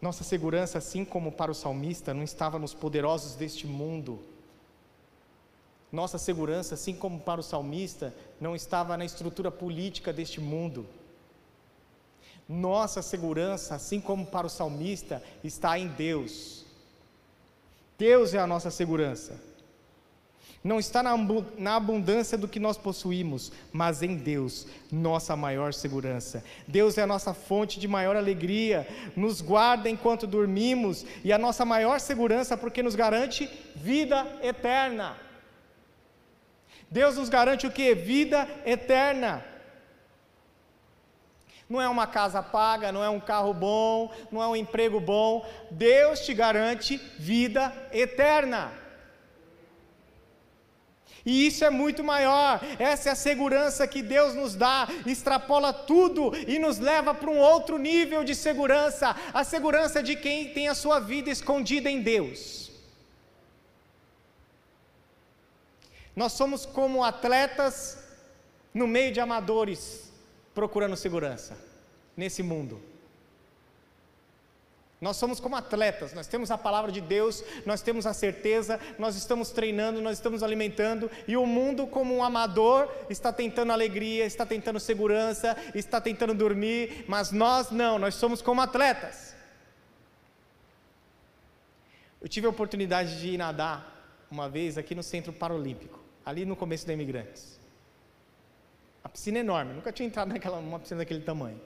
Nossa 0.04 0.22
segurança, 0.22 0.76
assim 0.76 1.02
como 1.02 1.32
para 1.32 1.50
o 1.50 1.54
salmista, 1.54 2.12
não 2.12 2.22
estava 2.22 2.58
nos 2.58 2.74
poderosos 2.74 3.36
deste 3.36 3.66
mundo. 3.66 4.20
Nossa 5.90 6.18
segurança, 6.18 6.74
assim 6.74 6.94
como 6.94 7.20
para 7.20 7.40
o 7.40 7.42
salmista, 7.42 8.14
não 8.38 8.54
estava 8.54 8.98
na 8.98 9.06
estrutura 9.06 9.50
política 9.50 10.12
deste 10.12 10.42
mundo. 10.42 10.84
Nossa 12.46 13.00
segurança, 13.00 13.76
assim 13.76 13.98
como 13.98 14.26
para 14.26 14.46
o 14.46 14.50
salmista, 14.50 15.22
está 15.42 15.78
em 15.78 15.88
Deus. 15.88 16.66
Deus 17.96 18.34
é 18.34 18.38
a 18.38 18.46
nossa 18.46 18.70
segurança 18.70 19.53
não 20.64 20.78
está 20.78 21.02
na 21.02 21.76
abundância 21.76 22.38
do 22.38 22.48
que 22.48 22.58
nós 22.58 22.78
possuímos, 22.78 23.52
mas 23.70 24.02
em 24.02 24.16
Deus, 24.16 24.66
nossa 24.90 25.36
maior 25.36 25.74
segurança. 25.74 26.42
Deus 26.66 26.96
é 26.96 27.02
a 27.02 27.06
nossa 27.06 27.34
fonte 27.34 27.78
de 27.78 27.86
maior 27.86 28.16
alegria, 28.16 28.88
nos 29.14 29.42
guarda 29.42 29.90
enquanto 29.90 30.26
dormimos 30.26 31.04
e 31.22 31.34
a 31.34 31.36
nossa 31.36 31.66
maior 31.66 32.00
segurança 32.00 32.56
porque 32.56 32.82
nos 32.82 32.94
garante 32.94 33.46
vida 33.76 34.26
eterna. 34.42 35.18
Deus 36.90 37.16
nos 37.16 37.28
garante 37.28 37.66
o 37.66 37.70
que? 37.70 37.94
Vida 37.94 38.48
eterna. 38.64 39.44
Não 41.68 41.80
é 41.80 41.88
uma 41.88 42.06
casa 42.06 42.42
paga, 42.42 42.90
não 42.90 43.04
é 43.04 43.10
um 43.10 43.20
carro 43.20 43.52
bom, 43.52 44.10
não 44.32 44.42
é 44.42 44.48
um 44.48 44.56
emprego 44.56 44.98
bom. 44.98 45.46
Deus 45.70 46.20
te 46.20 46.32
garante 46.32 46.96
vida 47.18 47.70
eterna. 47.92 48.83
E 51.24 51.46
isso 51.46 51.64
é 51.64 51.70
muito 51.70 52.04
maior. 52.04 52.60
Essa 52.78 53.08
é 53.08 53.12
a 53.12 53.16
segurança 53.16 53.86
que 53.86 54.02
Deus 54.02 54.34
nos 54.34 54.54
dá, 54.54 54.86
extrapola 55.06 55.72
tudo 55.72 56.32
e 56.46 56.58
nos 56.58 56.78
leva 56.78 57.14
para 57.14 57.30
um 57.30 57.38
outro 57.38 57.78
nível 57.78 58.22
de 58.22 58.34
segurança 58.34 59.16
a 59.32 59.42
segurança 59.42 60.02
de 60.02 60.16
quem 60.16 60.52
tem 60.52 60.68
a 60.68 60.74
sua 60.74 61.00
vida 61.00 61.30
escondida 61.30 61.90
em 61.90 62.02
Deus. 62.02 62.70
Nós 66.14 66.32
somos 66.32 66.64
como 66.66 67.02
atletas 67.02 67.98
no 68.72 68.86
meio 68.86 69.12
de 69.12 69.20
amadores 69.20 70.12
procurando 70.54 70.96
segurança 70.96 71.58
nesse 72.16 72.42
mundo. 72.42 72.80
Nós 75.04 75.18
somos 75.18 75.38
como 75.38 75.54
atletas, 75.54 76.14
nós 76.14 76.26
temos 76.26 76.50
a 76.50 76.56
palavra 76.56 76.90
de 76.90 77.02
Deus, 77.02 77.44
nós 77.66 77.82
temos 77.82 78.06
a 78.06 78.14
certeza, 78.14 78.80
nós 78.98 79.16
estamos 79.16 79.50
treinando, 79.50 80.00
nós 80.00 80.16
estamos 80.16 80.42
alimentando, 80.42 81.10
e 81.28 81.36
o 81.36 81.44
mundo, 81.44 81.86
como 81.86 82.16
um 82.16 82.24
amador, 82.24 82.90
está 83.10 83.30
tentando 83.30 83.70
alegria, 83.70 84.24
está 84.24 84.46
tentando 84.46 84.80
segurança, 84.80 85.58
está 85.74 86.00
tentando 86.00 86.32
dormir, 86.32 87.04
mas 87.06 87.32
nós 87.32 87.70
não, 87.70 87.98
nós 87.98 88.14
somos 88.14 88.40
como 88.40 88.62
atletas. 88.62 89.36
Eu 92.18 92.26
tive 92.26 92.46
a 92.46 92.50
oportunidade 92.50 93.20
de 93.20 93.28
ir 93.28 93.36
nadar 93.36 94.26
uma 94.30 94.48
vez 94.48 94.78
aqui 94.78 94.94
no 94.94 95.02
Centro 95.02 95.34
Paralímpico, 95.34 96.00
ali 96.24 96.46
no 96.46 96.56
começo 96.56 96.86
da 96.86 96.94
Imigrantes. 96.94 97.60
A 99.04 99.08
piscina 99.10 99.36
é 99.36 99.40
enorme, 99.40 99.74
nunca 99.74 99.92
tinha 99.92 100.06
entrado 100.06 100.28
naquela 100.32 100.56
uma 100.56 100.78
piscina 100.78 101.00
daquele 101.00 101.20
tamanho. 101.20 101.60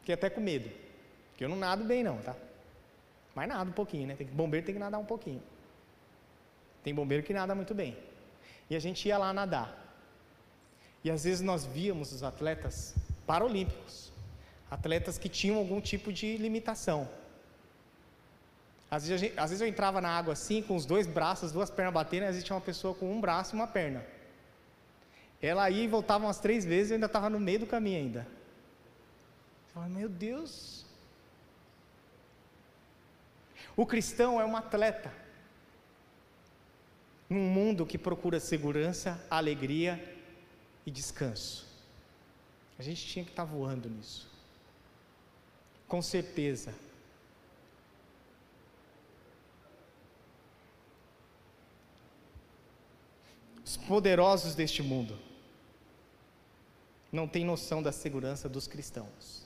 Fiquei 0.00 0.14
até 0.14 0.28
com 0.28 0.42
medo. 0.42 0.84
Porque 1.36 1.44
eu 1.44 1.50
não 1.50 1.56
nado 1.56 1.84
bem 1.84 2.02
não, 2.02 2.16
tá? 2.16 2.34
Mas 3.34 3.46
nado 3.46 3.68
um 3.68 3.74
pouquinho, 3.74 4.06
né? 4.06 4.14
Tem, 4.16 4.26
bombeiro 4.26 4.64
tem 4.64 4.74
que 4.74 4.78
nadar 4.78 4.98
um 4.98 5.04
pouquinho. 5.04 5.42
Tem 6.82 6.94
bombeiro 6.94 7.22
que 7.22 7.34
nada 7.34 7.54
muito 7.54 7.74
bem. 7.74 7.94
E 8.70 8.74
a 8.74 8.78
gente 8.78 9.06
ia 9.06 9.18
lá 9.18 9.34
nadar. 9.34 9.68
E 11.04 11.10
às 11.10 11.24
vezes 11.24 11.42
nós 11.42 11.66
víamos 11.66 12.10
os 12.10 12.22
atletas 12.22 12.94
paralímpicos, 13.26 14.10
atletas 14.70 15.18
que 15.18 15.28
tinham 15.28 15.58
algum 15.58 15.78
tipo 15.78 16.10
de 16.10 16.38
limitação. 16.38 17.06
Às 18.90 19.06
vezes, 19.06 19.20
gente, 19.20 19.38
às 19.38 19.50
vezes 19.50 19.60
eu 19.60 19.68
entrava 19.68 20.00
na 20.00 20.08
água 20.08 20.32
assim, 20.32 20.62
com 20.62 20.74
os 20.74 20.86
dois 20.86 21.06
braços, 21.06 21.44
as 21.44 21.52
duas 21.52 21.68
pernas 21.68 21.92
batendo, 21.92 22.22
e 22.22 22.26
às 22.28 22.30
vezes 22.30 22.44
tinha 22.44 22.56
uma 22.56 22.62
pessoa 22.62 22.94
com 22.94 23.12
um 23.12 23.20
braço 23.20 23.54
e 23.54 23.58
uma 23.58 23.66
perna. 23.66 24.02
Ela 25.42 25.68
ia 25.68 25.84
e 25.84 25.88
voltava 25.88 26.24
umas 26.24 26.40
três 26.40 26.64
vezes 26.64 26.88
e 26.88 26.92
eu 26.94 26.96
ainda 26.96 27.06
estava 27.06 27.28
no 27.28 27.38
meio 27.38 27.60
do 27.60 27.66
caminho 27.66 27.98
ainda. 27.98 28.20
Eu 28.20 29.74
falava, 29.74 29.92
meu 29.92 30.08
Deus, 30.08 30.75
o 33.76 33.84
cristão 33.84 34.40
é 34.40 34.44
um 34.44 34.56
atleta. 34.56 35.12
Num 37.28 37.48
mundo 37.48 37.84
que 37.84 37.98
procura 37.98 38.40
segurança, 38.40 39.22
alegria 39.28 40.02
e 40.86 40.90
descanso. 40.90 41.66
A 42.78 42.82
gente 42.82 43.04
tinha 43.06 43.24
que 43.24 43.30
estar 43.30 43.44
tá 43.44 43.50
voando 43.50 43.90
nisso. 43.90 44.30
Com 45.86 46.00
certeza. 46.00 46.72
Os 53.64 53.76
poderosos 53.76 54.54
deste 54.54 54.82
mundo 54.82 55.18
não 57.10 57.26
têm 57.26 57.44
noção 57.44 57.82
da 57.82 57.92
segurança 57.92 58.48
dos 58.48 58.66
cristãos. 58.66 59.44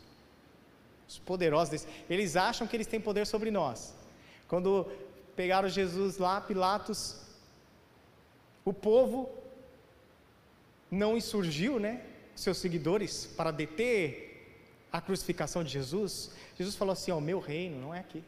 Os 1.09 1.19
poderosos, 1.19 1.87
eles 2.09 2.37
acham 2.37 2.67
que 2.67 2.77
eles 2.77 2.87
têm 2.87 3.01
poder 3.01 3.27
sobre 3.27 3.51
nós. 3.51 3.95
Quando 4.51 4.85
pegaram 5.37 5.69
Jesus 5.69 6.19
lá, 6.19 6.41
Pilatos, 6.41 7.21
o 8.65 8.73
povo 8.73 9.31
não 10.91 11.17
insurgiu, 11.17 11.79
né? 11.79 12.03
Seus 12.35 12.59
seguidores 12.59 13.27
para 13.37 13.53
deter 13.53 14.29
a 14.93 15.01
crucificação 15.01 15.63
de 15.63 15.71
Jesus. 15.71 16.33
Jesus 16.59 16.75
falou 16.75 16.93
assim: 16.95 17.13
o 17.13 17.21
meu 17.21 17.39
reino 17.39 17.81
não 17.81 17.95
é 17.95 18.01
aqui. 18.01 18.25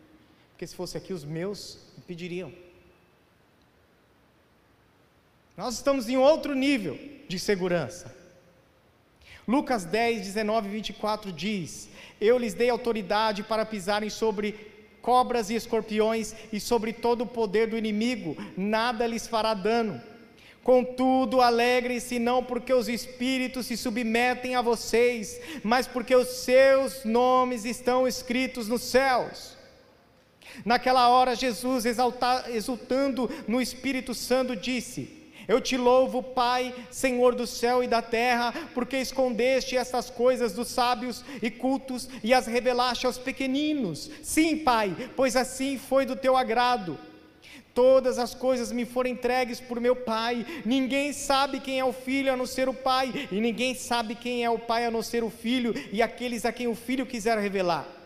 Porque 0.53 0.65
se 0.65 0.77
fosse 0.77 0.97
aqui, 0.97 1.13
os 1.13 1.25
meus 1.25 1.79
impediriam. 1.99 2.53
Nós 5.57 5.75
estamos 5.75 6.09
em 6.09 6.17
outro 6.17 6.55
nível 6.55 6.97
de 7.29 7.37
segurança. 7.37 8.15
Lucas 9.47 9.85
10, 9.85 10.23
19 10.23 10.69
e 10.69 10.71
24 10.71 11.33
diz: 11.33 11.89
Eu 12.21 12.39
lhes 12.39 12.55
dei 12.55 12.71
autoridade 12.71 13.43
para 13.43 13.67
pisarem 13.67 14.09
sobre 14.09 14.72
cobras 15.03 15.51
e 15.51 15.55
escorpiões 15.55 16.35
e 16.53 16.59
sobre 16.59 16.93
todo 16.93 17.23
o 17.23 17.27
poder 17.27 17.67
do 17.67 17.77
inimigo, 17.77 18.37
nada 18.57 19.07
lhes 19.07 19.27
fará 19.27 19.53
dano. 19.53 20.01
Contudo, 20.63 21.41
alegrem-se 21.41 22.21
não 22.21 22.43
porque 22.45 22.73
os 22.73 22.89
espíritos 22.89 23.67
se 23.67 23.77
submetem 23.77 24.55
a 24.55 24.63
vocês, 24.63 25.41
mas 25.65 25.89
porque 25.89 26.15
os 26.15 26.29
seus 26.29 27.05
nomes 27.05 27.65
estão 27.65 28.07
escritos 28.07 28.69
nos 28.69 28.83
céus. 28.83 29.57
Naquela 30.65 31.09
hora, 31.09 31.35
Jesus, 31.35 31.85
exultando 31.85 33.29
no 33.49 33.61
Espírito 33.61 34.15
Santo, 34.15 34.55
disse: 34.55 35.22
eu 35.53 35.61
te 35.61 35.77
louvo, 35.77 36.23
Pai, 36.23 36.75
Senhor 36.91 37.35
do 37.35 37.47
céu 37.47 37.85
e 37.85 37.87
da 37.87 38.01
terra, 38.01 38.55
porque 38.73 38.97
escondeste 38.97 39.77
estas 39.77 40.09
coisas 40.09 40.55
dos 40.55 40.69
sábios 40.69 41.23
e 41.43 41.51
cultos 41.51 42.09
e 42.25 42.33
as 42.33 42.47
revelaste 42.47 43.05
aos 43.05 43.19
pequeninos. 43.19 44.11
Sim, 44.23 44.57
Pai, 44.57 44.97
pois 45.15 45.37
assim 45.37 45.77
foi 45.77 46.07
do 46.07 46.17
teu 46.17 46.39
agrado. 46.39 46.99
Todas 47.75 48.19
as 48.19 48.35
coisas 48.35 48.73
me 48.73 48.87
foram 48.87 49.11
entregues 49.11 49.61
por 49.61 49.79
meu 49.79 49.95
Pai. 49.95 50.47
Ninguém 50.65 51.13
sabe 51.13 51.61
quem 51.61 51.79
é 51.79 51.85
o 51.85 51.93
Filho 51.93 52.33
a 52.33 52.37
não 52.37 52.47
ser 52.47 52.69
o 52.69 52.75
Pai, 52.75 53.29
e 53.31 53.39
ninguém 53.39 53.75
sabe 53.75 54.15
quem 54.15 54.43
é 54.45 54.49
o 54.49 54.59
Pai 54.59 54.87
a 54.87 54.91
não 54.91 55.03
ser 55.03 55.23
o 55.23 55.29
Filho 55.29 55.75
e 55.93 56.01
aqueles 56.01 56.47
a 56.47 56.53
quem 56.53 56.67
o 56.67 56.75
Filho 56.75 57.05
quiser 57.05 57.37
revelar. 57.37 58.02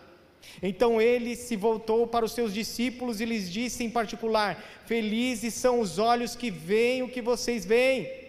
Então 0.63 1.01
ele 1.01 1.37
se 1.37 1.57
voltou 1.57 2.07
para 2.07 2.25
os 2.25 2.33
seus 2.33 2.53
discípulos 2.53 3.21
e 3.21 3.25
lhes 3.25 3.51
disse 3.51 3.85
em 3.85 3.91
particular: 3.91 4.63
Felizes 4.87 5.55
são 5.55 5.81
os 5.81 5.99
olhos 5.99 6.35
que 6.35 6.51
veem 6.51 7.03
o 7.03 7.09
que 7.09 7.21
vocês 7.21 7.65
veem. 7.65 8.27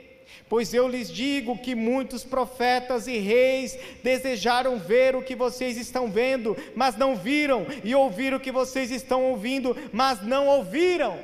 Pois 0.49 0.73
eu 0.73 0.87
lhes 0.87 1.11
digo 1.11 1.57
que 1.57 1.75
muitos 1.75 2.23
profetas 2.23 3.05
e 3.07 3.17
reis 3.17 3.77
desejaram 4.01 4.79
ver 4.79 5.15
o 5.15 5.21
que 5.21 5.35
vocês 5.35 5.77
estão 5.77 6.09
vendo, 6.09 6.55
mas 6.75 6.95
não 6.95 7.15
viram, 7.15 7.65
e 7.83 7.93
ouvir 7.93 8.33
o 8.33 8.39
que 8.39 8.51
vocês 8.51 8.91
estão 8.91 9.23
ouvindo, 9.23 9.75
mas 9.91 10.21
não 10.25 10.47
ouviram. 10.47 11.17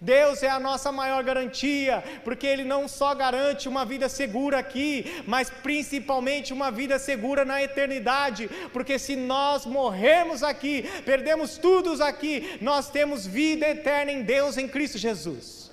Deus 0.00 0.42
é 0.42 0.48
a 0.48 0.60
nossa 0.60 0.90
maior 0.90 1.22
garantia, 1.22 2.02
porque 2.24 2.46
Ele 2.46 2.64
não 2.64 2.86
só 2.86 3.14
garante 3.14 3.68
uma 3.68 3.84
vida 3.84 4.08
segura 4.08 4.58
aqui, 4.58 5.22
mas 5.26 5.50
principalmente 5.50 6.52
uma 6.52 6.70
vida 6.70 6.98
segura 6.98 7.44
na 7.44 7.62
eternidade, 7.62 8.48
porque 8.72 8.98
se 8.98 9.16
nós 9.16 9.66
morrermos 9.66 10.42
aqui, 10.42 10.84
perdemos 11.04 11.58
tudo 11.58 11.90
aqui, 12.02 12.58
nós 12.60 12.90
temos 12.90 13.26
vida 13.26 13.68
eterna 13.68 14.12
em 14.12 14.22
Deus, 14.22 14.56
em 14.56 14.68
Cristo 14.68 14.98
Jesus. 14.98 15.70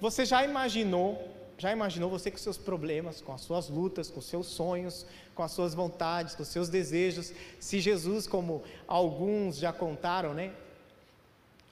Você 0.00 0.24
já 0.24 0.42
imaginou, 0.42 1.28
já 1.58 1.70
imaginou 1.70 2.08
você 2.08 2.30
com 2.30 2.38
seus 2.38 2.56
problemas, 2.56 3.20
com 3.20 3.34
as 3.34 3.42
suas 3.42 3.68
lutas, 3.68 4.10
com 4.10 4.20
seus 4.20 4.46
sonhos, 4.46 5.06
com 5.34 5.42
as 5.42 5.52
suas 5.52 5.74
vontades, 5.74 6.34
com 6.34 6.42
os 6.42 6.48
seus 6.48 6.70
desejos, 6.70 7.32
se 7.58 7.80
Jesus, 7.80 8.26
como 8.26 8.62
alguns 8.88 9.58
já 9.58 9.72
contaram, 9.72 10.32
né? 10.32 10.52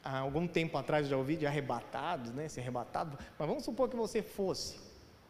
Há 0.08 0.18
algum 0.20 0.46
tempo 0.46 0.78
atrás 0.78 1.06
já 1.06 1.16
ouvi 1.16 1.36
de 1.36 1.46
arrebatados, 1.46 2.32
né? 2.32 2.48
Ser 2.48 2.60
arrebatado. 2.60 3.18
Mas 3.38 3.48
vamos 3.48 3.64
supor 3.64 3.88
que 3.90 3.96
você 3.96 4.22
fosse, 4.22 4.78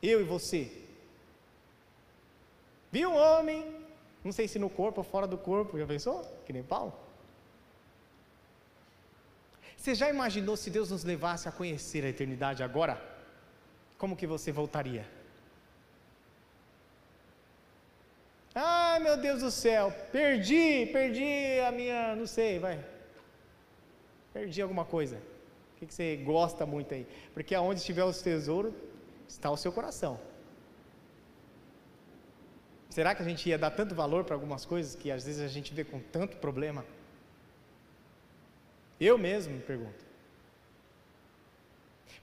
eu 0.01 0.21
e 0.21 0.25
você. 0.25 0.71
Viu 2.93 3.11
um 3.11 3.17
homem, 3.17 3.61
não 4.25 4.31
sei 4.31 4.47
se 4.47 4.59
no 4.59 4.71
corpo 4.71 5.01
ou 5.01 5.05
fora 5.05 5.27
do 5.27 5.37
corpo, 5.37 5.79
já 5.79 5.87
pensou? 5.87 6.23
Que 6.47 6.53
nem 6.53 6.63
Paulo. 6.63 6.95
Você 9.77 9.95
já 9.95 10.09
imaginou 10.09 10.57
se 10.57 10.71
Deus 10.71 10.91
nos 10.91 11.05
levasse 11.05 11.49
a 11.49 11.53
conhecer 11.53 12.05
a 12.05 12.09
eternidade 12.09 12.63
agora? 12.63 13.03
Como 13.97 14.17
que 14.17 14.27
você 14.27 14.53
voltaria? 14.53 15.05
Ai 18.55 18.99
meu 19.01 19.17
Deus 19.17 19.41
do 19.43 19.51
céu, 19.51 19.93
perdi, 20.11 20.87
perdi 20.93 21.61
a 21.67 21.71
minha, 21.71 22.17
não 22.17 22.27
sei, 22.27 22.59
vai, 22.59 22.85
Perdi 24.39 24.63
alguma 24.63 24.85
coisa. 24.85 25.17
O 25.17 25.85
que, 25.85 25.93
você 25.93 26.15
gosta 26.15 26.65
muito 26.65 26.95
aí? 26.95 27.05
Porque 27.35 27.57
aonde 27.57 27.81
estiver 27.81 28.05
o 28.05 28.13
tesouro, 28.13 28.73
está 29.27 29.51
o 29.51 29.57
seu 29.57 29.73
coração. 29.73 30.21
Será 32.89 33.17
que 33.17 33.23
a 33.23 33.25
gente 33.25 33.49
ia 33.49 33.59
dar 33.59 33.73
tanto 33.73 33.97
valor 33.97 34.23
para 34.23 34.37
algumas 34.37 34.65
coisas 34.65 34.95
que 34.95 35.11
às 35.11 35.25
vezes 35.25 35.41
a 35.41 35.49
gente 35.49 35.75
vê 35.75 35.83
com 35.83 35.99
tanto 35.99 36.37
problema? 36.37 36.85
Eu 39.01 39.19
mesmo 39.19 39.55
me 39.55 39.61
pergunto. 39.61 40.05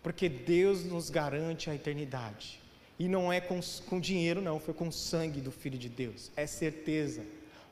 Porque 0.01 0.30
Deus 0.30 0.86
nos 0.86 1.09
garante 1.09 1.70
a 1.70 1.76
eternidade. 1.76 2.61
E 2.97 3.09
não 3.09 3.32
é 3.32 3.41
com, 3.41 3.59
com 3.89 3.99
dinheiro, 3.99 4.41
não, 4.41 4.57
foi 4.57 4.74
com 4.74 4.88
o 4.88 4.91
sangue 4.93 5.41
do 5.41 5.51
Filho 5.51 5.78
de 5.78 5.89
Deus. 5.89 6.32
É 6.38 6.47
certeza. 6.47 7.26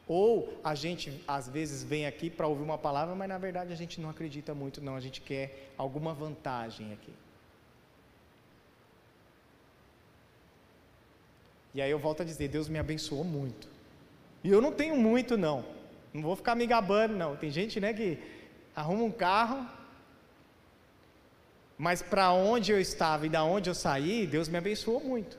Ou 0.07 0.59
a 0.63 0.75
gente 0.75 1.21
às 1.27 1.47
vezes 1.47 1.83
vem 1.83 2.05
aqui 2.05 2.29
para 2.29 2.47
ouvir 2.47 2.63
uma 2.63 2.77
palavra, 2.77 3.15
mas 3.15 3.29
na 3.29 3.37
verdade 3.37 3.71
a 3.71 3.75
gente 3.75 4.01
não 4.01 4.09
acredita 4.09 4.53
muito, 4.53 4.81
não, 4.81 4.95
a 4.95 4.99
gente 4.99 5.21
quer 5.21 5.71
alguma 5.77 6.13
vantagem 6.13 6.91
aqui. 6.91 7.13
E 11.73 11.81
aí 11.81 11.89
eu 11.89 11.97
volto 11.97 12.21
a 12.21 12.25
dizer, 12.25 12.49
Deus 12.49 12.67
me 12.67 12.77
abençoou 12.77 13.23
muito. 13.23 13.67
E 14.43 14.49
eu 14.49 14.61
não 14.61 14.71
tenho 14.71 14.95
muito 14.95 15.37
não. 15.37 15.65
Não 16.13 16.21
vou 16.21 16.35
ficar 16.35 16.53
me 16.53 16.67
gabando 16.67 17.15
não. 17.15 17.35
Tem 17.35 17.49
gente, 17.49 17.79
né, 17.79 17.93
que 17.93 18.19
arruma 18.75 19.03
um 19.03 19.11
carro, 19.11 19.67
mas 21.77 22.01
para 22.01 22.31
onde 22.31 22.71
eu 22.71 22.79
estava 22.79 23.25
e 23.25 23.29
da 23.29 23.43
onde 23.43 23.69
eu 23.69 23.73
saí, 23.73 24.27
Deus 24.27 24.47
me 24.47 24.57
abençoou 24.57 24.99
muito. 24.99 25.37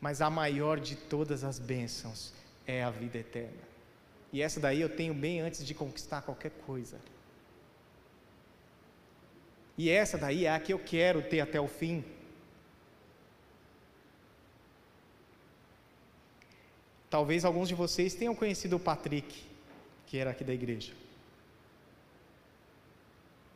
Mas 0.00 0.20
a 0.20 0.28
maior 0.28 0.78
de 0.78 0.96
todas 0.96 1.42
as 1.44 1.58
bênçãos 1.58 2.32
é 2.68 2.84
a 2.84 2.90
vida 2.90 3.16
eterna. 3.18 3.66
E 4.30 4.42
essa 4.42 4.60
daí 4.60 4.80
eu 4.80 4.94
tenho 4.94 5.14
bem 5.14 5.40
antes 5.40 5.66
de 5.66 5.74
conquistar 5.74 6.20
qualquer 6.20 6.50
coisa. 6.66 7.00
E 9.76 9.88
essa 9.88 10.18
daí 10.18 10.44
é 10.44 10.54
a 10.54 10.60
que 10.60 10.72
eu 10.72 10.78
quero 10.78 11.22
ter 11.22 11.40
até 11.40 11.58
o 11.58 11.66
fim. 11.66 12.04
Talvez 17.08 17.44
alguns 17.44 17.68
de 17.68 17.74
vocês 17.74 18.14
tenham 18.14 18.34
conhecido 18.34 18.76
o 18.76 18.80
Patrick, 18.80 19.46
que 20.06 20.18
era 20.18 20.32
aqui 20.32 20.44
da 20.44 20.52
igreja. 20.52 20.92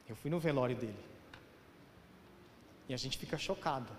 Eu 0.08 0.16
fui 0.16 0.30
no 0.30 0.40
velório 0.40 0.74
dele. 0.74 1.04
E 2.88 2.94
a 2.94 2.96
gente 2.96 3.18
fica 3.18 3.36
chocado 3.36 3.92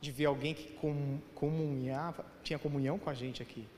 de 0.00 0.10
ver 0.10 0.24
alguém 0.24 0.54
que 0.54 0.74
comunhava, 1.34 2.24
tinha 2.42 2.58
comunhão 2.58 2.98
com 2.98 3.10
a 3.10 3.14
gente 3.14 3.42
aqui. 3.42 3.68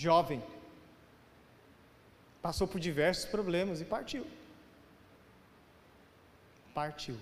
Jovem, 0.00 0.42
passou 2.40 2.66
por 2.66 2.80
diversos 2.80 3.26
problemas 3.26 3.82
e 3.82 3.84
partiu. 3.84 4.26
Partiu. 6.72 7.16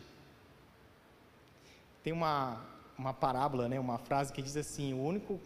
Tem 2.04 2.12
uma, 2.12 2.64
uma 2.96 3.12
parábola, 3.12 3.68
né, 3.68 3.80
uma 3.80 3.98
frase 3.98 4.32
que 4.32 4.40
diz 4.40 4.56
assim: 4.56 4.94
o 4.94 5.02
único, 5.02 5.40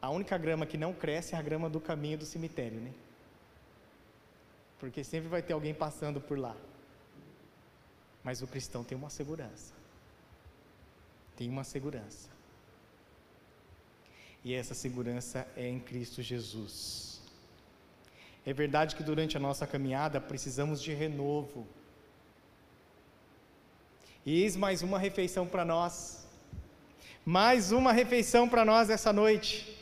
a 0.00 0.08
única 0.08 0.38
grama 0.38 0.64
que 0.64 0.78
não 0.78 0.94
cresce 0.94 1.34
é 1.34 1.38
a 1.38 1.42
grama 1.42 1.68
do 1.68 1.80
caminho 1.80 2.16
do 2.16 2.24
cemitério, 2.24 2.80
né? 2.80 2.92
Porque 4.80 5.04
sempre 5.04 5.28
vai 5.28 5.42
ter 5.42 5.52
alguém 5.52 5.74
passando 5.74 6.20
por 6.20 6.38
lá. 6.38 6.56
Mas 8.22 8.40
o 8.40 8.46
cristão 8.46 8.82
tem 8.82 8.96
uma 8.96 9.10
segurança. 9.10 9.74
Tem 11.36 11.50
uma 11.50 11.64
segurança. 11.64 12.33
E 14.44 14.52
essa 14.52 14.74
segurança 14.74 15.46
é 15.56 15.66
em 15.66 15.80
Cristo 15.80 16.20
Jesus. 16.20 17.20
É 18.44 18.52
verdade 18.52 18.94
que 18.94 19.02
durante 19.02 19.38
a 19.38 19.40
nossa 19.40 19.66
caminhada 19.66 20.20
precisamos 20.20 20.82
de 20.82 20.92
renovo. 20.92 21.66
Eis 24.26 24.54
mais 24.54 24.82
uma 24.82 24.98
refeição 24.98 25.46
para 25.46 25.64
nós. 25.64 26.26
Mais 27.24 27.72
uma 27.72 27.90
refeição 27.90 28.46
para 28.46 28.66
nós 28.66 28.90
essa 28.90 29.14
noite. 29.14 29.74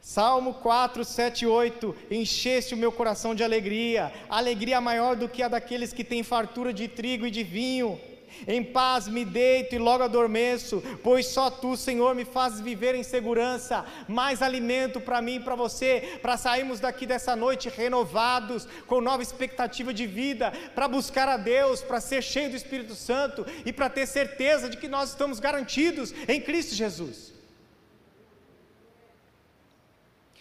Salmo 0.00 0.54
4, 0.54 1.04
7 1.04 1.42
e 1.42 1.48
8: 1.48 1.96
Encheste 2.08 2.72
o 2.72 2.76
meu 2.76 2.92
coração 2.92 3.34
de 3.34 3.42
alegria, 3.42 4.12
alegria 4.28 4.80
maior 4.80 5.16
do 5.16 5.28
que 5.28 5.42
a 5.42 5.48
daqueles 5.48 5.92
que 5.92 6.04
têm 6.04 6.22
fartura 6.22 6.72
de 6.72 6.86
trigo 6.86 7.26
e 7.26 7.32
de 7.32 7.42
vinho. 7.42 8.00
Em 8.46 8.62
paz 8.62 9.08
me 9.08 9.24
deito 9.24 9.74
e 9.74 9.78
logo 9.78 10.04
adormeço, 10.04 10.82
pois 11.02 11.26
só 11.26 11.50
tu, 11.50 11.76
Senhor, 11.76 12.14
me 12.14 12.24
fazes 12.24 12.60
viver 12.60 12.94
em 12.94 13.02
segurança. 13.02 13.84
Mais 14.08 14.42
alimento 14.42 15.00
para 15.00 15.22
mim 15.22 15.36
e 15.36 15.40
para 15.40 15.54
você, 15.54 16.18
para 16.20 16.36
sairmos 16.36 16.80
daqui 16.80 17.06
dessa 17.06 17.34
noite 17.34 17.68
renovados, 17.68 18.66
com 18.86 19.00
nova 19.00 19.22
expectativa 19.22 19.92
de 19.92 20.06
vida, 20.06 20.52
para 20.74 20.88
buscar 20.88 21.28
a 21.28 21.36
Deus, 21.36 21.82
para 21.82 22.00
ser 22.00 22.22
cheio 22.22 22.50
do 22.50 22.56
Espírito 22.56 22.94
Santo 22.94 23.46
e 23.64 23.72
para 23.72 23.88
ter 23.88 24.06
certeza 24.06 24.68
de 24.68 24.76
que 24.76 24.88
nós 24.88 25.10
estamos 25.10 25.40
garantidos 25.40 26.12
em 26.28 26.40
Cristo 26.40 26.74
Jesus. 26.74 27.32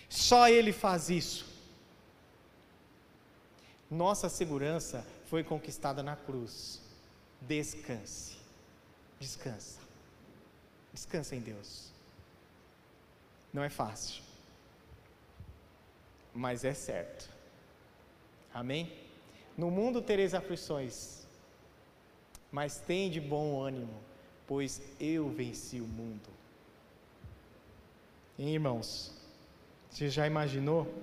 Só 0.09 0.47
Ele 0.49 0.71
faz 0.71 1.09
isso. 1.09 1.45
Nossa 3.89 4.29
segurança 4.29 5.05
foi 5.29 5.43
conquistada 5.43 6.01
na 6.01 6.15
cruz. 6.15 6.84
Descanse. 7.47 8.37
Descansa. 9.19 9.79
Descansa 10.93 11.35
em 11.35 11.39
Deus. 11.39 11.91
Não 13.53 13.63
é 13.63 13.69
fácil, 13.69 14.21
mas 16.33 16.65
é 16.65 16.73
certo. 16.73 17.29
Amém? 18.53 18.91
No 19.57 19.71
mundo 19.71 20.01
tereis 20.01 20.33
aflições, 20.33 21.25
mas 22.51 22.79
tem 22.79 23.09
de 23.09 23.21
bom 23.21 23.61
ânimo, 23.61 23.93
pois 24.45 24.81
eu 24.99 25.29
venci 25.29 25.79
o 25.79 25.87
mundo. 25.87 26.29
Hein, 28.37 28.55
irmãos, 28.55 29.13
você 29.89 30.09
já 30.09 30.27
imaginou? 30.27 30.93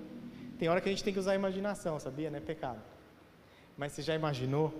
Tem 0.59 0.69
hora 0.69 0.79
que 0.79 0.89
a 0.89 0.91
gente 0.91 1.03
tem 1.03 1.13
que 1.13 1.19
usar 1.19 1.31
a 1.31 1.35
imaginação, 1.35 1.99
sabia? 1.99 2.29
Não 2.29 2.37
é 2.37 2.41
pecado. 2.41 2.81
Mas 3.75 3.93
você 3.93 4.03
já 4.03 4.13
imaginou 4.13 4.71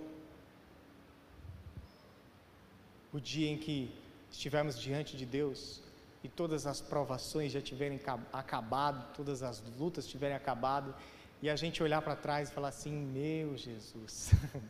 o 3.14 3.20
dia 3.20 3.50
em 3.50 3.56
que 3.56 3.90
estivermos 4.30 4.78
diante 4.78 5.16
de 5.16 5.24
Deus 5.24 5.80
e 6.22 6.28
todas 6.28 6.66
as 6.66 6.82
provações 6.82 7.52
já 7.52 7.62
tiverem 7.62 7.98
acabado, 8.32 9.14
todas 9.14 9.42
as 9.42 9.62
lutas 9.78 10.06
tiverem 10.06 10.36
acabado, 10.36 10.94
e 11.40 11.48
a 11.48 11.56
gente 11.56 11.82
olhar 11.82 12.02
para 12.02 12.16
trás 12.16 12.50
e 12.50 12.52
falar 12.52 12.68
assim: 12.68 12.92
Meu 12.92 13.56
Jesus. 13.56 14.32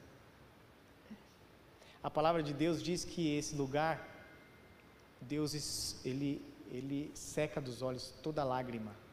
a 2.02 2.10
palavra 2.10 2.42
de 2.42 2.54
Deus 2.54 2.82
diz 2.82 3.04
que 3.04 3.36
esse 3.36 3.56
lugar, 3.56 4.08
Deus 5.20 5.96
ele, 6.04 6.40
ele 6.70 7.10
seca 7.14 7.60
dos 7.60 7.82
olhos 7.82 8.14
toda 8.22 8.44
lágrima 8.44 9.04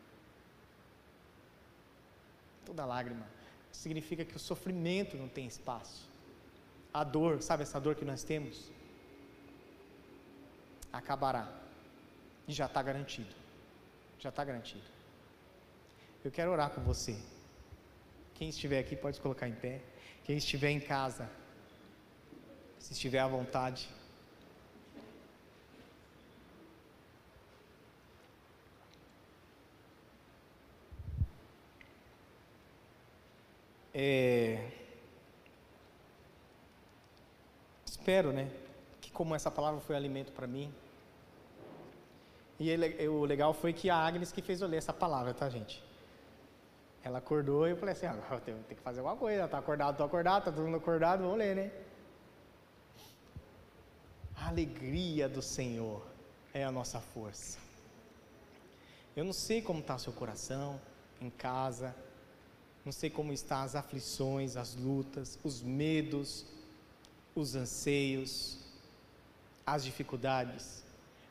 toda 2.71 2.86
lágrima. 2.86 3.27
Significa 3.71 4.23
que 4.23 4.36
o 4.36 4.39
sofrimento 4.39 5.17
não 5.17 5.27
tem 5.27 5.45
espaço. 5.45 6.09
A 6.93 7.03
dor, 7.03 7.41
sabe 7.41 7.63
essa 7.63 7.79
dor 7.79 7.95
que 7.95 8.05
nós 8.05 8.23
temos? 8.23 8.71
Acabará. 10.91 11.47
E 12.47 12.53
já 12.53 12.65
está 12.65 12.81
garantido. 12.81 13.33
Já 14.19 14.29
está 14.29 14.43
garantido. 14.43 14.83
Eu 16.23 16.31
quero 16.31 16.51
orar 16.51 16.69
com 16.69 16.81
você. 16.81 17.17
Quem 18.35 18.49
estiver 18.49 18.79
aqui 18.79 18.95
pode 18.95 19.15
se 19.15 19.21
colocar 19.21 19.47
em 19.47 19.53
pé. 19.53 19.81
Quem 20.23 20.37
estiver 20.37 20.69
em 20.69 20.79
casa, 20.79 21.29
se 22.79 22.93
estiver 22.93 23.19
à 23.19 23.27
vontade, 23.27 23.89
É... 33.93 34.71
Espero, 37.85 38.31
né, 38.31 38.49
como 39.22 39.36
essa 39.36 39.51
palavra 39.51 39.80
foi 39.80 39.95
alimento 39.95 40.32
para 40.32 40.47
mim. 40.47 40.74
E 42.59 42.67
ele, 42.72 43.07
o 43.07 43.24
legal 43.24 43.53
foi 43.53 43.72
que 43.72 43.88
a 43.88 43.95
Agnes 43.95 44.32
que 44.32 44.41
fez 44.41 44.61
eu 44.61 44.67
ler 44.67 44.78
essa 44.78 44.91
palavra, 44.91 45.32
tá, 45.32 45.47
gente? 45.47 45.84
Ela 47.03 47.19
acordou 47.19 47.67
e 47.67 47.69
eu 47.69 47.78
falei 47.78 47.93
assim, 47.93 48.07
ah, 48.07 48.17
eu 48.32 48.39
tenho, 48.39 48.57
tenho 48.63 48.78
que 48.80 48.84
fazer 48.84 48.99
alguma 48.99 49.15
coisa, 49.15 49.47
tá 49.47 49.59
acordado, 49.59 49.97
tô 49.97 50.03
acordado, 50.03 50.45
tá 50.45 50.51
todo 50.51 50.65
mundo 50.65 50.78
acordado, 50.78 51.22
vamos 51.22 51.38
ler, 51.38 51.55
né? 51.55 51.72
A 54.36 54.47
alegria 54.47 55.30
do 55.30 55.41
Senhor 55.43 56.01
é 56.51 56.63
a 56.63 56.72
nossa 56.72 56.99
força. 56.99 57.59
Eu 59.15 59.24
não 59.24 59.34
sei 59.34 59.61
como 59.61 59.82
está 59.82 59.97
o 59.97 59.99
seu 59.99 60.13
coração, 60.13 60.82
em 61.22 61.30
casa, 61.30 61.95
não 62.84 62.91
sei 62.91 63.11
como 63.11 63.32
estão 63.32 63.61
as 63.61 63.76
aflições, 63.76 64.57
as 64.57 64.76
lutas, 64.76 65.38
os 65.43 65.61
medos, 65.61 66.43
os 67.36 67.53
anseios, 67.53 68.61
as 69.66 69.84
dificuldades. 69.84 70.84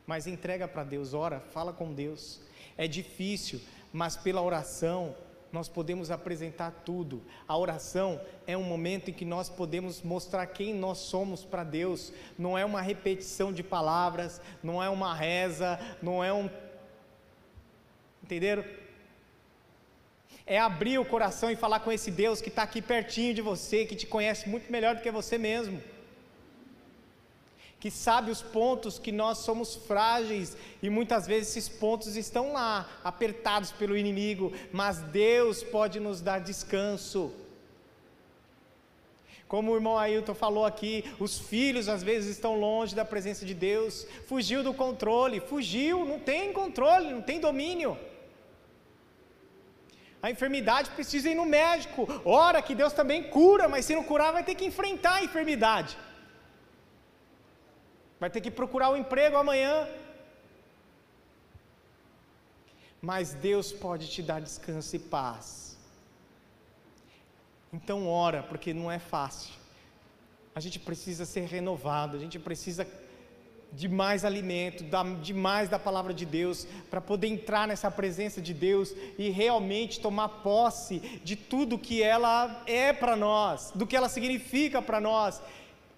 Mas 0.07 0.27
entrega 0.27 0.67
para 0.67 0.85
Deus, 0.85 1.15
ora, 1.15 1.41
fala 1.41 1.73
com 1.73 1.93
Deus. 1.93 2.41
É 2.77 2.87
difícil, 2.89 3.61
mas 3.93 4.17
pela 4.17 4.43
oração 4.43 5.15
nós 5.53 5.69
podemos 5.69 6.11
apresentar 6.11 6.71
tudo. 6.85 7.23
A 7.47 7.57
oração 7.57 8.21
é 8.47 8.57
um 8.57 8.63
momento 8.63 9.11
em 9.11 9.15
que 9.15 9.25
nós 9.25 9.49
podemos 9.49 10.01
mostrar 10.03 10.47
quem 10.47 10.75
nós 10.75 10.99
somos 10.99 11.45
para 11.45 11.65
Deus. 11.65 12.13
Não 12.39 12.57
é 12.57 12.65
uma 12.65 12.81
repetição 12.81 13.53
de 13.53 13.63
palavras, 13.63 14.41
não 14.63 14.83
é 14.83 14.89
uma 14.89 15.15
reza, 15.15 15.79
não 16.01 16.23
é 16.23 16.33
um. 16.33 16.49
Entenderam? 18.23 18.65
é 20.51 20.59
abrir 20.59 20.99
o 20.99 21.05
coração 21.05 21.49
e 21.49 21.55
falar 21.55 21.79
com 21.79 21.93
esse 21.93 22.11
Deus 22.11 22.41
que 22.41 22.49
está 22.49 22.65
aqui 22.65 22.83
pertinho 22.83 23.33
de 23.33 23.41
você, 23.41 23.87
que 23.87 23.95
te 23.95 24.05
conhece 24.05 24.49
muito 24.49 24.71
melhor 24.73 24.97
do 24.97 25.01
que 25.01 25.09
você 25.09 25.39
mesmo, 25.39 25.81
que 27.81 27.91
sabe 27.91 28.31
os 28.31 28.43
pontos 28.43 28.99
que 28.99 29.11
nós 29.11 29.39
somos 29.39 29.75
frágeis 29.75 30.55
e 30.83 30.91
muitas 30.91 31.27
vezes 31.27 31.57
esses 31.57 31.69
pontos 31.69 32.15
estão 32.15 32.53
lá, 32.53 32.87
apertados 33.03 33.73
pelo 33.73 33.97
inimigo, 33.97 34.53
mas 34.71 34.99
Deus 34.99 35.63
pode 35.63 35.99
nos 35.99 36.21
dar 36.21 36.41
descanso. 36.41 37.33
Como 39.49 39.73
o 39.73 39.75
irmão 39.75 39.99
Ailton 39.99 40.35
falou 40.35 40.67
aqui, 40.67 41.05
os 41.19 41.39
filhos 41.39 41.89
às 41.89 42.03
vezes 42.03 42.31
estão 42.37 42.61
longe 42.61 42.95
da 42.95 43.05
presença 43.05 43.47
de 43.47 43.55
Deus, 43.55 44.07
fugiu 44.27 44.63
do 44.63 44.75
controle, 44.75 45.41
fugiu, 45.41 46.05
não 46.05 46.21
tem 46.21 46.53
controle, 46.53 47.11
não 47.11 47.23
tem 47.23 47.41
domínio. 47.41 47.99
A 50.23 50.31
enfermidade 50.31 50.91
precisa 50.91 51.31
ir 51.31 51.35
no 51.35 51.47
médico. 51.47 52.07
Ora 52.27 52.61
que 52.61 52.75
Deus 52.75 52.93
também 52.93 53.23
cura, 53.23 53.67
mas 53.69 53.87
se 53.87 53.95
não 53.95 54.05
curar, 54.05 54.33
vai 54.33 54.45
ter 54.45 54.55
que 54.55 54.67
enfrentar 54.67 55.15
a 55.15 55.25
enfermidade. 55.25 55.97
Vai 58.21 58.29
ter 58.29 58.43
que 58.43 58.51
procurar 58.51 58.91
um 58.91 58.97
emprego 58.97 59.37
amanhã. 59.39 59.89
Mas 63.01 63.33
Deus 63.33 63.73
pode 63.73 64.11
te 64.11 64.23
dar 64.23 64.41
descanso 64.43 64.95
e 64.95 64.99
paz. 64.99 65.79
Então 67.73 68.07
ora, 68.07 68.43
porque 68.43 68.75
não 68.75 68.93
é 68.93 68.99
fácil. 68.99 69.55
A 70.55 70.61
gente 70.61 70.79
precisa 70.79 71.25
ser 71.25 71.47
renovado, 71.47 72.17
a 72.17 72.21
gente 72.21 72.39
precisa 72.39 72.87
de 73.73 73.89
mais 73.89 74.25
alimento, 74.25 74.85
de 75.23 75.33
mais 75.33 75.69
da 75.69 75.79
palavra 75.79 76.13
de 76.13 76.27
Deus, 76.27 76.67
para 76.91 77.01
poder 77.01 77.29
entrar 77.29 77.69
nessa 77.69 77.89
presença 77.89 78.43
de 78.43 78.53
Deus 78.53 78.93
e 79.17 79.31
realmente 79.31 80.01
tomar 80.01 80.29
posse 80.29 80.99
de 81.23 81.37
tudo 81.37 81.79
que 81.79 82.03
ela 82.03 82.63
é 82.67 82.93
para 82.93 83.15
nós, 83.15 83.71
do 83.75 83.87
que 83.87 83.97
ela 83.97 84.09
significa 84.09 84.83
para 84.83 85.01
nós 85.01 85.41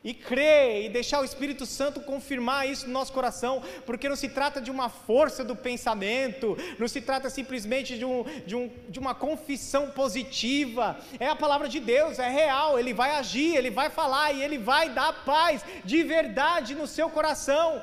e 0.04 0.12
crer 0.12 0.84
e 0.84 0.88
deixar 0.88 1.20
o 1.20 1.24
Espírito 1.24 1.64
Santo 1.64 2.00
confirmar 2.00 2.68
isso 2.68 2.86
no 2.86 2.92
nosso 2.92 3.12
coração, 3.12 3.62
porque 3.86 4.08
não 4.08 4.16
se 4.16 4.28
trata 4.28 4.60
de 4.60 4.70
uma 4.70 4.88
força 4.88 5.44
do 5.44 5.54
pensamento, 5.54 6.56
não 6.78 6.88
se 6.88 7.00
trata 7.00 7.30
simplesmente 7.30 7.96
de, 7.96 8.04
um, 8.04 8.24
de, 8.44 8.56
um, 8.56 8.70
de 8.88 8.98
uma 8.98 9.14
confissão 9.14 9.90
positiva, 9.90 10.98
é 11.20 11.28
a 11.28 11.36
palavra 11.36 11.68
de 11.68 11.78
Deus, 11.78 12.18
é 12.18 12.28
real, 12.28 12.78
Ele 12.78 12.92
vai 12.92 13.12
agir, 13.12 13.54
Ele 13.54 13.70
vai 13.70 13.90
falar 13.90 14.32
e 14.32 14.42
Ele 14.42 14.58
vai 14.58 14.90
dar 14.90 15.24
paz 15.24 15.64
de 15.84 16.02
verdade 16.02 16.74
no 16.74 16.86
seu 16.86 17.08
coração. 17.08 17.82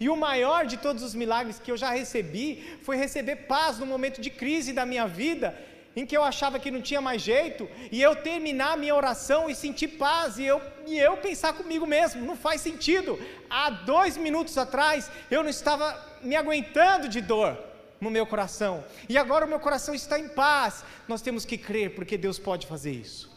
E 0.00 0.08
o 0.08 0.16
maior 0.16 0.64
de 0.64 0.76
todos 0.76 1.02
os 1.02 1.14
milagres 1.14 1.58
que 1.58 1.72
eu 1.72 1.76
já 1.76 1.90
recebi 1.90 2.78
foi 2.82 2.96
receber 2.96 3.36
paz 3.36 3.78
no 3.78 3.86
momento 3.86 4.20
de 4.20 4.30
crise 4.30 4.72
da 4.72 4.86
minha 4.86 5.06
vida 5.08 5.58
em 5.98 6.06
que 6.06 6.16
eu 6.16 6.22
achava 6.22 6.60
que 6.60 6.70
não 6.70 6.80
tinha 6.80 7.00
mais 7.00 7.20
jeito, 7.20 7.68
e 7.90 8.00
eu 8.00 8.14
terminar 8.14 8.74
a 8.74 8.76
minha 8.76 8.94
oração 8.94 9.50
e 9.50 9.54
sentir 9.54 9.88
paz, 9.88 10.38
e 10.38 10.44
eu, 10.44 10.62
e 10.86 10.96
eu 10.96 11.16
pensar 11.16 11.52
comigo 11.54 11.84
mesmo, 11.84 12.24
não 12.24 12.36
faz 12.36 12.60
sentido. 12.60 13.18
Há 13.50 13.68
dois 13.70 14.16
minutos 14.16 14.56
atrás 14.56 15.10
eu 15.28 15.42
não 15.42 15.50
estava 15.50 15.86
me 16.22 16.36
aguentando 16.36 17.08
de 17.08 17.20
dor 17.20 17.58
no 18.00 18.12
meu 18.12 18.24
coração, 18.24 18.84
e 19.08 19.18
agora 19.18 19.44
o 19.44 19.48
meu 19.48 19.58
coração 19.58 19.92
está 19.92 20.16
em 20.20 20.28
paz. 20.28 20.84
Nós 21.08 21.20
temos 21.20 21.44
que 21.44 21.58
crer, 21.58 21.96
porque 21.96 22.16
Deus 22.16 22.38
pode 22.38 22.64
fazer 22.68 22.92
isso. 22.92 23.28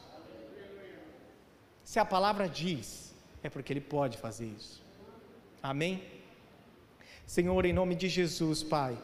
Se 1.84 1.98
a 1.98 2.06
palavra 2.06 2.48
diz 2.48 3.12
é 3.42 3.50
porque 3.50 3.74
Ele 3.74 3.82
pode 3.82 4.20
fazer 4.20 4.46
isso. 4.46 4.84
Amém? 5.64 6.04
Senhor, 7.26 7.66
em 7.66 7.74
nome 7.74 7.96
de 7.96 8.08
Jesus, 8.08 8.62
Pai. 8.62 8.96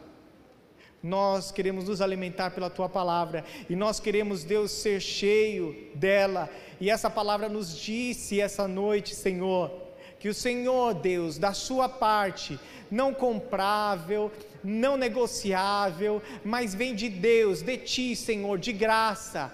Nós 1.08 1.54
queremos 1.54 1.86
nos 1.86 2.02
alimentar 2.02 2.52
pela 2.52 2.70
tua 2.70 2.90
palavra 2.90 3.46
e 3.70 3.78
nós 3.78 3.98
queremos, 3.98 4.44
Deus, 4.44 4.72
ser 4.72 5.00
cheio 5.00 5.74
dela. 5.96 6.50
E 6.82 6.90
essa 6.90 7.10
palavra 7.10 7.48
nos 7.48 7.74
disse 7.80 8.42
essa 8.42 8.68
noite, 8.68 9.16
Senhor, 9.16 9.72
que 10.20 10.28
o 10.28 10.34
Senhor, 10.34 10.94
Deus, 10.94 11.38
da 11.38 11.54
sua 11.54 11.88
parte, 11.88 12.60
não 12.92 13.14
comprável, 13.14 14.30
não 14.62 14.98
negociável, 14.98 16.22
mas 16.44 16.76
vem 16.76 16.94
de 16.94 17.08
Deus, 17.08 17.62
de 17.62 17.78
ti, 17.78 18.14
Senhor, 18.14 18.60
de 18.60 18.74
graça. 18.74 19.50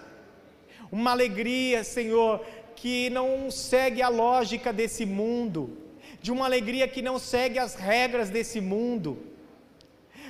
Uma 0.92 1.12
alegria, 1.12 1.84
Senhor, 1.84 2.44
que 2.76 3.12
não 3.12 3.52
segue 3.52 4.02
a 4.02 4.10
lógica 4.10 4.74
desse 4.74 5.06
mundo, 5.06 5.78
de 6.20 6.32
uma 6.32 6.46
alegria 6.46 6.88
que 6.88 7.04
não 7.04 7.20
segue 7.20 7.60
as 7.60 7.76
regras 7.76 8.32
desse 8.32 8.60
mundo 8.60 9.33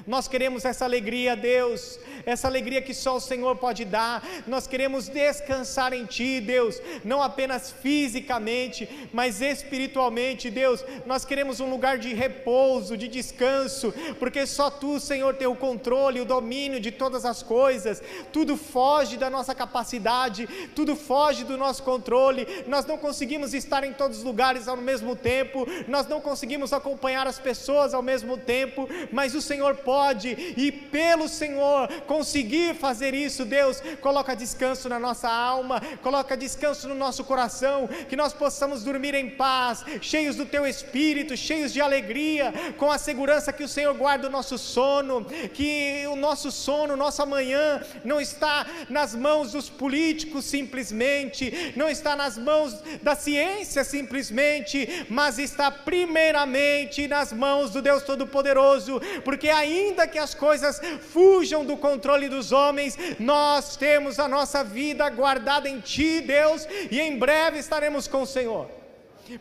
nós 0.05 0.27
queremos 0.27 0.65
essa 0.65 0.83
alegria, 0.83 1.35
Deus, 1.35 1.97
essa 2.25 2.47
alegria 2.47 2.81
que 2.81 2.93
só 2.93 3.15
o 3.15 3.21
Senhor 3.21 3.55
pode 3.55 3.85
dar. 3.85 4.21
Nós 4.45 4.67
queremos 4.67 5.07
descansar 5.07 5.93
em 5.93 6.05
Ti, 6.05 6.41
Deus, 6.41 6.81
não 7.05 7.23
apenas 7.23 7.71
fisicamente, 7.71 9.09
mas 9.13 9.41
espiritualmente, 9.41 10.49
Deus. 10.49 10.83
Nós 11.05 11.23
queremos 11.23 11.61
um 11.61 11.69
lugar 11.69 11.97
de 11.97 12.13
repouso, 12.13 12.97
de 12.97 13.07
descanso, 13.07 13.93
porque 14.19 14.45
só 14.45 14.69
Tu, 14.69 14.99
Senhor, 14.99 15.35
tem 15.35 15.47
o 15.47 15.55
controle, 15.55 16.19
o 16.19 16.25
domínio 16.25 16.81
de 16.81 16.91
todas 16.91 17.23
as 17.23 17.41
coisas. 17.41 18.03
Tudo 18.33 18.57
foge 18.57 19.15
da 19.15 19.29
nossa 19.29 19.55
capacidade, 19.55 20.47
tudo 20.75 20.97
foge 20.97 21.45
do 21.45 21.57
nosso 21.57 21.81
controle. 21.81 22.45
Nós 22.67 22.85
não 22.85 22.97
conseguimos 22.97 23.53
estar 23.53 23.85
em 23.85 23.93
todos 23.93 24.17
os 24.17 24.23
lugares 24.23 24.67
ao 24.67 24.75
mesmo 24.75 25.15
tempo, 25.15 25.65
nós 25.87 26.07
não 26.07 26.19
conseguimos 26.19 26.73
acompanhar 26.73 27.25
as 27.25 27.39
pessoas 27.39 27.93
ao 27.93 28.01
mesmo 28.01 28.37
tempo, 28.37 28.89
mas 29.09 29.33
o 29.33 29.41
Senhor 29.41 29.75
pode 29.77 29.92
pode 29.93 30.29
e 30.57 30.71
pelo 30.71 31.29
Senhor 31.29 31.87
conseguir 32.07 32.73
fazer 32.73 33.13
isso, 33.13 33.45
Deus, 33.45 33.79
coloca 34.01 34.35
descanso 34.35 34.89
na 34.89 34.97
nossa 34.97 35.29
alma, 35.29 35.79
coloca 36.01 36.35
descanso 36.35 36.89
no 36.89 36.95
nosso 36.95 37.23
coração, 37.23 37.87
que 38.09 38.15
nós 38.15 38.33
possamos 38.33 38.83
dormir 38.83 39.13
em 39.13 39.29
paz, 39.29 39.85
cheios 40.01 40.35
do 40.35 40.47
teu 40.47 40.65
espírito, 40.65 41.37
cheios 41.37 41.71
de 41.71 41.79
alegria, 41.79 42.51
com 42.75 42.91
a 42.91 42.97
segurança 42.97 43.53
que 43.53 43.63
o 43.63 43.67
Senhor 43.67 43.93
guarda 43.93 44.27
o 44.27 44.31
nosso 44.31 44.57
sono, 44.57 45.25
que 45.53 46.03
o 46.07 46.15
nosso 46.15 46.51
sono, 46.51 46.97
nosso 46.97 47.21
amanhã 47.21 47.79
não 48.03 48.19
está 48.19 48.65
nas 48.89 49.13
mãos 49.13 49.51
dos 49.51 49.69
políticos 49.69 50.45
simplesmente, 50.45 51.71
não 51.75 51.87
está 51.87 52.15
nas 52.15 52.35
mãos 52.35 52.81
da 53.03 53.15
ciência 53.15 53.83
simplesmente, 53.83 55.05
mas 55.07 55.37
está 55.37 55.69
primeiramente 55.69 57.07
nas 57.07 57.31
mãos 57.31 57.69
do 57.69 57.79
Deus 57.79 58.01
Todo-Poderoso, 58.01 58.99
porque 59.23 59.49
ainda 59.49 59.82
ainda 59.83 60.07
que 60.07 60.17
as 60.17 60.33
coisas 60.33 60.79
fujam 61.11 61.65
do 61.65 61.77
controle 61.77 62.29
dos 62.29 62.51
homens, 62.51 62.97
nós 63.19 63.75
temos 63.75 64.19
a 64.19 64.27
nossa 64.27 64.63
vida 64.63 65.09
guardada 65.09 65.69
em 65.69 65.79
Ti, 65.79 66.21
Deus, 66.21 66.67
e 66.89 66.99
em 66.99 67.17
breve 67.17 67.59
estaremos 67.59 68.07
com 68.07 68.21
o 68.21 68.27
Senhor. 68.27 68.82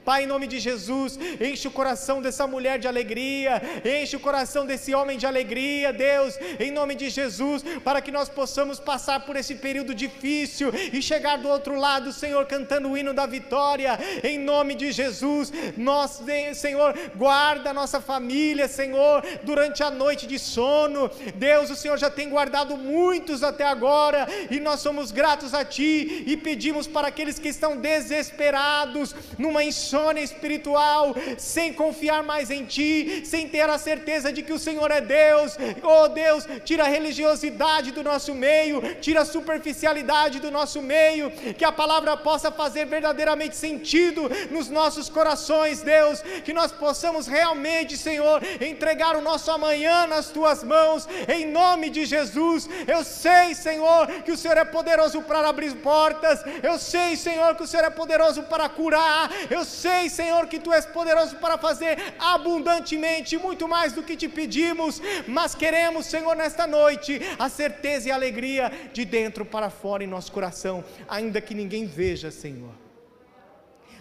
Pai, 0.05 0.25
em 0.25 0.27
nome 0.27 0.47
de 0.47 0.61
Jesus, 0.61 1.19
enche 1.41 1.67
o 1.67 1.71
coração 1.71 2.23
dessa 2.23 2.47
mulher 2.47 2.79
de 2.79 2.87
alegria, 2.87 3.61
enche 3.85 4.17
o 4.17 4.21
coração 4.21 4.65
desse 4.65 4.95
homem 4.95 5.19
de 5.19 5.27
alegria, 5.27 5.93
Deus, 5.93 6.39
em 6.61 6.71
nome 6.71 6.95
de 6.95 7.11
Jesus, 7.11 7.65
para 7.85 8.01
que 8.01 8.13
nós 8.13 8.29
possamos 8.29 8.79
passar 8.79 9.21
por 9.27 9.35
esse 9.35 9.57
período 9.57 9.95
difícil 9.95 10.73
e 10.93 11.03
chegar 11.03 11.39
do 11.39 11.49
outro 11.49 11.77
lado, 11.79 12.13
Senhor, 12.13 12.47
cantando 12.47 12.91
o 12.91 12.97
hino 12.97 13.13
da 13.13 13.27
vitória, 13.27 13.99
em 14.23 14.39
nome 14.39 14.75
de 14.75 14.93
Jesus. 14.93 15.53
Nós, 15.77 16.23
Senhor, 16.55 16.95
guarda 17.17 17.71
a 17.71 17.75
nossa 17.75 18.01
família, 18.01 18.69
Senhor, 18.69 19.25
durante 19.43 19.83
a 19.83 19.91
noite 19.91 20.27
de 20.27 20.39
sono. 20.39 21.11
Deus, 21.35 21.71
o 21.71 21.77
Senhor 21.77 21.99
já 21.99 22.09
tem 22.09 22.29
guardado 22.29 22.77
muitos 22.77 23.43
até 23.43 23.65
agora 23.65 24.29
e 24.51 24.61
nós 24.61 24.81
somos 24.81 25.11
gratos 25.11 25.55
a 25.55 25.65
Ti 25.65 26.25
e 26.27 26.37
pedimos 26.37 26.87
para 26.87 27.09
aqueles 27.09 27.39
que 27.39 27.49
estão 27.49 27.77
desesperados, 27.77 29.15
numa 29.39 29.65
insônia 29.73 30.23
espiritual, 30.23 31.15
sem 31.39 31.73
confiar 31.73 32.23
mais 32.23 32.51
em 32.51 32.65
Ti, 32.65 33.23
sem 33.25 33.49
ter 33.49 33.69
a 33.69 33.79
certeza 33.79 34.33
de 34.33 34.43
que 34.43 34.53
o 34.53 34.59
Senhor 34.59 34.91
é 34.91 35.01
Deus. 35.01 35.57
Oh 35.83 36.09
Deus, 36.09 36.47
tira 36.65 36.85
a 36.85 36.89
religiosidade 36.99 37.91
do 37.91 38.03
nosso 38.11 38.35
meio, 38.35 38.77
tira 39.01 39.23
a 39.23 39.25
superficialidade 39.37 40.39
do 40.45 40.51
nosso 40.51 40.81
meio, 40.83 41.31
que 41.59 41.65
a 41.65 41.73
palavra 41.73 42.17
possa 42.17 42.51
fazer 42.51 42.85
verdadeiramente 42.87 43.57
sentido 43.57 44.31
nos 44.51 44.69
nossos 44.69 45.09
corações, 45.09 45.81
Deus, 45.81 46.21
que 46.45 46.53
nós 46.53 46.71
possamos 46.71 47.27
realmente, 47.27 47.97
Senhor, 47.97 48.43
entregar 48.61 49.17
o 49.17 49.25
nosso 49.31 49.51
amanhã 49.51 50.07
nas 50.07 50.29
Tuas 50.29 50.63
mãos, 50.63 51.09
em 51.29 51.47
nome 51.47 51.89
de 51.91 52.05
Jesus. 52.05 52.69
Eu 52.87 53.03
sei, 53.05 53.55
Senhor, 53.55 54.07
que 54.25 54.33
o 54.33 54.37
Senhor 54.37 54.59
é 54.59 54.65
poderoso 54.65 55.23
para 55.23 55.49
abrir 55.49 55.75
portas, 55.77 56.41
eu 56.63 56.79
sei, 56.79 57.17
Senhor, 57.17 57.55
que 57.57 57.63
o 57.63 57.67
Senhor 57.67 57.85
é 57.85 57.91
poderoso 57.91 58.43
para 58.43 58.69
curar, 58.69 59.31
eu 59.51 59.62
sei, 59.65 60.09
Senhor, 60.09 60.47
que 60.47 60.59
tu 60.59 60.73
és 60.73 60.87
poderoso 60.87 61.37
para 61.37 61.59
fazer 61.59 62.15
abundantemente, 62.19 63.37
muito 63.37 63.67
mais 63.69 63.93
do 63.93 64.03
que 64.03 64.17
te 64.17 64.29
pedimos, 64.29 65.01
mas 65.27 65.55
queremos, 65.55 66.07
Senhor, 66.07 66.35
nesta 66.37 66.67
noite, 66.67 67.21
a 67.39 67.49
certeza 67.49 68.09
e 68.09 68.13
a 68.13 68.15
alegria 68.15 68.71
de 68.93 69.05
dentro 69.05 69.45
para 69.45 69.71
fora 69.71 70.05
em 70.05 70.07
nosso 70.07 70.33
coração, 70.33 70.85
ainda 71.09 71.41
que 71.41 71.55
ninguém 71.55 71.87
veja, 71.87 72.31
Senhor. 72.31 72.75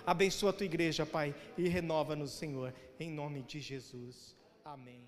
Abençoa 0.06 0.50
a 0.50 0.54
tua 0.54 0.66
igreja, 0.66 1.06
Pai, 1.06 1.34
e 1.58 1.68
renova-nos, 1.68 2.32
Senhor, 2.32 2.74
em 3.00 3.10
nome 3.10 3.44
de 3.44 3.60
Jesus. 3.60 4.36
Amém. 4.66 5.01